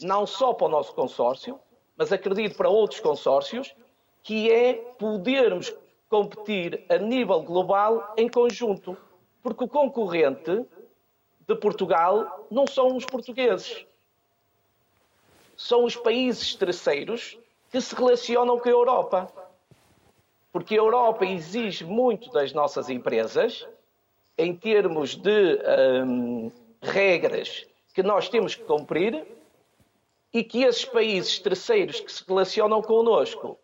não 0.00 0.26
só 0.26 0.52
para 0.52 0.66
o 0.66 0.70
nosso 0.70 0.94
consórcio, 0.94 1.58
mas 1.96 2.12
acredito 2.12 2.56
para 2.56 2.68
outros 2.68 3.00
consórcios, 3.00 3.74
que 4.22 4.50
é 4.50 4.74
podermos 4.74 5.74
competir 6.08 6.84
a 6.88 6.98
nível 6.98 7.42
global 7.42 8.14
em 8.16 8.28
conjunto. 8.28 8.96
Porque 9.42 9.64
o 9.64 9.68
concorrente 9.68 10.64
de 11.46 11.56
Portugal 11.56 12.46
não 12.50 12.66
são 12.66 12.96
os 12.96 13.04
portugueses. 13.04 13.86
São 15.62 15.84
os 15.84 15.94
países 15.94 16.56
terceiros 16.56 17.38
que 17.70 17.80
se 17.80 17.94
relacionam 17.94 18.58
com 18.58 18.68
a 18.68 18.72
Europa. 18.72 19.32
Porque 20.50 20.74
a 20.74 20.78
Europa 20.78 21.24
exige 21.24 21.84
muito 21.84 22.32
das 22.32 22.52
nossas 22.52 22.90
empresas 22.90 23.64
em 24.36 24.56
termos 24.56 25.14
de 25.14 25.60
hum, 26.04 26.50
regras 26.82 27.64
que 27.94 28.02
nós 28.02 28.28
temos 28.28 28.56
que 28.56 28.64
cumprir 28.64 29.24
e 30.32 30.42
que 30.42 30.64
esses 30.64 30.84
países 30.84 31.38
terceiros 31.38 32.00
que 32.00 32.10
se 32.10 32.24
relacionam 32.26 32.82
connosco 32.82 33.56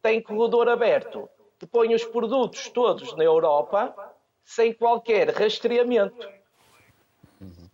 têm 0.00 0.22
corredor 0.22 0.66
aberto, 0.70 1.28
que 1.58 1.66
põem 1.66 1.94
os 1.94 2.04
produtos 2.06 2.70
todos 2.70 3.14
na 3.16 3.22
Europa 3.22 3.94
sem 4.42 4.72
qualquer 4.72 5.28
rastreamento. 5.28 6.26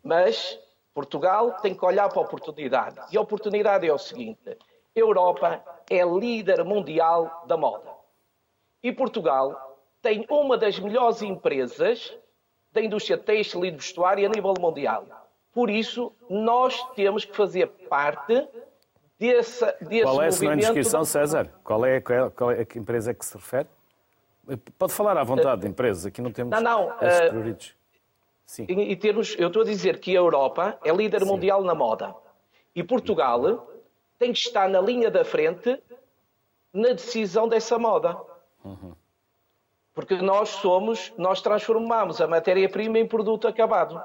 Mas 0.02 0.58
Portugal 0.95 1.53
tem 1.62 1.74
que 1.74 1.84
olhar 1.84 2.09
para 2.09 2.18
a 2.18 2.22
oportunidade. 2.22 3.01
E 3.12 3.16
a 3.16 3.20
oportunidade 3.20 3.86
é 3.86 3.93
o 3.93 3.99
seguinte: 3.99 4.49
a 4.49 4.57
Europa 4.99 5.62
é 5.88 6.05
líder 6.05 6.64
mundial 6.64 7.45
da 7.47 7.57
moda. 7.57 7.91
E 8.82 8.93
Portugal 8.93 9.78
tem 10.03 10.26
uma 10.28 10.57
das 10.57 10.78
melhores 10.78 11.22
empresas 11.22 12.16
da 12.72 12.80
indústria 12.80 13.18
têxtil 13.18 13.64
e 13.64 13.70
de 13.70 13.76
vestuário 13.76 14.26
a 14.26 14.28
nível 14.28 14.55
mundial. 14.59 15.05
Por 15.53 15.68
isso, 15.68 16.12
nós 16.28 16.80
temos 16.95 17.24
que 17.24 17.36
fazer 17.36 17.66
parte 17.88 18.49
desse, 19.18 19.66
desse 19.82 20.03
Qual 20.05 20.22
é 20.22 20.28
a 20.28 20.32
sua 20.32 20.55
inscrição, 20.55 21.05
César? 21.05 21.53
Qual 21.64 21.84
é, 21.84 22.01
qual, 22.01 22.18
é, 22.18 22.30
qual 22.30 22.51
é 22.53 22.61
a 22.61 22.78
empresa 22.78 23.11
a 23.11 23.14
que 23.14 23.24
se 23.24 23.36
refere? 23.36 23.68
Pode 24.78 24.93
falar 24.93 25.16
à 25.16 25.22
vontade 25.22 25.62
de 25.62 25.68
empresas, 25.68 26.07
aqui 26.07 26.20
não 26.22 26.32
temos 26.32 26.61
não, 26.61 26.88
não, 26.88 26.97
prioritos. 26.97 27.76
Sim. 28.51 28.66
E, 28.68 28.96
termos, 28.96 29.36
eu 29.38 29.46
estou 29.46 29.62
a 29.62 29.64
dizer 29.64 30.01
que 30.01 30.11
a 30.11 30.18
Europa 30.18 30.76
é 30.82 30.90
líder 30.92 31.20
Sim. 31.20 31.26
mundial 31.26 31.62
na 31.62 31.72
moda. 31.72 32.16
E 32.74 32.82
Portugal 32.82 33.70
tem 34.18 34.32
que 34.32 34.40
estar 34.40 34.68
na 34.68 34.80
linha 34.80 35.09
da 35.09 35.24
frente 35.24 35.80
na 36.72 36.88
decisão 36.88 37.46
dessa 37.46 37.78
moda. 37.78 38.20
Uhum. 38.64 38.92
Porque 39.94 40.16
nós 40.16 40.48
somos, 40.48 41.12
nós 41.16 41.40
transformamos 41.40 42.20
a 42.20 42.26
matéria-prima 42.26 42.98
em 42.98 43.07
produto 43.07 43.46
acabado. 43.46 44.03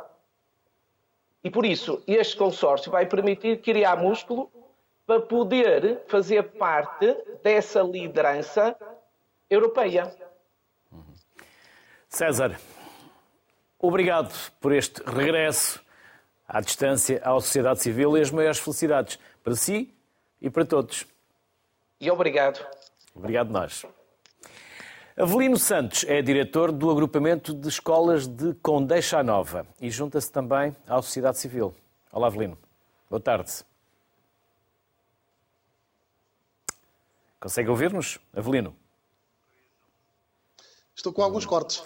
E 1.43 1.49
por 1.49 1.65
isso, 1.65 2.03
este 2.05 2.37
consórcio 2.37 2.91
vai 2.91 3.07
permitir 3.07 3.63
criar 3.63 3.95
músculo 3.95 4.51
para 5.07 5.21
poder 5.21 6.03
fazer 6.05 6.43
parte 6.51 7.17
dessa 7.41 7.81
liderança 7.81 8.77
europeia. 9.49 10.15
César, 12.07 12.59
obrigado 13.87 14.33
por 14.59 14.73
este 14.73 15.01
regresso 15.03 15.79
à 16.47 16.61
distância 16.61 17.21
à 17.23 17.31
sociedade 17.33 17.81
civil 17.81 18.17
e 18.17 18.21
as 18.21 18.31
maiores 18.31 18.59
felicidades 18.59 19.19
para 19.43 19.55
si 19.55 19.93
e 20.41 20.49
para 20.49 20.65
todos. 20.65 21.05
E 21.99 22.09
obrigado. 22.11 22.65
Obrigado 23.15 23.49
nós. 23.49 23.85
Avelino 25.17 25.57
Santos 25.57 26.03
é 26.07 26.21
diretor 26.21 26.73
do 26.73 26.91
agrupamento 26.91 27.53
de 27.53 27.69
escolas 27.69 28.27
de 28.27 28.53
Condeixa 28.55 29.23
Nova 29.23 29.65
e 29.79 29.89
junta-se 29.89 30.29
também 30.29 30.75
à 30.87 31.01
sociedade 31.01 31.37
civil. 31.37 31.73
Olá, 32.11 32.27
Avelino. 32.27 32.57
Boa 33.09 33.21
tarde. 33.21 33.63
Consegue 37.39 37.69
ouvir-nos, 37.69 38.19
Avelino? 38.33 38.75
Estou 40.93 41.13
com 41.13 41.21
alguns 41.21 41.45
cortes. 41.45 41.83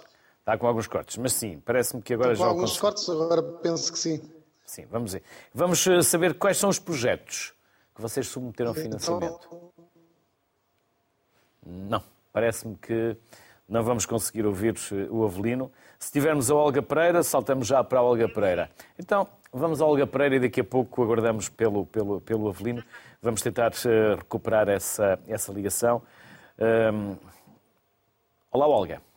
Está 0.50 0.58
com 0.58 0.66
alguns 0.66 0.88
cortes, 0.88 1.16
mas 1.18 1.34
sim, 1.34 1.62
parece-me 1.64 2.02
que 2.02 2.12
agora 2.12 2.34
Estou 2.34 2.48
com 2.48 2.54
já... 2.54 2.58
alguns 2.58 2.80
cortes, 2.80 3.08
agora 3.08 3.44
penso 3.44 3.94
que 3.94 4.00
sim. 4.00 4.20
Sim, 4.66 4.88
vamos 4.90 5.14
ver. 5.14 5.22
Vamos 5.54 5.86
eh, 5.86 6.02
saber 6.02 6.34
quais 6.40 6.58
são 6.58 6.72
os 6.72 6.80
projetos 6.80 7.54
que 7.94 8.02
vocês 8.02 8.28
submeteram 8.28 8.72
a 8.72 8.74
financiamento. 8.74 9.46
Então... 9.46 9.72
Não. 11.64 12.04
Parece-me 12.34 12.76
que 12.78 13.16
não 13.68 13.84
vamos 13.84 14.08
conseguir 14.08 14.44
ouvir 14.44 14.74
eh, 14.92 15.08
o 15.12 15.24
Avelino. 15.24 15.72
Se 16.00 16.12
tivermos 16.12 16.50
a 16.50 16.56
Olga 16.56 16.82
Pereira, 16.82 17.22
saltamos 17.22 17.68
já 17.68 17.84
para 17.84 18.00
a 18.00 18.02
Olga 18.02 18.28
Pereira. 18.28 18.72
Então, 18.98 19.28
vamos 19.54 19.80
à 19.84 19.86
Olga 19.86 20.08
Pereira 20.08 20.38
e 20.38 20.40
daqui 20.40 20.62
a 20.62 20.64
pouco 20.64 21.04
aguardamos 21.04 21.48
pelo, 21.48 21.86
pelo, 21.86 22.22
pelo 22.22 22.50
Avelino. 22.50 22.84
Vamos 23.22 23.44
tentar 23.44 23.70
uh, 23.70 24.16
recuperar 24.18 24.68
essa, 24.68 25.20
essa 25.28 25.54
ligação. 25.54 26.02
Um... 26.58 27.16
Olá, 28.52 28.68
Olga. 28.68 29.09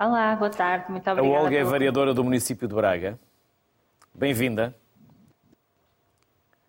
Olá, 0.00 0.36
boa 0.36 0.48
tarde, 0.48 0.92
muito 0.92 1.10
obrigada. 1.10 1.36
A 1.36 1.42
Olga 1.42 1.56
é 1.58 1.64
variadora 1.64 2.14
do 2.14 2.22
município 2.22 2.68
de 2.68 2.74
Braga. 2.74 3.18
Bem-vinda. 4.14 4.72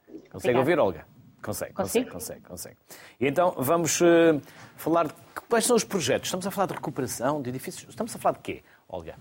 Consegue 0.08 0.34
Obrigada. 0.34 0.60
ouvir, 0.60 0.80
Olga? 0.80 1.06
Consegue, 1.40 1.74
consegue, 1.74 2.10
consegue, 2.10 2.42
consegue. 2.42 2.78
E 3.20 3.28
então 3.28 3.54
vamos 3.56 4.02
uh, 4.02 4.42
falar 4.76 5.10
de 5.10 5.14
quais 5.48 5.64
são 5.64 5.76
os 5.76 5.84
projetos. 5.84 6.26
Estamos 6.26 6.48
a 6.48 6.50
falar 6.50 6.66
de 6.66 6.74
recuperação 6.74 7.40
de 7.40 7.52
edifícios. 7.52 7.90
Estamos 7.90 8.16
a 8.16 8.18
falar 8.18 8.34
de 8.34 8.40
quê, 8.40 8.64
Olga? 8.88 9.14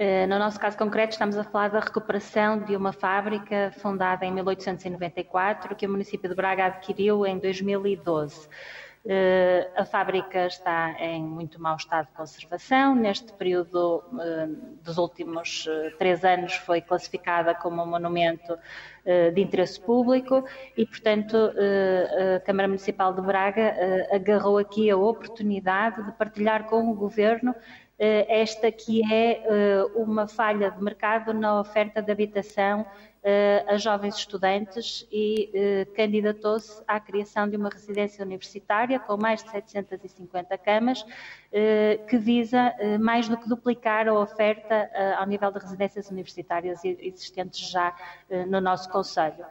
Uh, 0.00 0.26
no 0.26 0.38
nosso 0.38 0.58
caso 0.58 0.78
concreto, 0.78 1.12
estamos 1.12 1.36
a 1.36 1.44
falar 1.44 1.68
da 1.68 1.80
recuperação 1.80 2.58
de 2.58 2.74
uma 2.74 2.94
fábrica 2.94 3.70
fundada 3.82 4.24
em 4.24 4.32
1894 4.32 5.76
que 5.76 5.86
o 5.86 5.90
município 5.90 6.26
de 6.26 6.34
Braga 6.34 6.64
adquiriu 6.64 7.26
em 7.26 7.38
2012. 7.38 8.48
Uh, 9.04 9.64
a 9.76 9.84
fábrica 9.84 10.46
está 10.46 10.94
em 10.98 11.22
muito 11.22 11.60
mau 11.62 11.76
estado 11.76 12.08
de 12.08 12.12
conservação. 12.12 12.94
Neste 12.94 13.32
período 13.32 14.02
uh, 14.12 14.76
dos 14.82 14.98
últimos 14.98 15.66
uh, 15.66 15.96
três 15.96 16.24
anos 16.24 16.54
foi 16.54 16.80
classificada 16.80 17.54
como 17.54 17.82
um 17.82 17.86
monumento 17.86 18.58
de 19.34 19.40
interesse 19.40 19.80
público 19.80 20.44
e, 20.76 20.84
portanto, 20.84 21.34
a 21.34 22.40
Câmara 22.40 22.68
Municipal 22.68 23.14
de 23.14 23.22
Braga 23.22 23.74
agarrou 24.12 24.58
aqui 24.58 24.90
a 24.90 24.98
oportunidade 24.98 26.04
de 26.04 26.12
partilhar 26.12 26.64
com 26.64 26.90
o 26.90 26.94
Governo 26.94 27.54
esta 27.98 28.70
que 28.70 29.00
é 29.10 29.42
uma 29.94 30.28
falha 30.28 30.70
de 30.70 30.84
mercado 30.84 31.32
na 31.32 31.58
oferta 31.58 32.02
de 32.02 32.12
habitação 32.12 32.84
a 33.66 33.76
jovens 33.76 34.16
estudantes 34.16 35.06
e 35.10 35.86
candidatou-se 35.96 36.82
à 36.86 36.98
criação 37.00 37.48
de 37.48 37.56
uma 37.56 37.68
residência 37.68 38.24
universitária 38.24 38.98
com 38.98 39.16
mais 39.16 39.42
de 39.42 39.50
750 39.50 40.56
camas, 40.58 41.04
que 42.08 42.16
visa 42.16 42.74
mais 43.00 43.28
do 43.28 43.36
que 43.36 43.48
duplicar 43.48 44.08
a 44.08 44.14
oferta 44.14 44.90
ao 45.18 45.26
nível 45.26 45.50
de 45.50 45.58
residências 45.58 46.10
universitárias 46.10 46.84
existentes 46.84 47.70
já 47.70 47.94
no 48.48 48.60
nosso 48.60 48.88
Conselho. 48.88 49.44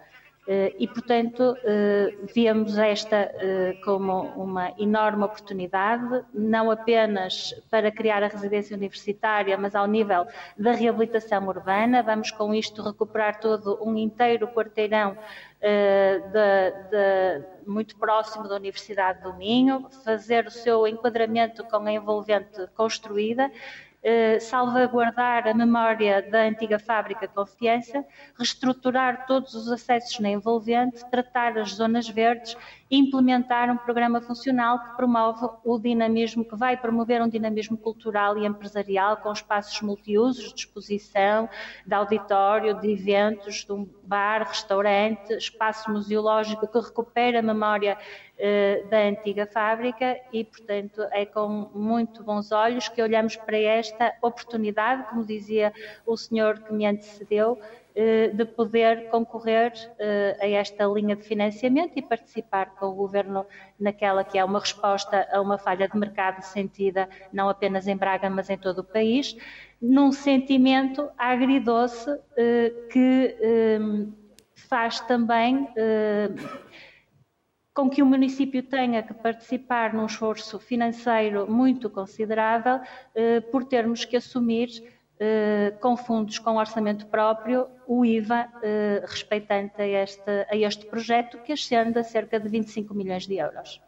Eh, 0.47 0.73
e, 0.79 0.87
portanto, 0.87 1.57
eh, 1.65 2.15
vemos 2.33 2.77
esta 2.77 3.17
eh, 3.17 3.77
como 3.83 4.21
uma 4.41 4.73
enorme 4.79 5.25
oportunidade, 5.25 6.23
não 6.33 6.71
apenas 6.71 7.53
para 7.69 7.91
criar 7.91 8.23
a 8.23 8.27
residência 8.27 8.73
universitária, 8.77 9.57
mas 9.57 9.75
ao 9.75 9.85
nível 9.85 10.25
da 10.57 10.71
reabilitação 10.71 11.45
urbana. 11.49 12.01
Vamos, 12.01 12.31
com 12.31 12.53
isto, 12.53 12.81
recuperar 12.81 13.41
todo 13.41 13.77
um 13.83 13.97
inteiro 13.97 14.47
quarteirão 14.47 15.17
de, 15.59 16.71
de, 16.91 17.69
muito 17.69 17.97
próximo 17.97 18.47
da 18.47 18.55
Universidade 18.55 19.23
do 19.23 19.33
Minho, 19.33 19.87
fazer 20.05 20.45
o 20.45 20.51
seu 20.51 20.87
enquadramento 20.87 21.63
com 21.63 21.77
a 21.77 21.91
envolvente 21.91 22.67
construída 22.75 23.51
eh, 24.09 24.39
salvaguardar 24.39 25.49
a 25.49 25.53
memória 25.53 26.21
da 26.31 26.43
antiga 26.43 26.79
fábrica 26.79 27.27
Confiança, 27.27 28.05
reestruturar 28.37 29.25
todos 29.27 29.53
os 29.53 29.69
acessos 29.69 30.17
na 30.21 30.29
envolvente, 30.29 31.03
tratar 31.11 31.57
as 31.57 31.73
zonas 31.73 32.07
verdes 32.07 32.55
e 32.89 32.97
implementar 32.97 33.69
um 33.69 33.75
programa 33.75 34.21
funcional 34.21 34.79
que 34.79 34.95
promove 34.95 35.45
o 35.61 35.77
dinamismo, 35.77 36.45
que 36.45 36.55
vai 36.55 36.77
promover 36.77 37.21
um 37.21 37.27
dinamismo 37.27 37.77
cultural 37.77 38.37
e 38.37 38.45
empresarial 38.45 39.17
com 39.17 39.29
espaços 39.29 39.81
multiusos 39.81 40.53
de 40.53 40.61
exposição, 40.61 41.49
de 41.85 41.93
auditório, 41.93 42.79
de 42.79 42.89
eventos, 42.89 43.65
de 43.65 43.73
um 43.73 43.85
bar, 44.03 44.47
restaurante, 44.47 45.33
espaço 45.33 45.91
museológico 45.91 46.65
que 46.65 46.79
recupera 46.79 47.39
a 47.39 47.43
memória 47.43 47.97
da 48.89 48.99
antiga 48.99 49.47
fábrica 49.47 50.15
e, 50.31 50.43
portanto, 50.43 51.01
é 51.11 51.25
com 51.25 51.69
muito 51.73 52.23
bons 52.23 52.51
olhos 52.51 52.87
que 52.87 53.01
olhamos 53.01 53.35
para 53.35 53.57
esta 53.57 54.13
oportunidade, 54.21 55.09
como 55.09 55.25
dizia 55.25 55.73
o 56.05 56.15
senhor 56.15 56.59
que 56.59 56.71
me 56.71 56.85
antecedeu, 56.85 57.57
eh, 57.99 58.27
de 58.31 58.45
poder 58.45 59.09
concorrer 59.09 59.73
eh, 59.97 60.37
a 60.39 60.47
esta 60.47 60.85
linha 60.85 61.15
de 61.15 61.23
financiamento 61.23 61.93
e 61.95 62.01
participar 62.03 62.75
com 62.75 62.85
o 62.85 62.93
Governo 62.93 63.43
naquela 63.79 64.23
que 64.23 64.37
é 64.37 64.45
uma 64.45 64.59
resposta 64.59 65.27
a 65.31 65.41
uma 65.41 65.57
falha 65.57 65.87
de 65.87 65.97
mercado 65.97 66.43
sentida 66.43 67.09
não 67.33 67.49
apenas 67.49 67.87
em 67.87 67.97
Braga, 67.97 68.29
mas 68.29 68.51
em 68.51 68.57
todo 68.57 68.79
o 68.79 68.83
país, 68.83 69.35
num 69.81 70.11
sentimento 70.11 71.09
agridoce 71.17 72.07
eh, 72.37 72.71
que 72.91 73.35
faz 74.53 74.99
também 74.99 75.67
com 77.77 77.87
que 77.91 78.01
o 78.01 78.05
município 78.07 78.63
tenha 78.63 79.03
que 79.03 79.13
participar 79.13 79.93
num 79.93 80.07
esforço 80.07 80.57
financeiro 80.57 81.47
muito 81.47 81.91
considerável 81.91 82.79
por 83.51 83.65
termos 83.65 84.03
que 84.03 84.17
assumir 84.17 84.69
eh, 85.19 85.73
com 85.81 85.97
fundos 85.97 86.37
com 86.37 86.57
orçamento 86.57 87.07
próprio, 87.07 87.67
o 87.87 88.05
IVA 88.05 88.47
eh, 88.61 89.03
respeitante 89.03 89.81
a 89.81 89.87
este, 89.87 90.45
a 90.47 90.55
este 90.55 90.85
projeto, 90.85 91.39
que 91.39 91.53
ascende 91.53 91.97
a 91.97 92.03
cerca 92.03 92.39
de 92.39 92.47
25 92.47 92.93
milhões 92.93 93.25
de 93.25 93.35
euros. 93.35 93.81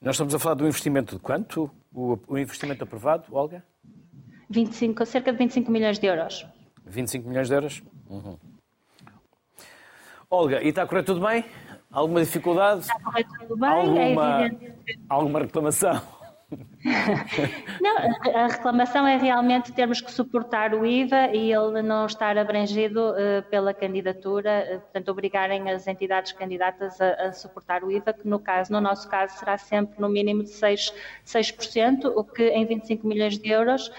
Nós 0.00 0.14
estamos 0.14 0.34
a 0.34 0.38
falar 0.38 0.54
do 0.54 0.66
investimento 0.66 1.16
de 1.16 1.20
quanto? 1.20 1.70
O, 1.92 2.18
o 2.26 2.38
investimento 2.38 2.84
aprovado, 2.84 3.24
Olga? 3.32 3.62
25, 4.48 5.04
cerca 5.04 5.30
de 5.30 5.38
25 5.38 5.70
milhões 5.70 5.98
de 5.98 6.06
euros. 6.06 6.46
25 6.86 7.28
milhões 7.28 7.48
de 7.48 7.54
euros? 7.54 7.82
Uhum. 8.08 8.38
Olga, 10.30 10.62
e 10.62 10.68
está 10.68 10.84
a 10.84 10.86
correr 10.86 11.02
tudo 11.02 11.20
bem? 11.20 11.44
Alguma 11.92 12.20
dificuldade? 12.20 12.80
Está 12.80 12.94
a 12.94 13.00
correr 13.00 13.26
tudo 13.38 13.56
bem, 13.56 13.68
alguma, 13.68 14.02
é 14.02 14.46
evidente. 14.46 14.78
Alguma 15.08 15.38
reclamação? 15.40 16.02
Não, 17.80 17.96
a 18.34 18.46
reclamação 18.46 19.06
é 19.06 19.16
realmente 19.16 19.72
termos 19.72 20.00
que 20.00 20.10
suportar 20.12 20.74
o 20.74 20.84
IVA 20.84 21.28
e 21.34 21.52
ele 21.52 21.80
não 21.80 22.04
estar 22.04 22.36
abrangido 22.36 23.10
uh, 23.10 23.42
pela 23.48 23.72
candidatura, 23.72 24.66
uh, 24.68 24.80
portanto, 24.80 25.08
obrigarem 25.08 25.70
as 25.70 25.86
entidades 25.86 26.32
candidatas 26.32 27.00
a, 27.00 27.28
a, 27.28 27.32
suportar 27.32 27.84
o 27.84 27.90
IVA, 27.90 28.12
que 28.12 28.28
no 28.28 28.38
caso, 28.38 28.72
no 28.72 28.80
nosso 28.80 29.08
caso, 29.08 29.38
será 29.38 29.56
sempre 29.56 30.00
no 30.00 30.08
mínimo 30.08 30.42
de 30.42 30.50
6%, 30.50 30.92
6% 31.24 32.12
o 32.14 32.24
que 32.24 32.48
em 32.48 32.66
25 32.66 33.06
milhões 33.06 33.38
de 33.38 33.48
euros. 33.48 33.90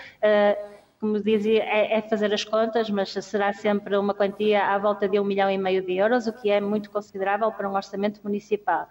Como 1.04 1.22
dizia, 1.22 1.62
é, 1.66 1.98
é, 1.98 2.02
fazer 2.02 2.34
as 2.34 2.46
contas, 2.46 2.90
mas 2.90 3.12
será 3.12 3.52
sempre 3.52 3.98
uma 3.98 4.14
quantia 4.14 4.68
à 4.68 4.78
volta 4.78 5.06
de 5.06 5.20
um 5.20 5.26
milhão 5.26 5.52
e 5.52 5.58
meio 5.58 5.86
de 5.86 5.98
euros, 5.98 6.28
o 6.28 6.32
que 6.32 6.50
é 6.50 6.62
muito 6.62 6.90
considerável 6.90 7.52
para 7.52 7.70
um 7.70 7.74
orçamento 7.74 8.22
municipal. 8.24 8.88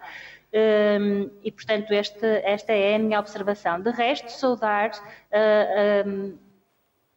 Um, 0.53 1.31
e, 1.43 1.51
portanto, 1.51 1.91
este, 1.91 2.23
esta 2.43 2.71
é 2.71 2.97
a 2.97 2.99
minha 2.99 3.19
observação. 3.19 3.81
De 3.81 3.89
resto, 3.89 4.29
saudar 4.29 4.91
uh, 4.91 4.93
ah, 5.31 6.07
um, 6.07 6.37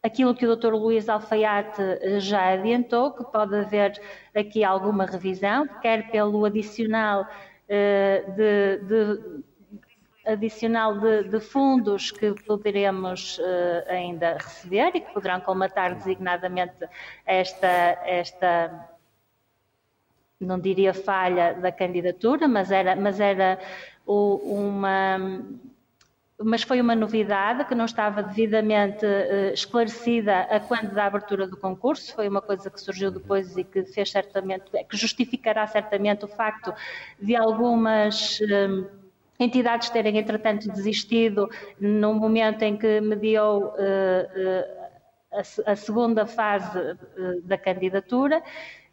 aquilo 0.01 0.33
que 0.33 0.47
o 0.47 0.55
Dr. 0.55 0.73
Luís 0.73 1.07
Alfaiate 1.07 2.19
já 2.19 2.53
adiantou, 2.53 3.11
que 3.11 3.23
pode 3.25 3.55
haver 3.55 4.01
aqui 4.35 4.63
alguma 4.63 5.05
revisão, 5.05 5.67
quer 5.79 6.09
pelo 6.09 6.43
adicional 6.43 7.21
uh, 7.21 8.31
de, 8.31 8.77
de 8.79 9.43
adicional 10.27 10.99
de, 10.99 11.23
de, 11.23 11.39
fundos 11.39 12.11
que 12.11 12.33
poderemos 12.45 13.37
uh, 13.39 13.89
ainda 13.89 14.33
receber 14.33 14.91
e 14.95 15.01
que 15.01 15.13
poderão 15.13 15.39
colmatar 15.39 15.95
designadamente 15.95 16.87
esta, 17.25 17.67
esta 18.05 18.89
não 20.39 20.59
diria 20.59 20.93
falha 20.93 21.53
da 21.53 21.71
candidatura, 21.71 22.47
mas 22.47 22.71
era, 22.71 22.95
mas 22.95 23.19
era 23.19 23.59
uma 24.05 25.17
mas 26.39 26.61
foi 26.61 26.79
uma 26.79 26.95
novidade 26.95 27.65
que 27.65 27.73
não 27.73 27.85
estava 27.85 28.21
devidamente 28.21 29.03
uh, 29.03 29.53
esclarecida 29.53 30.41
a 30.41 30.59
quando 30.59 30.93
da 30.93 31.05
abertura 31.05 31.47
do 31.47 31.57
concurso, 31.57 32.13
foi 32.13 32.27
uma 32.27 32.41
coisa 32.41 32.69
que 32.69 32.79
surgiu 32.79 33.09
depois 33.09 33.57
e 33.57 33.63
que 33.63 33.83
fez 33.85 34.11
certamente, 34.11 34.65
que 34.87 34.95
justificará 34.95 35.65
certamente 35.65 36.25
o 36.25 36.27
facto 36.27 36.71
de 37.19 37.35
algumas 37.35 38.39
uh, 38.41 38.87
entidades 39.39 39.89
terem 39.89 40.17
entretanto 40.17 40.67
desistido 40.67 41.49
no 41.79 42.13
momento 42.13 42.63
em 42.63 42.77
que 42.77 42.99
mediou 43.01 43.67
uh, 43.67 44.87
a, 45.31 45.71
a, 45.71 45.75
segunda 45.75 46.25
fase 46.25 46.97
da 47.43 47.57
candidatura 47.57 48.41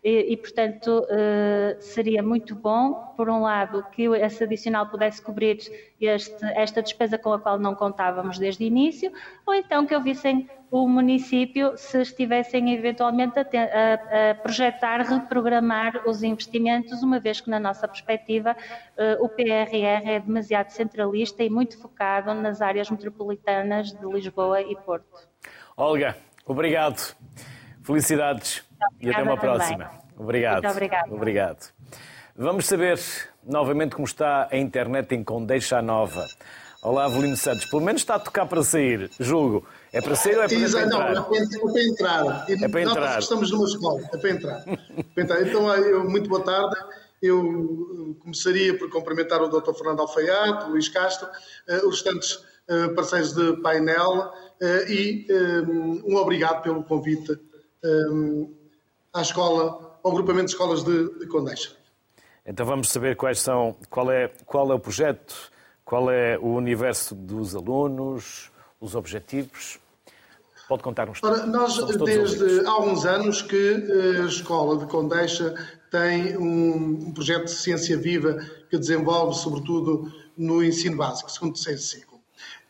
e, 0.04 0.34
e, 0.34 0.36
portanto, 0.36 1.06
uh, 1.08 1.80
seria 1.80 2.22
muito 2.22 2.54
bom, 2.54 3.14
por 3.16 3.30
um 3.30 3.40
lado, 3.40 3.82
que 3.90 4.02
esse 4.02 4.44
adicional 4.44 4.86
pudesse 4.86 5.22
cobrir 5.22 5.58
este, 5.98 6.44
esta 6.54 6.82
despesa 6.82 7.16
com 7.16 7.32
a 7.32 7.40
qual 7.40 7.58
não 7.58 7.74
contávamos 7.74 8.38
desde 8.38 8.62
o 8.62 8.66
início, 8.66 9.10
ou 9.46 9.54
então 9.54 9.86
que 9.86 9.94
ouvissem 9.94 10.46
o 10.70 10.86
município 10.86 11.72
se 11.78 12.02
estivessem 12.02 12.74
eventualmente 12.74 13.38
a, 13.38 13.42
a, 13.42 14.30
a 14.30 14.34
projetar, 14.34 15.00
reprogramar 15.00 16.06
os 16.06 16.22
investimentos, 16.22 17.02
uma 17.02 17.18
vez 17.18 17.40
que, 17.40 17.48
na 17.48 17.58
nossa 17.58 17.88
perspectiva, 17.88 18.54
uh, 18.98 19.24
o 19.24 19.28
PRR 19.30 20.04
é 20.04 20.20
demasiado 20.20 20.68
centralista 20.68 21.42
e 21.42 21.48
muito 21.48 21.80
focado 21.80 22.34
nas 22.34 22.60
áreas 22.60 22.90
metropolitanas 22.90 23.90
de 23.90 24.04
Lisboa 24.04 24.60
e 24.60 24.76
Porto. 24.76 25.26
Olga, 25.74 26.14
obrigado. 26.44 27.16
Felicidades 27.82 28.62
e 29.00 29.10
até 29.10 29.22
uma 29.22 29.36
próxima. 29.36 29.90
Obrigado. 30.16 30.62
Muito 30.62 30.72
obrigado. 30.72 31.12
Obrigado. 31.12 31.74
Vamos 32.36 32.66
saber 32.66 32.98
novamente 33.46 33.94
como 33.94 34.06
está 34.06 34.48
a 34.50 34.56
internet 34.56 35.14
em 35.14 35.22
Condeixa 35.22 35.80
Nova. 35.80 36.26
Olá, 36.82 37.06
Avelino 37.06 37.36
Santos. 37.36 37.64
Pelo 37.66 37.80
menos 37.80 38.02
está 38.02 38.16
a 38.16 38.18
tocar 38.18 38.46
para 38.46 38.62
sair, 38.62 39.10
julgo. 39.18 39.66
É 39.92 40.02
para 40.02 40.14
sair 40.14 40.36
ou 40.36 40.42
é 40.42 40.48
para, 40.48 40.56
Exato, 40.56 40.84
entrar? 40.84 41.14
Não, 41.14 41.22
é 41.22 41.24
para, 41.24 41.38
é 41.38 41.72
para 41.72 41.82
entrar. 41.82 42.46
É 42.50 42.68
para 42.68 42.82
entrar. 42.82 43.14
Nós 43.14 43.24
estamos 43.24 43.50
numa 43.50 43.64
escola, 43.64 44.00
é 44.12 44.18
para 44.18 44.30
entrar. 44.30 44.64
Então, 45.16 45.74
eu, 45.76 46.04
muito 46.04 46.28
boa 46.28 46.44
tarde. 46.44 46.76
Eu 47.22 48.16
começaria 48.20 48.76
por 48.76 48.90
cumprimentar 48.90 49.40
o 49.40 49.48
Dr. 49.48 49.72
Fernando 49.72 50.00
Alfaiate, 50.00 50.66
o 50.66 50.70
Luís 50.72 50.88
Castro, 50.90 51.26
uh, 51.26 51.88
os 51.88 52.02
restantes 52.02 52.34
uh, 52.68 52.94
parceiros 52.94 53.32
de 53.32 53.62
painel 53.62 54.30
uh, 54.60 54.90
e 54.90 55.26
um 56.04 56.16
obrigado 56.16 56.62
pelo 56.62 56.84
convite 56.84 57.32
um, 57.82 58.63
à 59.14 59.22
escola, 59.22 59.98
ao 60.02 60.12
grupamento 60.12 60.46
de 60.46 60.52
escolas 60.52 60.82
de, 60.82 61.18
de 61.20 61.26
Condeixa. 61.28 61.70
Então 62.44 62.66
vamos 62.66 62.90
saber 62.90 63.16
quais 63.16 63.40
são, 63.40 63.76
qual 63.88 64.10
é, 64.10 64.28
qual 64.44 64.70
é 64.70 64.74
o 64.74 64.78
projeto, 64.78 65.34
qual 65.84 66.10
é 66.10 66.36
o 66.38 66.48
universo 66.48 67.14
dos 67.14 67.54
alunos, 67.54 68.50
os 68.80 68.94
objetivos. 68.94 69.78
Pode 70.68 70.82
contar-nos 70.82 71.22
Ora, 71.22 71.46
Nós, 71.46 71.76
desde 71.84 72.66
há 72.66 72.80
uns 72.80 73.04
anos, 73.04 73.42
que 73.42 73.56
eh, 73.56 74.22
a 74.22 74.26
Escola 74.26 74.78
de 74.78 74.86
Condeixa 74.86 75.54
tem 75.90 76.36
um, 76.38 77.12
projeto 77.12 77.44
de 77.44 77.52
ciência 77.52 77.96
viva 77.96 78.38
que 78.70 78.78
desenvolve, 78.78 79.38
sobretudo, 79.38 80.10
no 80.36 80.64
ensino 80.64 80.96
básico, 80.96 81.30
segundo 81.30 81.50
o 81.50 81.54
terceiro 81.54 81.80
ciclo. 81.80 82.18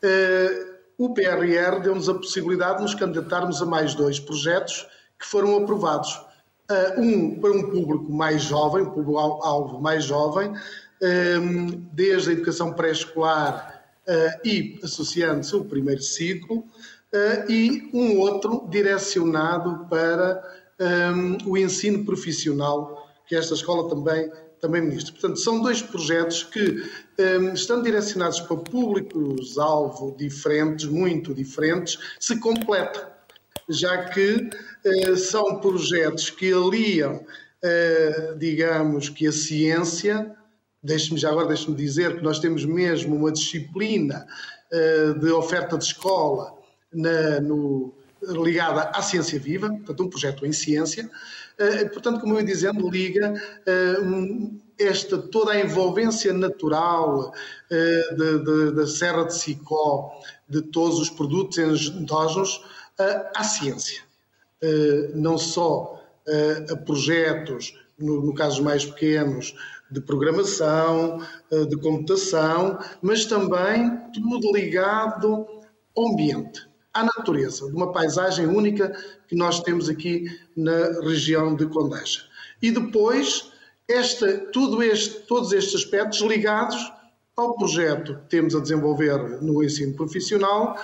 Uh, 0.03 0.75
o 0.99 1.15
PRR 1.15 1.81
deu-nos 1.83 2.09
a 2.09 2.15
possibilidade 2.15 2.77
de 2.77 2.83
nos 2.83 2.95
candidatarmos 2.95 3.63
a 3.63 3.67
mais 3.67 3.95
dois 3.95 4.21
projetos 4.21 4.87
que 5.19 5.27
foram 5.27 5.57
aprovados. 5.57 6.21
Uh, 6.71 6.99
um 6.99 7.41
para 7.41 7.53
um 7.53 7.71
público 7.71 8.11
mais 8.11 8.45
jovem, 8.45 8.85
um 8.85 8.91
público-alvo 8.91 9.83
mais 9.83 10.03
jovem, 10.05 10.51
desde 11.93 12.31
a 12.31 12.33
educação 12.33 12.73
pré-escolar 12.73 13.85
uh, 14.09 14.49
e 14.49 14.81
associando-se 14.83 15.55
ao 15.55 15.67
primeiro 15.67 16.01
ciclo, 16.01 16.61
uh, 16.61 17.51
e 17.51 17.91
um 17.93 18.19
outro 18.19 18.67
direcionado 18.71 19.87
para 19.91 20.43
o 21.47 21.57
ensino 21.59 22.05
profissional, 22.05 23.09
que 23.29 23.37
esta 23.37 23.53
escola 23.55 23.89
também, 23.89 24.33
também 24.59 24.81
ministra. 24.83 25.13
Portanto, 25.13 25.39
são 25.39 25.61
dois 25.61 25.81
projetos 25.81 26.43
que 26.43 26.83
estão 27.55 27.81
direcionados 27.81 28.41
para 28.41 28.57
públicos-alvo 28.57 30.17
diferentes, 30.19 30.87
muito 30.87 31.33
diferentes, 31.33 31.97
se 32.19 32.41
completam 32.41 33.14
já 33.69 34.05
que 34.05 34.51
eh, 34.85 35.17
são 35.17 35.61
projetos 35.61 36.31
que 36.31 36.53
aliam, 36.53 37.25
eh, 37.63 38.35
digamos 38.39 39.09
que 39.09 39.27
a 39.27 39.33
ciência, 39.33 40.35
deixe-me 40.83 41.19
já 41.19 41.31
agora 41.31 41.49
deixe-me 41.49 41.77
dizer 41.77 42.17
que 42.17 42.23
nós 42.23 42.39
temos 42.39 42.65
mesmo 42.65 43.17
uma 43.17 43.33
disciplina 43.33 44.27
eh, 44.71 45.15
de 45.19 45.31
oferta 45.31 45.79
de 45.79 45.85
escola 45.85 46.55
na, 46.93 47.41
no, 47.41 47.95
ligada 48.23 48.91
à 48.95 49.03
ciência 49.03 49.39
viva, 49.39 49.69
portanto, 49.69 50.03
um 50.05 50.09
projeto 50.09 50.47
em 50.47 50.53
ciência. 50.53 51.11
Uh, 51.59 51.89
portanto, 51.91 52.21
como 52.21 52.35
eu 52.35 52.41
ia 52.41 52.47
dizendo, 52.47 52.89
liga 52.89 53.33
uh, 53.33 54.61
esta, 54.79 55.19
toda 55.19 55.53
a 55.53 55.61
envolvência 55.61 56.33
natural 56.33 57.33
uh, 57.71 58.73
da 58.73 58.87
Serra 58.87 59.25
de 59.25 59.35
Sicó, 59.35 60.11
de 60.49 60.63
todos 60.63 60.99
os 60.99 61.11
produtos 61.11 61.59
endógenos, 61.59 62.63
à 63.35 63.45
ciência. 63.45 64.03
não 65.15 65.37
só 65.37 66.01
a 66.71 66.77
projetos, 66.77 67.79
no, 67.99 68.35
casos 68.35 68.61
mais 68.61 68.85
pequenos, 68.85 69.55
de 69.91 70.01
programação, 70.01 71.21
de 71.69 71.77
computação, 71.77 72.79
mas 73.03 73.27
também 73.27 74.01
tudo 74.13 74.53
ligado 74.53 75.47
ao 75.97 76.09
ambiente 76.09 76.67
à 76.95 77.03
natureza, 77.03 77.67
de 77.67 77.73
uma 77.75 77.93
paisagem 77.93 78.47
única 78.47 78.97
que 79.27 79.35
nós 79.35 79.61
temos 79.61 79.89
aqui 79.89 80.27
na 80.57 81.01
região 81.03 81.57
de 81.57 81.67
Condeixa. 81.67 82.23
E 82.63 82.71
depois, 82.71 83.51
esta, 83.89 84.39
tudo 84.53 84.83
este, 84.83 85.27
todos 85.27 85.53
estes 85.53 85.75
aspectos 85.75 86.21
ligados 86.21 86.93
ao 87.37 87.57
projeto 87.57 88.15
que 88.15 88.29
temos 88.31 88.55
a 88.55 88.61
desenvolver 88.61 89.43
no 89.43 89.63
ensino 89.63 89.93
profissional, 89.95 90.79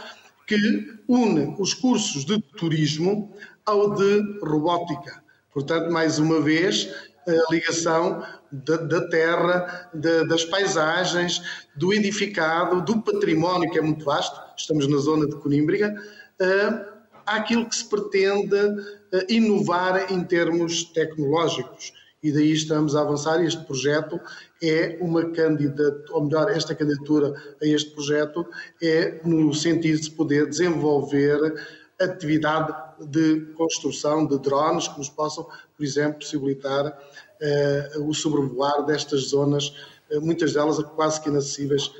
que 0.50 0.98
une 1.06 1.54
os 1.60 1.72
cursos 1.74 2.24
de 2.24 2.42
turismo 2.56 3.32
ao 3.64 3.94
de 3.94 4.40
robótica. 4.42 5.22
Portanto, 5.54 5.92
mais 5.92 6.18
uma 6.18 6.40
vez, 6.40 6.92
a 7.24 7.52
ligação 7.52 8.20
da, 8.50 8.76
da 8.78 9.08
terra, 9.08 9.88
da, 9.94 10.24
das 10.24 10.44
paisagens, 10.44 11.40
do 11.76 11.94
edificado, 11.94 12.82
do 12.82 13.00
património, 13.00 13.70
que 13.70 13.78
é 13.78 13.82
muito 13.82 14.04
vasto, 14.04 14.40
estamos 14.56 14.88
na 14.88 14.98
zona 14.98 15.28
de 15.28 15.36
Conímbriga, 15.36 15.94
uh, 16.40 17.00
àquilo 17.24 17.68
que 17.68 17.76
se 17.76 17.88
pretende 17.88 18.56
uh, 18.56 19.24
inovar 19.28 20.12
em 20.12 20.24
termos 20.24 20.82
tecnológicos. 20.82 21.92
E 22.22 22.30
daí 22.32 22.52
estamos 22.52 22.94
a 22.94 23.00
avançar. 23.00 23.42
Este 23.42 23.64
projeto 23.64 24.20
é 24.62 24.98
uma 25.00 25.30
candidatura, 25.30 26.04
ou 26.10 26.24
melhor, 26.24 26.50
esta 26.50 26.74
candidatura 26.74 27.34
a 27.62 27.66
este 27.66 27.90
projeto 27.92 28.46
é 28.82 29.20
no 29.24 29.54
sentido 29.54 30.00
de 30.00 30.10
poder 30.10 30.46
desenvolver 30.46 31.54
atividade 31.98 32.74
de 33.06 33.40
construção 33.54 34.26
de 34.26 34.38
drones 34.38 34.88
que 34.88 34.98
nos 34.98 35.08
possam, 35.08 35.44
por 35.76 35.84
exemplo, 35.84 36.18
possibilitar 36.18 36.86
uh, 36.86 38.08
o 38.08 38.14
sobrevoar 38.14 38.84
destas 38.86 39.28
zonas, 39.28 39.68
uh, 40.10 40.20
muitas 40.20 40.54
delas 40.54 40.78
quase 40.94 41.20
que 41.20 41.28
inacessíveis 41.28 41.90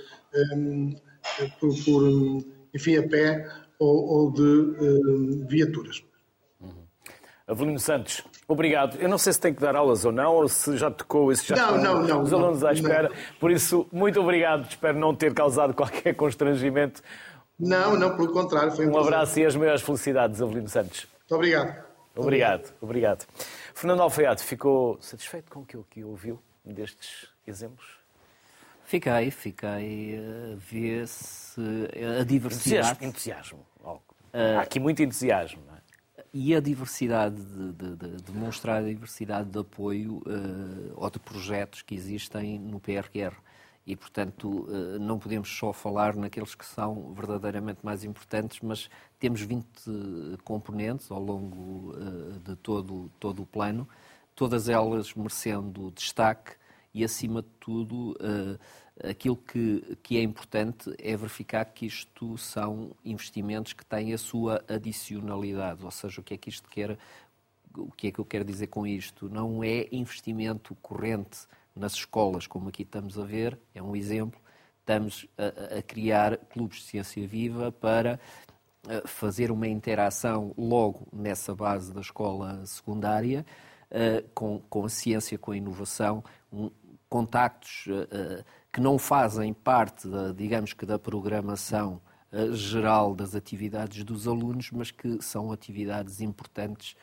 um, 0.55 0.95
por, 1.59 1.75
por, 1.85 2.45
enfim, 2.75 2.97
a 2.97 3.09
pé 3.09 3.51
ou, 3.79 4.09
ou 4.09 4.33
de 4.33 4.43
um, 4.43 5.47
viaturas. 5.47 6.03
Uhum. 6.61 6.87
Avelino 7.47 7.79
Santos, 7.79 8.23
obrigado. 8.53 8.97
Eu 8.97 9.09
não 9.09 9.19
sei 9.19 9.33
se 9.33 9.41
tem 9.41 9.55
que 9.55 9.61
dar 9.61 9.77
aulas 9.77 10.05
ou 10.05 10.13
não, 10.13 10.35
ou 10.35 10.49
se 10.49 10.77
já 10.77 10.91
tocou 10.91 11.31
isso 11.31 11.47
já 11.47 11.57
não, 11.57 11.79
não, 11.79 12.03
não, 12.03 12.23
os 12.23 12.33
alunos 12.33 12.65
à 12.65 12.73
espera. 12.73 13.09
Não. 13.09 13.17
Por 13.39 13.51
isso, 13.51 13.87
muito 13.93 14.21
obrigado. 14.21 14.69
Espero 14.69 14.99
não 14.99 15.15
ter 15.15 15.33
causado 15.33 15.73
qualquer 15.75 16.15
constrangimento. 16.15 17.03
Não, 17.59 17.97
não, 17.97 18.17
pelo 18.17 18.33
contrário. 18.33 18.73
Foi 18.73 18.87
um, 18.87 18.93
um 18.93 18.99
abraço 18.99 19.39
e 19.39 19.47
as 19.47 19.55
maiores 19.55 19.83
felicidades, 19.83 20.43
Avelino 20.43 20.69
Santos. 20.69 21.07
Muito 21.21 21.35
obrigado. 21.35 21.91
Obrigado, 22.17 22.73
obrigado. 22.81 23.27
Fernando 23.73 24.03
Alfaiate, 24.03 24.43
ficou 24.43 24.99
satisfeito 25.01 25.51
com 25.51 25.61
aquilo 25.61 25.87
que 25.89 26.03
ouviu 26.05 26.39
destes 26.65 27.29
exemplos? 27.47 28.01
Fiquei, 28.85 29.31
fiquei 29.31 30.19
a 30.19 30.57
ver 30.57 31.07
se 31.07 31.61
a 32.21 32.25
diversidade. 32.25 33.05
Entusiasmo. 33.05 33.61
entusiasmo. 33.85 34.01
Há 34.33 34.63
aqui 34.63 34.81
muito 34.81 35.03
entusiasmo. 35.03 35.63
Não 35.67 35.77
é? 35.77 35.80
E 36.33 36.55
a 36.55 36.61
diversidade, 36.61 37.43
de, 37.43 37.73
de, 37.73 37.97
de, 37.97 38.23
demonstrar 38.23 38.83
a 38.83 38.87
diversidade 38.87 39.51
de 39.51 39.59
apoio 39.59 40.19
uh, 40.19 40.93
ou 40.95 41.11
de 41.11 41.19
projetos 41.19 41.83
que 41.83 41.95
existem 41.95 42.59
no 42.59 42.79
PRR 42.79 43.35
e, 43.87 43.97
portanto, 43.97 44.69
eh, 44.71 44.99
não 44.99 45.19
podemos 45.19 45.49
só 45.49 45.73
falar 45.73 46.15
naqueles 46.15 46.55
que 46.55 46.65
são 46.65 47.13
verdadeiramente 47.15 47.81
mais 47.83 48.05
importantes, 48.05 48.61
mas 48.63 48.89
temos 49.19 49.41
20 49.41 49.67
componentes 50.45 51.11
ao 51.11 51.21
longo 51.21 51.95
eh, 51.97 52.39
de 52.51 52.57
todo, 52.57 53.11
todo 53.19 53.43
o 53.43 53.47
plano, 53.47 53.89
todas 54.35 54.69
elas 54.69 55.13
merecendo 55.15 55.91
destaque 55.91 56.53
e, 56.95 57.03
acima 57.03 57.43
de 57.43 57.49
tudo, 57.59 58.17
eh, 58.21 58.59
aquilo 59.09 59.37
que, 59.37 59.99
que 60.03 60.19
é 60.19 60.23
importante 60.23 60.95
é 60.99 61.17
verificar 61.17 61.65
que 61.67 61.87
isto 61.87 62.37
são 62.39 62.91
investimentos 63.05 63.73
que 63.73 63.85
têm 63.85 64.13
a 64.13 64.19
sua 64.19 64.65
adicionalidade, 64.69 65.85
ou 65.85 65.91
seja, 65.91 66.21
o 66.21 66.25
que 66.25 66.35
é 66.35 66.37
que 66.37 66.49
isto 66.49 66.69
quer, 66.69 66.99
o 67.77 67.91
que 67.93 68.09
é 68.09 68.13
que 68.13 68.19
eu 68.19 68.25
quero 68.25 68.45
dizer 68.45 68.67
com 68.69 68.87
isto? 68.87 69.29
Não 69.29 69.65
é 69.65 69.87
investimento 69.93 70.75
corrente 70.77 71.41
nas 71.75 71.95
escolas, 71.95 72.47
como 72.47 72.69
aqui 72.69 72.83
estamos 72.83 73.19
a 73.19 73.25
ver, 73.25 73.59
é 73.75 73.83
um 73.83 73.97
exemplo. 73.97 74.41
Estamos 74.81 75.27
a, 75.39 75.79
a 75.79 75.83
criar 75.83 76.37
clubes 76.37 76.79
de 76.79 76.85
ciência 76.85 77.27
viva 77.27 77.71
para 77.71 78.19
eh, 78.89 79.03
fazer 79.05 79.51
uma 79.51 79.69
interação 79.69 80.55
logo 80.57 81.07
nessa 81.13 81.55
base 81.55 81.93
da 81.93 82.01
escola 82.01 82.65
secundária 82.65 83.45
uh, 83.91 84.27
com, 84.35 84.59
com 84.71 84.87
a 84.87 84.89
ciência, 84.89 85.37
com 85.37 85.53
a 85.53 85.57
inovação, 85.57 86.25
um, 86.51 86.71
contactos 87.09 87.87
uh, 87.89 88.43
que 88.73 88.81
não 88.81 88.99
fazem 88.99 89.53
parte, 89.53 90.09
da, 90.09 90.33
digamos 90.33 90.73
que, 90.73 90.87
da 90.87 90.99
programação 90.99 92.01
uh, 92.33 92.55
geral 92.55 93.15
das 93.15 93.35
atividades 93.35 94.05
dos 94.05 94.29
alunos, 94.29 94.71
mas 94.71 94.91
que 94.91 95.23
são 95.23 95.53
atividades 95.53 96.21
importantes 96.21 96.97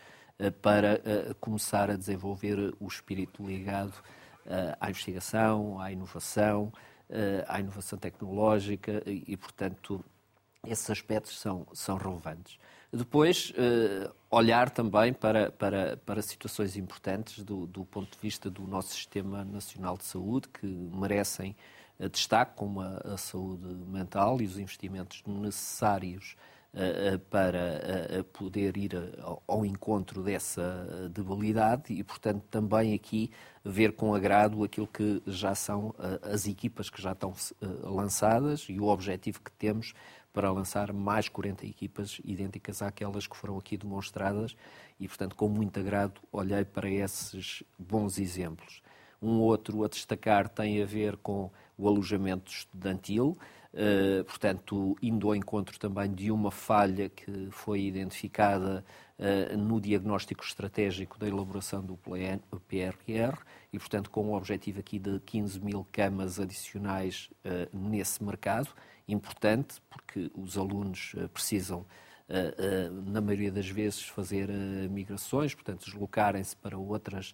para 0.61 1.01
começar 1.41 1.89
a 1.89 1.95
desenvolver 1.95 2.72
o 2.80 2.86
espírito 2.86 3.43
ligado 3.43 3.91
eh, 4.49 4.78
à 4.80 4.89
investigação, 4.89 5.78
à 5.80 5.91
inovação, 5.91 6.72
eh, 7.09 7.43
à 7.49 7.59
inovação 7.59 7.99
tecnológica 7.99 9.03
e, 9.05 9.26
e, 9.28 9.36
portanto, 9.36 10.03
esses 10.65 10.89
aspectos 10.89 11.38
são, 11.38 11.68
são 11.74 11.97
relevantes. 11.97 12.57
Depois, 12.92 13.52
eh, 13.58 14.10
olhar 14.30 14.70
também 14.70 15.14
para, 15.14 15.52
para, 15.52 15.98
para 15.98 16.22
situações 16.22 16.78
importantes 16.78 17.44
do, 17.44 17.68
do 17.68 17.84
ponto 17.84 18.12
de 18.12 18.22
vista 18.22 18.50
do 18.50 18.66
nosso 18.66 18.94
Sistema 18.94 19.44
Nacional 19.44 19.98
de 19.98 20.06
Saúde, 20.06 20.48
que 20.48 20.66
merecem 20.66 21.56
destaque, 22.12 22.56
como 22.56 22.80
a, 22.80 22.98
a 23.14 23.18
saúde 23.18 23.68
mental 23.88 24.42
e 24.42 24.46
os 24.46 24.58
investimentos 24.58 25.24
necessários 25.26 26.36
para 27.32 28.24
poder 28.34 28.78
ir 28.78 28.92
ao 29.48 29.66
encontro 29.66 30.22
dessa 30.22 31.10
debilidade 31.12 31.92
e, 31.92 32.04
portanto, 32.04 32.44
também 32.52 32.94
aqui 32.94 33.32
ver 33.66 33.94
com 33.94 34.14
agrado 34.14 34.64
aquilo 34.64 34.86
que 34.86 35.22
já 35.26 35.56
são 35.56 35.96
as 36.22 36.46
equipas 36.46 36.88
que 36.88 37.02
já 37.02 37.14
estão 37.14 37.34
lançadas 37.82 38.68
e 38.70 38.80
o 38.80 38.86
objetivo 38.86 39.42
que 39.42 39.52
temos 39.54 39.94
para 40.38 40.52
lançar 40.52 40.94
mais 40.94 41.28
40 41.28 41.66
equipas 41.66 42.22
idênticas 42.24 42.84
àquelas 42.84 43.26
que 43.26 43.36
foram 43.36 43.58
aqui 43.58 43.76
demonstradas 43.76 44.56
e, 45.00 45.08
portanto, 45.08 45.36
com 45.36 45.50
muito 45.50 45.80
agrado 45.80 46.22
olhei 46.32 46.64
para 46.64 46.88
esses 46.88 47.64
bons 47.76 48.20
exemplos. 48.20 48.84
Um 49.20 49.40
outro 49.40 49.84
a 49.84 49.88
destacar 49.88 50.48
tem 50.48 50.80
a 50.80 50.86
ver 50.86 51.18
com 51.18 51.50
o 51.76 51.88
alojamento 51.88 52.52
estudantil. 52.52 53.36
Eh, 53.74 54.24
portanto, 54.24 54.96
indo 55.02 55.28
ao 55.28 55.36
encontro 55.36 55.78
também 55.78 56.12
de 56.12 56.32
uma 56.32 56.50
falha 56.50 57.10
que 57.10 57.48
foi 57.52 57.82
identificada 57.82 58.84
uh, 59.20 59.56
no 59.56 59.80
diagnóstico 59.80 60.44
estratégico 60.44 61.20
da 61.20 61.28
elaboração 61.28 61.84
do 61.86 61.96
PRR 61.96 63.38
e, 63.72 63.78
portanto, 63.78 64.10
com 64.10 64.30
o 64.30 64.36
objetivo 64.36 64.80
aqui 64.80 64.98
de 64.98 65.20
15 65.20 65.60
mil 65.60 65.86
camas 65.92 66.40
adicionais 66.40 67.30
uh, 67.46 67.78
nesse 67.78 68.24
mercado, 68.24 68.70
importante, 69.08 69.82
porque 69.89 70.32
os 70.36 70.58
alunos 70.58 71.16
precisam 71.34 71.86
na 73.05 73.22
maioria 73.22 73.49
das 73.49 73.70
vezes, 73.70 74.03
fazer 74.03 74.49
migrações, 74.89 75.55
portanto, 75.55 75.86
deslocarem-se 75.86 76.58
para 76.58 76.78
outras 76.78 77.34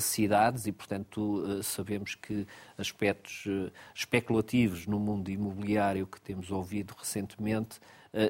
cidades 0.00 0.66
e, 0.66 0.72
portanto, 0.72 1.62
sabemos 1.62 2.14
que 2.14 2.46
aspectos 2.78 3.44
especulativos 3.94 4.86
no 4.86 4.98
mundo 4.98 5.30
imobiliário 5.30 6.06
que 6.06 6.18
temos 6.20 6.50
ouvido 6.50 6.94
recentemente 6.98 7.78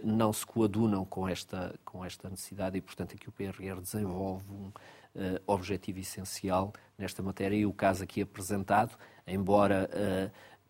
não 0.03 0.33
se 0.33 0.45
coadunam 0.45 1.05
com 1.05 1.29
esta, 1.29 1.79
com 1.85 2.05
esta 2.05 2.29
necessidade 2.29 2.77
e, 2.77 2.81
portanto, 2.81 3.15
aqui 3.15 3.29
o 3.29 3.33
PRR 3.33 3.81
desenvolve 3.81 4.51
um 4.51 4.73
objetivo 5.47 6.01
essencial 6.01 6.73
nesta 6.99 7.23
matéria 7.23 7.55
e 7.55 7.67
o 7.67 7.73
caso 7.73 8.03
aqui 8.03 8.21
apresentado, 8.21 8.97
embora 9.25 9.89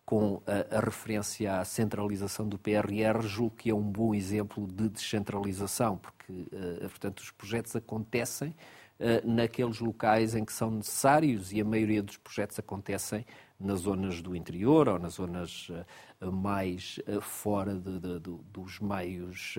com 0.05 0.41
a, 0.45 0.77
a, 0.77 0.79
referência 0.79 1.59
à 1.59 1.65
centralização 1.65 2.47
do 2.47 2.59
PRR, 2.59 3.21
julgo 3.23 3.55
que 3.55 3.71
é 3.71 3.73
um 3.73 3.81
bom 3.81 4.13
exemplo 4.13 4.67
de 4.67 4.87
descentralização, 4.87 5.97
porque, 5.97 6.31
uh, 6.31 6.81
portanto, 6.81 7.19
os 7.19 7.31
projetos 7.31 7.75
acontecem 7.75 8.49
uh, 8.49 9.27
naqueles 9.27 9.79
locais 9.79 10.35
em 10.35 10.45
que 10.45 10.53
são 10.53 10.69
necessários 10.69 11.51
e 11.51 11.59
a 11.59 11.65
maioria 11.65 12.03
dos 12.03 12.17
projetos 12.17 12.59
acontecem 12.59 13.25
nas 13.59 13.79
zonas 13.79 14.21
do 14.21 14.35
interior 14.35 14.87
ou 14.87 14.99
nas 14.99 15.13
zonas 15.13 15.71
mais 16.19 16.99
fora 17.21 17.73
de, 17.73 17.99
de, 17.99 18.19
de, 18.19 18.37
dos 18.51 18.81
meios 18.81 19.55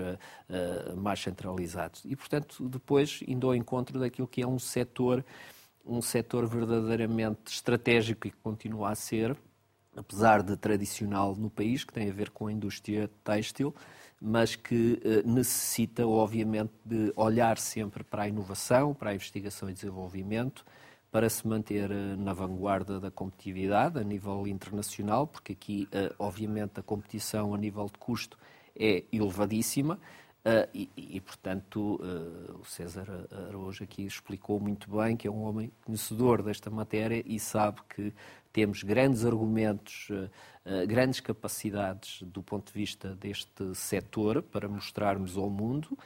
mais 0.99 1.19
centralizados. 1.19 2.03
E, 2.05 2.15
portanto, 2.15 2.69
depois 2.69 3.21
indo 3.27 3.47
ao 3.47 3.55
encontro 3.55 3.99
daquilo 3.99 4.29
que 4.29 4.43
é 4.43 4.47
um 4.47 4.59
setor, 4.59 5.25
um 5.83 6.03
setor 6.03 6.47
verdadeiramente 6.47 7.51
estratégico 7.51 8.27
e 8.27 8.31
que 8.31 8.37
continua 8.37 8.91
a 8.91 8.95
ser, 8.95 9.35
apesar 9.97 10.43
de 10.43 10.57
tradicional 10.57 11.35
no 11.35 11.51
país, 11.51 11.85
que 11.85 11.93
tem 11.93 12.09
a 12.09 12.13
ver 12.13 12.31
com 12.31 12.47
a 12.47 12.53
indústria 12.53 13.11
têxtil, 13.25 13.75
mas 14.21 14.57
que 14.57 15.01
necessita, 15.25 16.07
obviamente, 16.07 16.73
de 16.85 17.13
olhar 17.17 17.59
sempre 17.59 18.03
para 18.03 18.23
a 18.23 18.29
inovação, 18.29 18.95
para 18.95 19.11
a 19.11 19.15
investigação 19.15 19.69
e 19.69 19.75
desenvolvimento, 19.75 20.65
para 21.17 21.31
se 21.31 21.49
manter 21.49 21.91
eh, 21.91 22.17
na 22.17 22.35
vanguarda 22.35 23.01
da 23.01 23.11
competitividade 23.11 23.99
a 23.99 24.05
nível 24.05 24.47
internacional, 24.47 25.27
porque 25.27 25.53
aqui, 25.53 25.89
eh, 25.91 26.13
obviamente, 26.19 26.79
a 26.79 26.83
competição 26.83 27.55
a 27.55 27.59
nível 27.59 27.87
de 27.87 27.99
custo 27.99 28.37
é 28.79 29.03
elevadíssima. 29.11 29.99
Uh, 30.47 30.69
e, 30.73 30.89
e, 30.97 31.21
portanto, 31.21 31.97
uh, 31.97 32.61
o 32.61 32.65
César 32.65 33.27
Araújo 33.49 33.83
aqui 33.83 34.07
explicou 34.07 34.61
muito 34.61 34.89
bem 34.97 35.17
que 35.17 35.27
é 35.27 35.31
um 35.31 35.43
homem 35.43 35.73
conhecedor 35.85 36.41
desta 36.41 36.71
matéria 36.71 37.21
e 37.27 37.41
sabe 37.41 37.81
que 37.89 38.15
temos 38.53 38.85
grandes 38.85 39.25
argumentos, 39.25 40.09
uh, 40.09 40.87
grandes 40.87 41.19
capacidades 41.19 42.23
do 42.23 42.45
ponto 42.45 42.73
de 42.73 42.79
vista 42.79 43.17
deste 43.17 43.75
setor 43.75 44.41
para 44.41 44.69
mostrarmos 44.69 45.37
ao 45.37 45.51
mundo 45.51 45.99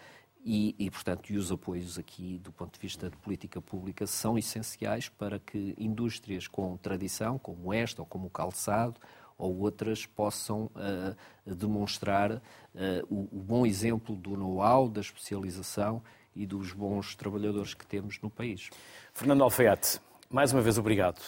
e, 0.42 0.74
e, 0.78 0.90
portanto, 0.90 1.30
e 1.30 1.36
os 1.36 1.52
apoios 1.52 1.98
aqui, 1.98 2.38
do 2.38 2.50
ponto 2.50 2.72
de 2.72 2.80
vista 2.80 3.10
de 3.10 3.16
política 3.18 3.60
pública, 3.60 4.06
são 4.06 4.38
essenciais 4.38 5.06
para 5.06 5.38
que 5.38 5.74
indústrias 5.76 6.48
com 6.48 6.78
tradição, 6.78 7.38
como 7.38 7.74
esta, 7.74 8.00
ou 8.00 8.06
como 8.06 8.28
o 8.28 8.30
calçado, 8.30 8.98
ou 9.40 9.58
outras, 9.58 10.06
possam 10.06 10.70
uh, 10.76 11.54
demonstrar 11.54 12.32
uh, 12.32 12.40
o, 13.08 13.28
o, 13.32 13.40
bom 13.40 13.66
exemplo 13.66 14.14
do 14.14 14.36
know-how, 14.36 14.88
da 14.88 15.00
especialização 15.00 16.02
e 16.36 16.46
dos 16.46 16.72
bons 16.72 17.14
trabalhadores 17.14 17.74
que 17.74 17.86
temos 17.86 18.20
no 18.20 18.30
país. 18.30 18.70
Fernando 19.12 19.42
Alfaiate, 19.42 20.00
mais 20.28 20.52
uma 20.52 20.62
vez 20.62 20.78
obrigado 20.78 21.20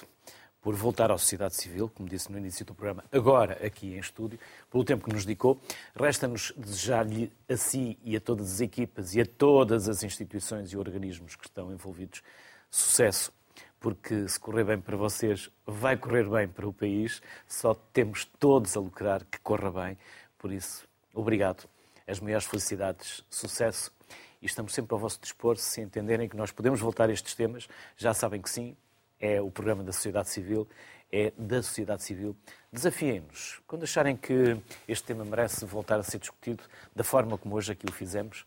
por 0.61 0.77
voltar 0.77 1.11
à 1.11 1.19
sociedade 1.19 1.57
civil, 1.57 1.91
como 1.93 2.09
disse 2.09 2.31
no 2.31 2.39
início 2.39 2.65
do 2.65 2.73
programa, 2.73 3.05
agora 3.11 3.59
aqui 3.67 3.95
em 3.95 3.99
estúdio, 3.99 4.39
pelo 4.71 4.85
tempo 4.85 5.05
que 5.05 5.13
nos 5.13 5.25
dedicou. 5.25 5.61
Resta-nos 5.95 6.53
desejar-lhe 6.57 7.33
a 7.49 7.57
si 7.57 7.99
e 8.05 8.15
a 8.15 8.21
todas 8.21 8.53
as 8.53 8.61
equipas 8.61 9.13
e 9.15 9.21
a 9.21 9.27
todas 9.27 9.89
as 9.89 10.05
instituições 10.05 10.73
e 10.73 10.77
organismos 10.77 11.35
que 11.35 11.47
estão 11.47 11.73
envolvidos 11.73 12.23
sucesso, 12.71 13.33
porque 13.83 14.29
se 14.29 14.39
correr 14.39 14.63
bem 14.63 14.81
para 14.81 14.97
vocês, 14.97 15.51
vai 15.67 15.97
correr 15.97 16.31
bem 16.31 16.47
para 16.47 16.67
o 16.67 16.73
país. 16.73 17.21
Só 17.49 17.75
temos 17.75 18.25
todos 18.25 18.77
a 18.77 18.81
lucrar 18.81 19.25
que 19.25 19.39
corra 19.41 19.73
bem. 19.73 19.99
Por 20.39 20.53
isso, 20.53 20.89
obrigado. 21.13 21.69
As 22.07 22.21
maiores 22.21 22.47
felicidades, 22.47 23.25
sucesso. 23.29 23.93
E 24.41 24.47
estamos 24.47 24.73
sempre 24.73 24.95
ao 24.95 25.01
vosso 25.01 25.21
dispor, 25.21 25.57
se 25.57 25.81
entenderem 25.81 26.29
que 26.29 26.37
nós 26.37 26.53
podemos 26.53 26.81
voltar 26.81 27.11
a 27.11 27.13
estes 27.13 27.35
temas. 27.35 27.69
Já 27.97 28.15
sabem 28.15 28.41
que 28.41 28.49
sim, 28.49 28.77
é 29.19 29.41
o 29.41 29.51
programa 29.51 29.83
da 29.83 29.93
sociedade 29.93 30.29
civil, 30.29 30.69
é 31.11 31.33
da 31.37 31.61
sociedade 31.61 32.05
civil. 32.05 32.37
Desafiem-nos. 32.73 33.61
Quando 33.67 33.83
acharem 33.83 34.17
que 34.17 34.61
este 34.87 35.05
tema 35.05 35.25
merece 35.25 35.65
voltar 35.65 35.99
a 35.99 36.03
ser 36.05 36.19
discutido 36.19 36.63
da 36.95 37.03
forma 37.03 37.37
como 37.37 37.57
hoje 37.57 37.73
aqui 37.73 37.87
o 37.89 37.93
fizemos, 37.93 38.47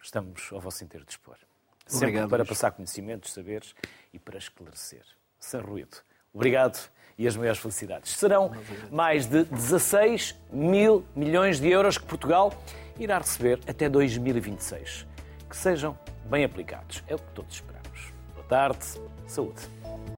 estamos 0.00 0.50
ao 0.52 0.60
vosso 0.60 0.84
inteiro 0.84 1.06
dispor. 1.06 1.38
Sempre 1.86 2.08
Obrigado, 2.08 2.30
para 2.30 2.44
passar 2.44 2.70
conhecimentos, 2.72 3.32
saberes 3.32 3.74
e 4.12 4.18
para 4.18 4.38
esclarecer. 4.38 5.04
Sem 5.38 5.60
ruído. 5.60 5.98
Obrigado 6.32 6.78
e 7.18 7.26
as 7.26 7.36
maiores 7.36 7.60
felicidades. 7.60 8.12
Serão 8.12 8.52
mais 8.90 9.26
de 9.26 9.44
16 9.44 10.34
mil 10.50 11.04
milhões 11.14 11.60
de 11.60 11.68
euros 11.68 11.98
que 11.98 12.04
Portugal 12.04 12.52
irá 12.98 13.18
receber 13.18 13.60
até 13.66 13.88
2026. 13.88 15.06
Que 15.48 15.56
sejam 15.56 15.98
bem 16.24 16.44
aplicados. 16.44 17.02
É 17.06 17.14
o 17.14 17.18
que 17.18 17.30
todos 17.32 17.54
esperamos. 17.54 18.12
Boa 18.34 18.46
tarde. 18.46 18.84
Saúde. 19.26 19.81